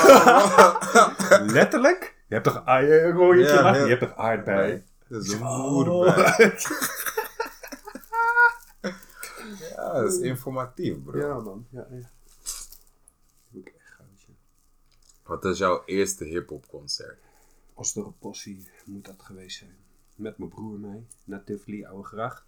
Letterlijk? 1.59 2.17
Je 2.29 2.35
hebt 2.35 2.47
toch 2.47 2.65
ah, 2.65 2.83
je 2.83 3.13
hoor 3.15 3.37
je 3.37 3.45
Ja, 3.45 3.75
ja. 3.75 3.87
Hebt 3.87 4.01
toch 4.01 4.17
aardbei? 4.17 4.73
Nee, 4.73 4.85
dat 5.09 5.25
is 5.25 5.33
een. 5.33 5.41
Ja, 9.75 9.93
dat 9.93 10.13
is 10.13 10.19
informatief, 10.19 11.03
bro. 11.03 11.19
Ja, 11.19 11.39
man. 11.41 11.67
Ja, 11.71 11.87
ja. 11.91 12.11
Doe 13.49 13.61
ik 13.61 13.69
echt 13.69 13.95
goudje. 13.97 14.33
Wat 15.23 15.45
is 15.45 15.59
jouw 15.59 15.83
eerste 15.85 16.25
hip-hop 16.25 16.67
concert? 16.69 17.19
Als 17.75 17.93
door 17.93 18.07
een 18.07 18.19
possie 18.19 18.71
moet 18.85 19.05
dat 19.05 19.23
geweest 19.23 19.59
zijn. 19.59 19.77
Met 20.15 20.39
mijn 20.39 20.51
broer 20.51 20.79
mee. 20.79 21.07
Naar 21.25 21.45
Tivoli, 21.45 21.85
Oude 21.85 22.09
Gracht. 22.09 22.45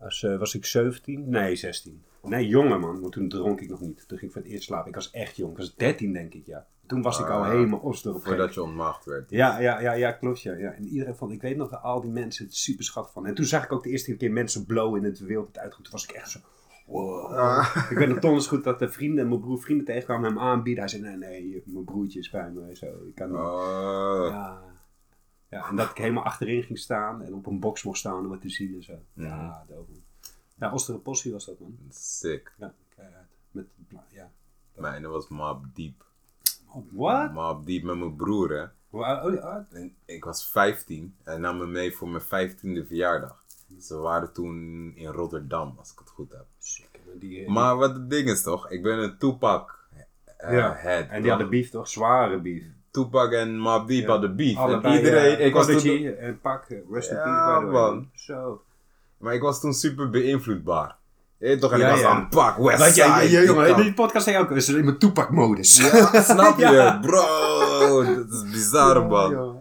Als, 0.00 0.22
eh, 0.22 0.38
was 0.38 0.54
ik 0.54 0.64
17? 0.64 1.28
Nee, 1.28 1.56
16. 1.56 2.02
Nee, 2.22 2.46
jonger 2.46 2.80
man. 2.80 3.00
Want 3.00 3.12
toen 3.12 3.28
dronk 3.28 3.60
ik 3.60 3.68
nog 3.68 3.80
niet. 3.80 4.08
Toen 4.08 4.18
ging 4.18 4.30
ik 4.30 4.36
voor 4.36 4.42
het 4.42 4.50
eerst 4.50 4.64
slapen. 4.64 4.88
Ik 4.88 4.94
was 4.94 5.10
echt 5.10 5.36
jong. 5.36 5.50
Ik 5.52 5.56
was 5.58 5.74
13 5.74 6.12
denk 6.12 6.34
ik, 6.34 6.46
ja. 6.46 6.66
Toen 6.86 7.02
was 7.02 7.18
ik 7.20 7.28
al 7.28 7.42
Ah. 7.42 7.50
helemaal 7.50 7.78
Osdorp. 7.78 8.22
Voordat 8.22 8.54
je 8.54 8.62
ontmaagd 8.62 9.04
werd. 9.04 9.30
Ja, 9.30 9.58
ja, 9.60 9.80
ja, 9.80 9.92
ja, 9.92 10.12
klopt. 10.12 10.40
Ja, 10.42 10.52
ja. 10.54 10.72
En 10.72 10.86
iedereen 10.88 11.16
vond, 11.16 11.32
ik 11.32 11.42
weet 11.42 11.56
nog 11.56 11.70
dat 11.70 11.82
al 11.82 12.00
die 12.00 12.10
mensen 12.10 12.44
het 12.44 12.54
super 12.54 12.84
schat 12.84 13.10
van. 13.10 13.26
En 13.26 13.34
toen 13.34 13.44
zag 13.44 13.64
ik 13.64 13.72
ook 13.72 13.82
de 13.82 13.90
eerste 13.90 14.16
keer 14.16 14.32
mensen 14.32 14.66
blow 14.66 14.96
in 14.96 15.04
het 15.04 15.18
wild 15.18 15.58
uitgaan. 15.58 15.82
Toen 15.82 15.92
was 15.92 16.04
ik 16.04 16.10
echt 16.10 16.30
zo. 16.30 16.38
Wow. 16.86 17.64
Ik 17.90 17.98
weet 17.98 18.08
nog 18.08 18.18
donders 18.18 18.46
goed 18.46 18.64
dat 18.64 18.78
de 18.78 18.88
vrienden, 18.88 19.28
mijn 19.28 19.40
broer 19.40 19.60
vrienden 19.60 19.86
tegenkwamen 19.86 20.28
hem 20.28 20.38
aanbieden. 20.38 20.84
Hij 20.84 20.92
zei: 20.92 21.02
Nee, 21.02 21.16
nee, 21.16 21.62
mijn 21.66 21.84
broertje 21.84 22.18
is 22.18 22.30
bij 22.30 22.50
me. 22.50 22.76
Zo, 22.76 22.86
ik 22.86 23.14
kan 23.14 23.30
niet. 23.30 23.38
Oh. 23.40 24.26
Ja. 24.30 24.62
Ja, 25.50 25.68
en 25.68 25.76
dat 25.76 25.90
ik 25.90 25.96
helemaal 25.96 26.24
achterin 26.24 26.62
ging 26.62 26.78
staan 26.78 27.22
en 27.22 27.34
op 27.34 27.46
een 27.46 27.60
box 27.60 27.82
mocht 27.82 27.98
staan 27.98 28.18
om 28.18 28.28
wat 28.28 28.40
te 28.40 28.48
zien 28.48 28.74
en 28.74 28.82
zo. 28.82 28.98
Ja, 29.12 29.64
doof. 29.68 29.86
Ja, 30.54 30.72
Ostere 30.72 30.98
Possie 30.98 31.32
was 31.32 31.44
dat 31.44 31.60
man. 31.60 31.78
Sick. 31.90 32.52
Ja, 32.58 32.74
keihard. 32.94 33.28
Met, 33.50 33.66
ja. 34.08 34.30
Mijne 34.74 35.08
was 35.08 35.28
Mob 35.28 35.64
Deep. 35.74 36.04
Oh, 36.68 36.86
what? 36.92 37.32
Mob 37.32 37.66
Deep 37.66 37.82
met 37.82 37.96
mijn 37.96 38.16
broer, 38.16 38.50
hè. 38.50 38.66
Hoe 38.88 39.00
oh, 39.00 39.44
ah, 39.44 39.64
ik 40.04 40.24
was 40.24 40.46
15 40.46 41.16
en 41.22 41.40
nam 41.40 41.58
me 41.58 41.66
mee 41.66 41.92
voor 41.92 42.08
mijn 42.08 42.22
15e 42.22 42.86
verjaardag. 42.86 43.44
Ze 43.80 43.96
waren 43.96 44.32
toen 44.32 44.56
in 44.94 45.06
Rotterdam, 45.06 45.74
als 45.78 45.92
ik 45.92 45.98
het 45.98 46.10
goed 46.10 46.30
heb. 46.30 46.46
sick, 46.58 47.00
man. 47.06 47.18
Die, 47.18 47.50
Maar 47.50 47.76
wat 47.76 47.94
het 47.94 48.10
ding 48.10 48.28
is 48.28 48.42
toch, 48.42 48.70
ik 48.70 48.82
ben 48.82 48.98
een 48.98 49.18
Tupac 49.18 49.88
eh, 50.36 50.52
ja. 50.52 50.74
head. 50.74 51.08
En 51.08 51.22
die 51.22 51.30
hadden 51.30 51.50
beef 51.50 51.70
toch? 51.70 51.88
Zware 51.88 52.40
beef. 52.40 52.64
Tupac 52.90 53.32
en 53.32 53.58
Mob 53.58 53.88
Deep 53.88 54.02
Ja. 54.02 54.08
hadden 54.10 54.36
beef. 54.36 54.56
Allebei, 54.56 54.94
en 54.98 55.04
iedereen, 55.04 55.40
ik 55.46 55.52
was 55.54 55.66
toen, 55.66 56.04
en 56.18 56.40
Pak, 56.40 56.64
eh, 56.68 56.78
rest 56.90 57.10
in 57.10 57.16
Ja, 57.16 57.24
peace 57.58 57.66
man. 57.72 58.10
Zo. 58.14 58.62
maar 59.18 59.34
ik 59.34 59.40
was 59.42 59.60
toen 59.60 59.72
super 59.74 60.10
beïnvloedbaar. 60.10 60.96
Je 61.38 61.58
toch, 61.58 61.72
en 61.72 61.78
Ja, 61.78 61.84
ik 61.86 61.90
was 61.92 62.00
ja. 62.00 62.08
aan 62.08 62.28
Pak, 62.28 62.56
Westside. 62.56 63.18
die 63.28 63.42
jongen, 63.44 63.68
in 63.68 63.76
die 63.76 63.94
podcast 63.94 64.24
zei 64.24 64.36
je 64.36 64.42
ook, 64.42 64.48
we 64.48 64.60
zijn 64.60 64.76
in 64.78 64.84
mijn 64.84 64.98
Toepak-modus. 64.98 65.76
Ja, 65.76 66.22
snap 66.22 66.58
je? 66.58 66.64
Ja. 66.68 66.98
Bro, 66.98 68.04
dat 68.04 68.32
is 68.32 68.50
bizar, 68.50 69.06
man. 69.06 69.60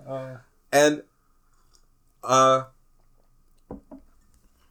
En, 0.69 1.03
eh. 2.21 2.63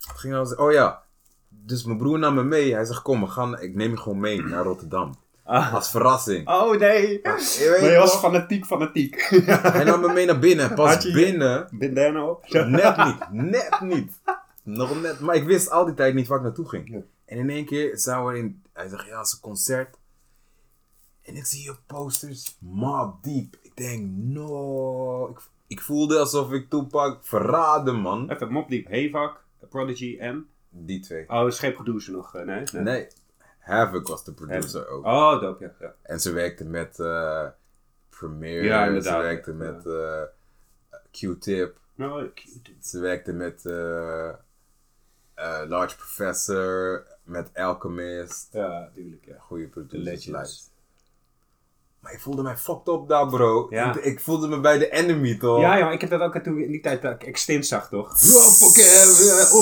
wat 0.07 0.17
ging 0.19 0.33
nou 0.33 0.47
zeggen? 0.47 0.67
Oh 0.67 0.73
ja. 0.73 1.03
Dus 1.49 1.85
mijn 1.85 1.99
broer 1.99 2.19
nam 2.19 2.35
me 2.35 2.43
mee. 2.43 2.75
Hij 2.75 2.85
zegt: 2.85 3.03
Kom, 3.03 3.21
we 3.21 3.27
gaan, 3.27 3.61
ik 3.61 3.75
neem 3.75 3.91
je 3.91 3.97
gewoon 3.97 4.21
mee 4.21 4.43
naar 4.43 4.63
Rotterdam. 4.65 5.15
Ah. 5.49 5.75
Als 5.75 5.91
verrassing. 5.91 6.49
Oh 6.49 6.79
nee. 6.79 7.09
Je 7.23 7.79
Maar 7.81 7.91
je 7.91 7.99
was 7.99 8.17
fanatiek, 8.17 8.67
fanatiek. 8.67 9.23
Hij 9.77 9.85
nam 9.85 10.01
me 10.01 10.13
mee 10.13 10.27
naar 10.27 10.39
binnen. 10.39 10.75
Pas 10.75 10.93
Had 10.93 11.03
je 11.03 11.09
je- 11.09 11.15
binnen. 11.15 11.69
Bandana 11.73 12.25
op. 12.25 12.45
Net 12.49 12.97
niet. 12.97 13.31
Net 13.31 13.81
niet. 13.81 14.13
Nog 14.63 15.03
net. 15.03 15.21
Maar 15.21 15.35
ik 15.35 15.45
wist 15.45 15.71
al 15.71 15.85
die 15.85 15.95
tijd 15.95 16.15
niet 16.15 16.27
waar 16.27 16.39
ik 16.39 16.45
naartoe 16.45 16.69
ging. 16.69 16.89
Ja. 16.91 17.01
En 17.25 17.39
in 17.39 17.51
één 17.51 17.65
keer 17.65 17.99
zijn 17.99 18.25
we 18.27 18.39
in. 18.39 18.63
Hij 18.73 18.89
zegt: 18.89 19.07
Ja, 19.07 19.19
het 19.19 19.27
is 19.27 19.33
een 19.33 19.41
concert. 19.41 19.97
En 21.23 21.37
ik 21.37 21.45
zie 21.47 21.71
op 21.71 21.79
posters 21.87 22.57
Mob 22.61 23.23
Deep. 23.23 23.57
Ik 23.63 23.77
denk: 23.77 24.07
No. 24.17 25.27
Ik, 25.29 25.39
ik 25.67 25.81
voelde 25.81 26.19
alsof 26.19 26.53
ik 26.53 26.71
Tupac 26.71 27.19
verraden, 27.23 27.95
man. 28.01 28.31
Even 28.31 28.53
Mob 28.53 28.69
Deep, 28.69 28.87
Hevak, 28.87 29.45
Prodigy 29.71 30.17
en... 30.21 30.47
Die 30.71 31.01
twee. 31.01 31.25
Oh, 31.29 31.47
is 31.47 31.59
geen 31.59 31.75
producer 31.75 32.13
nog, 32.13 32.35
eh, 32.35 32.45
nee? 32.47 32.83
Nee. 32.83 33.07
Havoc 33.69 34.09
was 34.09 34.25
de 34.25 34.33
producer 34.33 34.89
ook. 34.89 35.05
Oh, 35.05 35.41
dope, 35.41 35.65
ja. 35.65 35.73
ja. 35.81 35.95
En 36.03 36.21
ze 36.21 36.33
werkte 36.33 36.65
met 36.65 37.01
eh 37.01 37.47
Premiere. 38.19 38.65
Ja, 38.65 39.01
Ze 39.01 39.17
werkte 39.17 39.53
met 39.53 39.87
eh, 39.87 40.23
Q-Tip. 41.11 41.77
Nou. 41.95 42.31
Ze 42.83 43.01
werkte 43.01 43.33
met 43.33 43.67
eh, 43.67 44.29
eh, 44.29 44.35
Large 45.69 45.97
Professor. 45.97 47.07
Met 47.23 47.51
Alchemist. 47.55 48.49
Ja, 48.53 48.91
tuurlijk, 48.95 49.25
ja. 49.25 49.35
Goede 49.39 49.65
The 49.65 49.71
producers. 49.71 50.27
Legends. 50.27 50.71
Maar 52.01 52.13
ik 52.13 52.21
voelde 52.21 52.43
mij 52.43 52.57
fucked 52.57 52.89
up 52.89 53.09
daar, 53.09 53.27
bro. 53.27 53.67
Ja. 53.71 53.95
Ik, 53.95 54.05
ik 54.05 54.21
voelde 54.21 54.49
me 54.49 54.61
bij 54.61 54.79
de 54.79 54.91
enemy, 54.91 55.39
toch? 55.39 55.61
Ja, 55.61 55.77
ja, 55.77 55.91
ik 55.91 56.01
heb 56.01 56.11
dat 56.11 56.21
ook 56.21 56.39
toen 56.39 56.59
in 56.59 56.71
die 56.71 56.81
tijd 56.81 57.03
dat 57.03 57.13
ik 57.13 57.23
Extint 57.23 57.67
zag, 57.67 57.89
toch? 57.89 58.11
Oh, 58.11 58.51
fuck, 58.51 58.85
eh, 58.85 59.33
eh. 59.33 59.53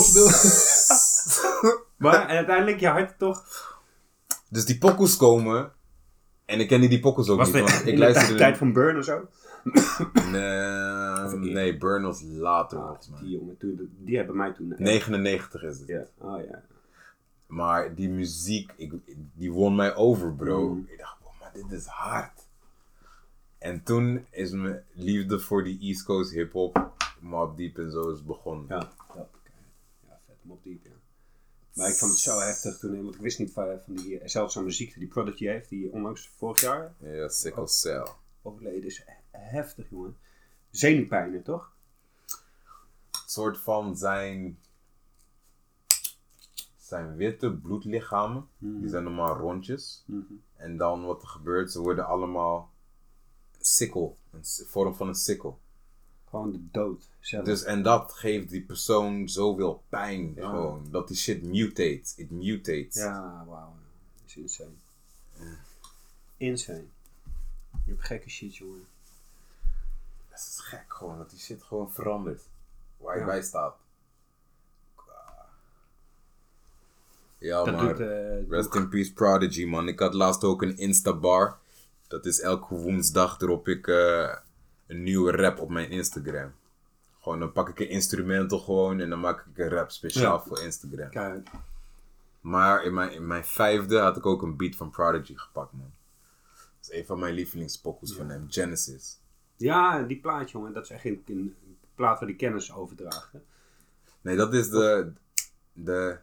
Maar 1.97 2.29
en 2.29 2.37
uiteindelijk, 2.37 2.81
je 2.81 2.89
hart 2.89 3.19
toch... 3.19 3.45
Dus 4.49 4.65
die 4.65 4.79
pokoes 4.79 5.17
komen. 5.17 5.73
En 6.45 6.61
ik 6.61 6.69
kende 6.69 6.89
die 6.89 7.01
pokoes 7.01 7.29
ook 7.29 7.39
Was 7.39 7.53
niet. 7.53 7.63
want 7.63 7.81
ik 7.81 7.87
in 7.87 7.95
de 7.95 8.01
luisterde... 8.01 8.35
tijd 8.35 8.57
van 8.57 8.73
Burn 8.73 8.97
en 8.97 9.05
zo? 9.05 9.29
Nee, 10.31 11.51
nee, 11.53 11.77
Burn 11.77 12.03
was 12.03 12.23
later, 12.23 12.79
Ah, 12.79 12.85
volgens 12.87 13.09
mij. 13.09 13.21
die 13.21 13.31
jongen, 13.31 13.57
toen, 13.57 13.91
die 13.99 14.17
hebben 14.17 14.37
mij 14.37 14.53
toen... 14.53 14.73
eh, 14.73 14.79
99 14.79 15.63
is 15.63 15.79
het. 15.79 15.89
Ja, 15.89 16.05
oh 16.19 16.41
ja. 16.45 16.63
Maar 17.47 17.95
die 17.95 18.09
muziek, 18.09 18.73
ik, 18.77 18.93
die 19.35 19.53
won 19.53 19.75
mij 19.75 19.95
over, 19.95 20.35
bro. 20.35 20.69
Mm. 20.75 20.87
Ik 20.89 20.99
dacht, 20.99 21.17
wow, 21.23 21.33
maar 21.41 21.51
dit 21.53 21.73
is 21.73 21.87
hard. 21.87 22.45
En 23.59 23.83
toen 23.83 24.27
is 24.31 24.51
mijn 24.51 24.83
liefde 24.93 25.39
voor 25.39 25.65
die 25.65 25.79
East 25.81 26.03
Coast 26.05 26.31
hip-hop, 26.33 26.91
Mob 27.21 27.57
Deep 27.57 27.79
en 27.79 27.91
zo 27.91 28.11
is 28.11 28.25
begonnen. 28.25 28.67
Ja, 28.69 28.77
ja, 29.15 29.27
ja 30.07 30.19
vet, 30.27 30.37
Mob 30.43 30.65
Deep, 30.65 30.85
ja. 30.85 30.91
Maar 31.77 31.89
ik 31.89 31.95
vond 31.95 32.11
het 32.13 32.21
zo 32.21 32.39
heftig 32.41 32.79
toen, 32.79 33.03
want 33.03 33.15
ik 33.15 33.21
wist 33.21 33.39
niet 33.39 33.53
van, 33.53 33.81
van 33.85 33.95
die 33.95 34.19
eh, 34.19 34.29
zeldzame 34.29 34.71
ziekte 34.71 34.99
die 34.99 35.09
Prodigy 35.09 35.47
heeft, 35.47 35.69
die 35.69 35.93
onlangs 35.93 36.29
vorig 36.37 36.61
jaar 36.61 36.95
Ja, 36.99 37.29
sickle 37.29 37.69
cell. 37.69 38.07
overleden 38.43 38.85
is. 38.85 39.05
Heftig, 39.31 39.91
jongen. 39.91 40.17
Zenuwpijnen, 40.71 41.43
toch? 41.43 41.75
Het 43.11 43.31
soort 43.31 43.59
van 43.59 43.97
zijn, 43.97 44.59
zijn 46.77 47.17
witte 47.17 47.53
bloedlichamen. 47.53 48.49
Die 48.59 48.89
zijn 48.89 49.05
normaal 49.05 49.37
rondjes. 49.37 50.05
En 50.57 50.77
dan 50.77 51.05
wat 51.05 51.23
er 51.23 51.29
gebeurt, 51.29 51.73
ze 51.73 51.81
worden 51.81 52.07
allemaal 52.07 52.73
sikkel. 53.61 54.19
Een 54.31 54.45
vorm 54.45 54.95
van 54.95 55.09
een 55.09 55.15
sikkel. 55.15 55.61
Gewoon 56.37 56.53
de 56.53 56.69
dood. 56.71 57.09
Zelf. 57.21 57.45
Dus, 57.45 57.63
en 57.65 57.83
dat 57.83 58.13
geeft 58.13 58.49
die 58.51 58.63
persoon 58.63 59.29
zoveel 59.29 59.83
pijn. 59.89 60.33
Ja. 60.35 60.49
Gewoon. 60.51 60.87
Dat 60.91 61.09
die 61.09 61.17
shit 61.17 61.43
mutate. 61.43 62.03
It 62.17 62.31
mutates. 62.31 62.95
Ja, 62.95 63.45
wauw. 63.47 63.75
Dat 64.15 64.25
is 64.27 64.37
insane. 64.37 64.71
Insane. 66.37 66.85
Je 67.85 67.91
hebt 67.93 68.05
gekke 68.05 68.31
shit, 68.31 68.57
jongen. 68.57 68.87
Dat 70.31 70.39
is 70.39 70.59
gek 70.63 70.85
gewoon. 70.89 71.19
Dat 71.19 71.31
die 71.31 71.39
shit 71.39 71.63
gewoon 71.63 71.93
verandert. 71.93 72.43
Waar 72.97 73.15
je 73.15 73.21
Ja. 73.21 73.27
bij 73.27 73.43
staat. 73.43 73.77
Ja 77.39 77.65
Dat 77.65 77.75
maar. 77.75 77.89
doet, 77.97 78.01
eh, 78.09 78.49
Rest 78.49 78.75
in 78.75 78.89
peace 78.89 79.13
Prodigy 79.13 79.65
man. 79.65 79.89
Ik 79.89 79.99
had 79.99 80.15
laatst 80.15 80.45
ook 80.45 80.63
een 80.63 80.77
Instabar. 80.79 81.59
Dat 82.09 82.27
is 82.27 82.41
elke 82.41 82.75
woensdag 82.75 83.41
erop 83.41 83.69
ik 83.69 83.87
eh, 83.89 84.37
een 84.87 85.03
nieuwe 85.03 85.31
rap 85.33 85.59
op 85.61 85.69
mijn 85.71 85.91
Instagram. 85.91 86.53
Gewoon 87.21 87.39
dan 87.39 87.53
pak 87.53 87.69
ik 87.69 87.79
een 87.81 87.89
instrumental 87.89 88.59
gewoon 88.59 89.01
en 89.01 89.11
dan 89.11 89.21
maak 89.21 89.47
ik 89.47 89.59
een 89.59 89.69
rap 89.69 89.91
speciaal 89.91 90.37
Ja. 90.37 90.43
voor 90.43 90.61
Instagram. 90.63 91.11
Kijk, 91.11 91.49
Maar 92.41 92.85
in 92.85 92.95
mijn, 92.95 93.13
in 93.13 93.27
mijn 93.27 93.45
vijfde 93.45 93.99
had 93.99 94.17
ik 94.17 94.27
ook 94.27 94.43
een 94.43 94.57
beat 94.57 94.75
van 94.77 94.91
Prodigy 94.91 95.35
gepakt 95.37 95.73
man. 95.73 95.91
Dat 96.55 96.91
is 96.95 96.99
een 97.01 97.07
van 97.07 97.19
mijn 97.19 97.35
lievelingspokkels 97.35 98.15
van 98.15 98.29
hem, 98.29 98.47
Genesis. 98.49 99.19
Ja, 99.57 100.03
die 100.03 100.21
plaat, 100.21 100.51
jongen, 100.51 100.73
dat 100.73 100.83
is 100.85 100.91
echt 100.91 101.05
een, 101.05 101.23
een 101.27 101.57
plaat 101.95 102.19
waar 102.19 102.29
die 102.29 102.37
kennis 102.37 102.73
overdraagt. 102.73 103.33
hè. 103.33 103.39
Nee, 104.21 104.37
dat 104.37 104.55
is 104.55 104.69
de, 104.71 105.13
de 105.73 106.19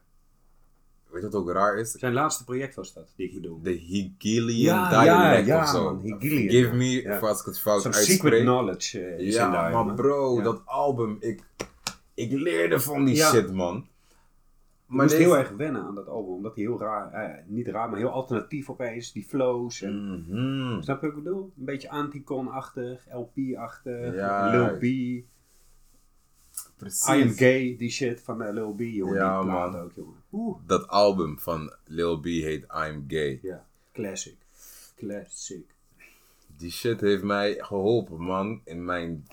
weet 1.14 1.22
je 1.24 1.30
wat 1.30 1.36
ook 1.42 1.52
raar 1.52 1.78
is? 1.78 1.92
Zijn 1.92 2.14
laatste 2.14 2.44
project 2.44 2.76
was 2.76 2.94
dat, 2.94 3.14
die 3.16 3.28
ik 3.28 3.34
bedoel. 3.34 3.60
De 3.62 3.70
Hegelian 3.72 4.56
Ja, 4.80 4.90
dialect 5.04 5.46
ja, 5.48 5.62
of 5.62 5.68
zo. 5.70 5.84
man, 5.84 6.02
Hegelian, 6.02 6.50
Give 6.50 6.68
ja. 6.68 6.74
me, 6.74 7.02
Ja. 7.02 7.18
als 7.20 7.40
ik 7.40 7.46
het 7.46 7.60
fout 7.60 7.86
uitspreek. 7.86 8.18
secret 8.18 8.42
knowledge 8.42 9.00
eh, 9.00 9.28
is 9.28 9.34
Ja, 9.36 9.52
daar, 9.52 9.86
maar 9.86 9.96
bro, 9.96 10.36
Ja. 10.38 10.44
dat 10.44 10.62
album, 10.66 11.18
ik, 11.20 11.42
ik 12.14 12.32
leerde 12.32 12.80
van 12.80 13.06
die 13.06 13.16
Ja. 13.16 13.30
shit, 13.30 13.54
man. 13.54 13.78
Ik 14.88 15.00
moest 15.00 15.10
deze- 15.10 15.22
heel 15.24 15.38
erg 15.38 15.50
wennen 15.50 15.82
aan 15.84 15.96
dat 15.96 16.08
album, 16.08 16.34
omdat 16.34 16.56
hij 16.56 16.64
heel 16.64 16.80
raar, 16.80 17.12
eh, 17.14 17.30
niet 17.48 17.68
raar, 17.68 17.90
maar 17.90 18.00
heel 18.00 18.10
alternatief 18.10 18.70
opeens, 18.70 19.12
die 19.12 19.24
flows. 19.24 19.82
En, 19.82 20.26
Mhm. 20.30 20.82
Snap 20.82 21.02
je 21.02 21.08
wat 21.08 21.18
ik 21.18 21.24
bedoel? 21.24 21.44
Een 21.58 21.66
beetje 21.66 21.90
Anticon-achtig, 21.90 23.06
LP-achtig, 23.14 24.14
Ja. 24.16 24.50
Lil 24.50 24.78
B, 24.78 24.84
Precies. 26.78 27.08
I 27.08 27.22
Am 27.22 27.30
Gay, 27.30 27.76
die 27.78 27.90
shit 27.90 28.22
van 28.22 28.42
eh, 28.42 28.54
Lil 28.54 28.74
B, 28.74 28.80
jongen. 28.80 29.16
Ja, 29.16 29.42
die 29.42 29.52
man. 29.52 29.76
ook, 29.76 29.92
jongen. 29.96 30.24
Oeh. 30.32 30.58
Dat 30.66 30.88
album 30.88 31.40
van 31.40 31.74
Lil 31.86 32.20
B 32.20 32.26
heet 32.26 32.64
I'm 32.64 33.06
Gay. 33.08 33.40
Ja, 33.42 33.66
classic. 33.92 34.36
Classic. 34.96 35.66
Die 36.58 36.72
shit 36.72 37.02
heeft 37.02 37.24
mij 37.24 37.54
geholpen, 37.58 38.22
man. 38.22 38.62
In 38.64 38.86
mijn... 38.86 39.28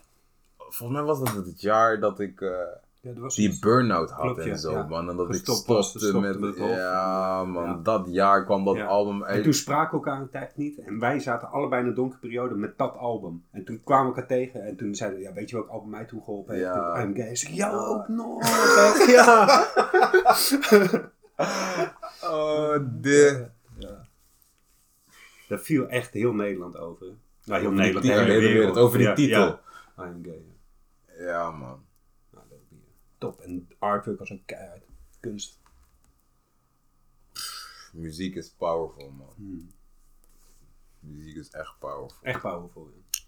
Volgens 0.57 0.99
mij 0.99 1.07
was 1.07 1.19
dat 1.19 1.47
het 1.47 1.61
jaar 1.61 2.01
dat 2.01 2.21
ik 2.21 2.41
eh, 2.41 2.59
Ja, 3.03 3.13
was 3.15 3.35
die 3.35 3.59
burn-out 3.61 4.11
had 4.11 4.21
Klopt, 4.21 4.39
en 4.41 4.59
zo, 4.59 4.73
ja. 4.73 4.87
man. 4.87 5.11
En 5.11 5.17
dat 5.17 5.27
ik 5.27 5.33
Gestopt 5.33 5.67
was, 5.67 5.89
stopte 5.89 6.09
stopte 6.09 6.39
met... 6.39 6.57
met 6.59 6.69
ja, 6.69 7.45
man. 7.45 7.65
Ja. 7.65 7.81
Dat 7.83 8.07
jaar 8.11 8.45
kwam 8.45 8.65
dat 8.65 8.81
album 8.81 9.23
En 9.23 9.29
uit. 9.35 9.43
toen 9.43 9.53
spraken 9.53 9.91
we 9.99 10.05
elkaar 10.05 10.21
een 10.21 10.31
tijd 10.31 10.57
niet. 10.57 10.79
En 10.79 10.99
wij 10.99 11.19
zaten 11.19 11.51
allebei 11.51 11.83
in 11.83 11.89
een 11.89 11.95
donkere 11.95 12.21
periode 12.21 12.55
met 12.55 12.79
dat 12.79 12.97
album. 12.97 13.45
En 13.51 13.65
toen 13.65 13.81
kwamen 13.85 14.05
we 14.11 14.21
elkaar 14.21 14.27
tegen. 14.37 14.63
En 14.67 14.77
toen 14.77 14.95
zeiden 14.95 15.19
we, 15.19 15.25
ja, 15.25 15.33
weet 15.33 15.51
je 15.51 15.57
welk 15.57 15.69
album 15.69 15.91
mij 15.91 16.05
toen 16.05 16.23
geholpen 16.23 16.55
heeft? 16.55 16.67
Ja. 16.67 17.03
I'm 17.03 17.15
Gay. 17.15 17.31
Ik 17.31 17.49
jou 17.49 17.77
ook 17.77 18.09
nog. 18.09 18.43
ja. 19.17 19.67
Oh, 22.23 22.77
de... 23.01 23.47
ja. 23.79 24.07
Daar 25.49 25.59
viel 25.59 25.89
echt 25.89 26.13
heel 26.13 26.33
Nederland 26.33 26.77
over. 26.79 27.07
Nou, 27.45 27.61
heel 27.61 27.71
Over 27.71 27.85
die 27.85 27.93
Nederland. 27.93 28.29
hele 28.29 28.49
wereld, 28.49 28.77
over 28.77 28.99
die 28.99 29.13
titel. 29.13 29.59
I'm 29.99 30.21
Gay. 30.23 30.45
ja. 31.19 31.25
Ja, 31.25 31.51
man. 31.51 31.89
Top. 33.21 33.41
En 33.41 33.69
artwork 33.79 34.19
was 34.19 34.33
ook 34.33 34.47
keihard. 34.47 34.85
Kunst. 35.21 35.61
Muziek 37.93 38.35
is 38.35 38.51
powerful, 38.51 39.11
man. 39.11 39.33
Hmm. 39.37 39.71
Muziek 41.01 41.37
is 41.37 41.51
echt 41.51 41.79
powerful. 41.79 42.19
Echt 42.23 42.41
powerful. 42.41 42.91
Ja. 42.95 43.19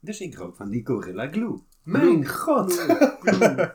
Dus 0.00 0.20
ik 0.20 0.34
rook 0.34 0.56
van 0.56 0.70
die 0.70 0.86
Gorilla 0.86 1.28
Glue. 1.30 1.62
Mijn 1.82 2.26
god! 2.28 2.72
Op 2.72 2.88
een 2.88 3.72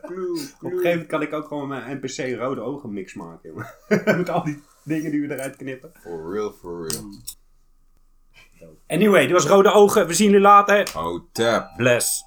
gegeven 0.59 0.59
moment 0.61 1.05
kan 1.05 1.21
ik 1.21 1.33
ook 1.33 1.47
gewoon 1.47 1.67
mijn 1.67 1.97
NPC 1.97 2.37
rode 2.39 2.61
ogen 2.61 2.93
mix 2.93 3.13
maken. 3.13 3.49
jongen. 3.49 3.73
Met 4.17 4.29
al 4.29 4.43
die 4.43 4.61
dingen 4.83 5.11
die 5.11 5.21
we 5.21 5.33
eruit 5.33 5.55
knippen. 5.55 5.91
For 5.99 6.33
real, 6.33 6.51
for 6.51 6.87
real. 6.87 7.11
Anyway, 8.87 9.21
dit 9.21 9.31
was 9.31 9.45
rode 9.45 9.71
ogen. 9.71 10.07
We 10.07 10.13
zien 10.13 10.31
jullie 10.31 10.47
later. 10.47 10.87
Oh, 10.97 11.19
tap. 11.31 11.73
Bless. 11.77 12.23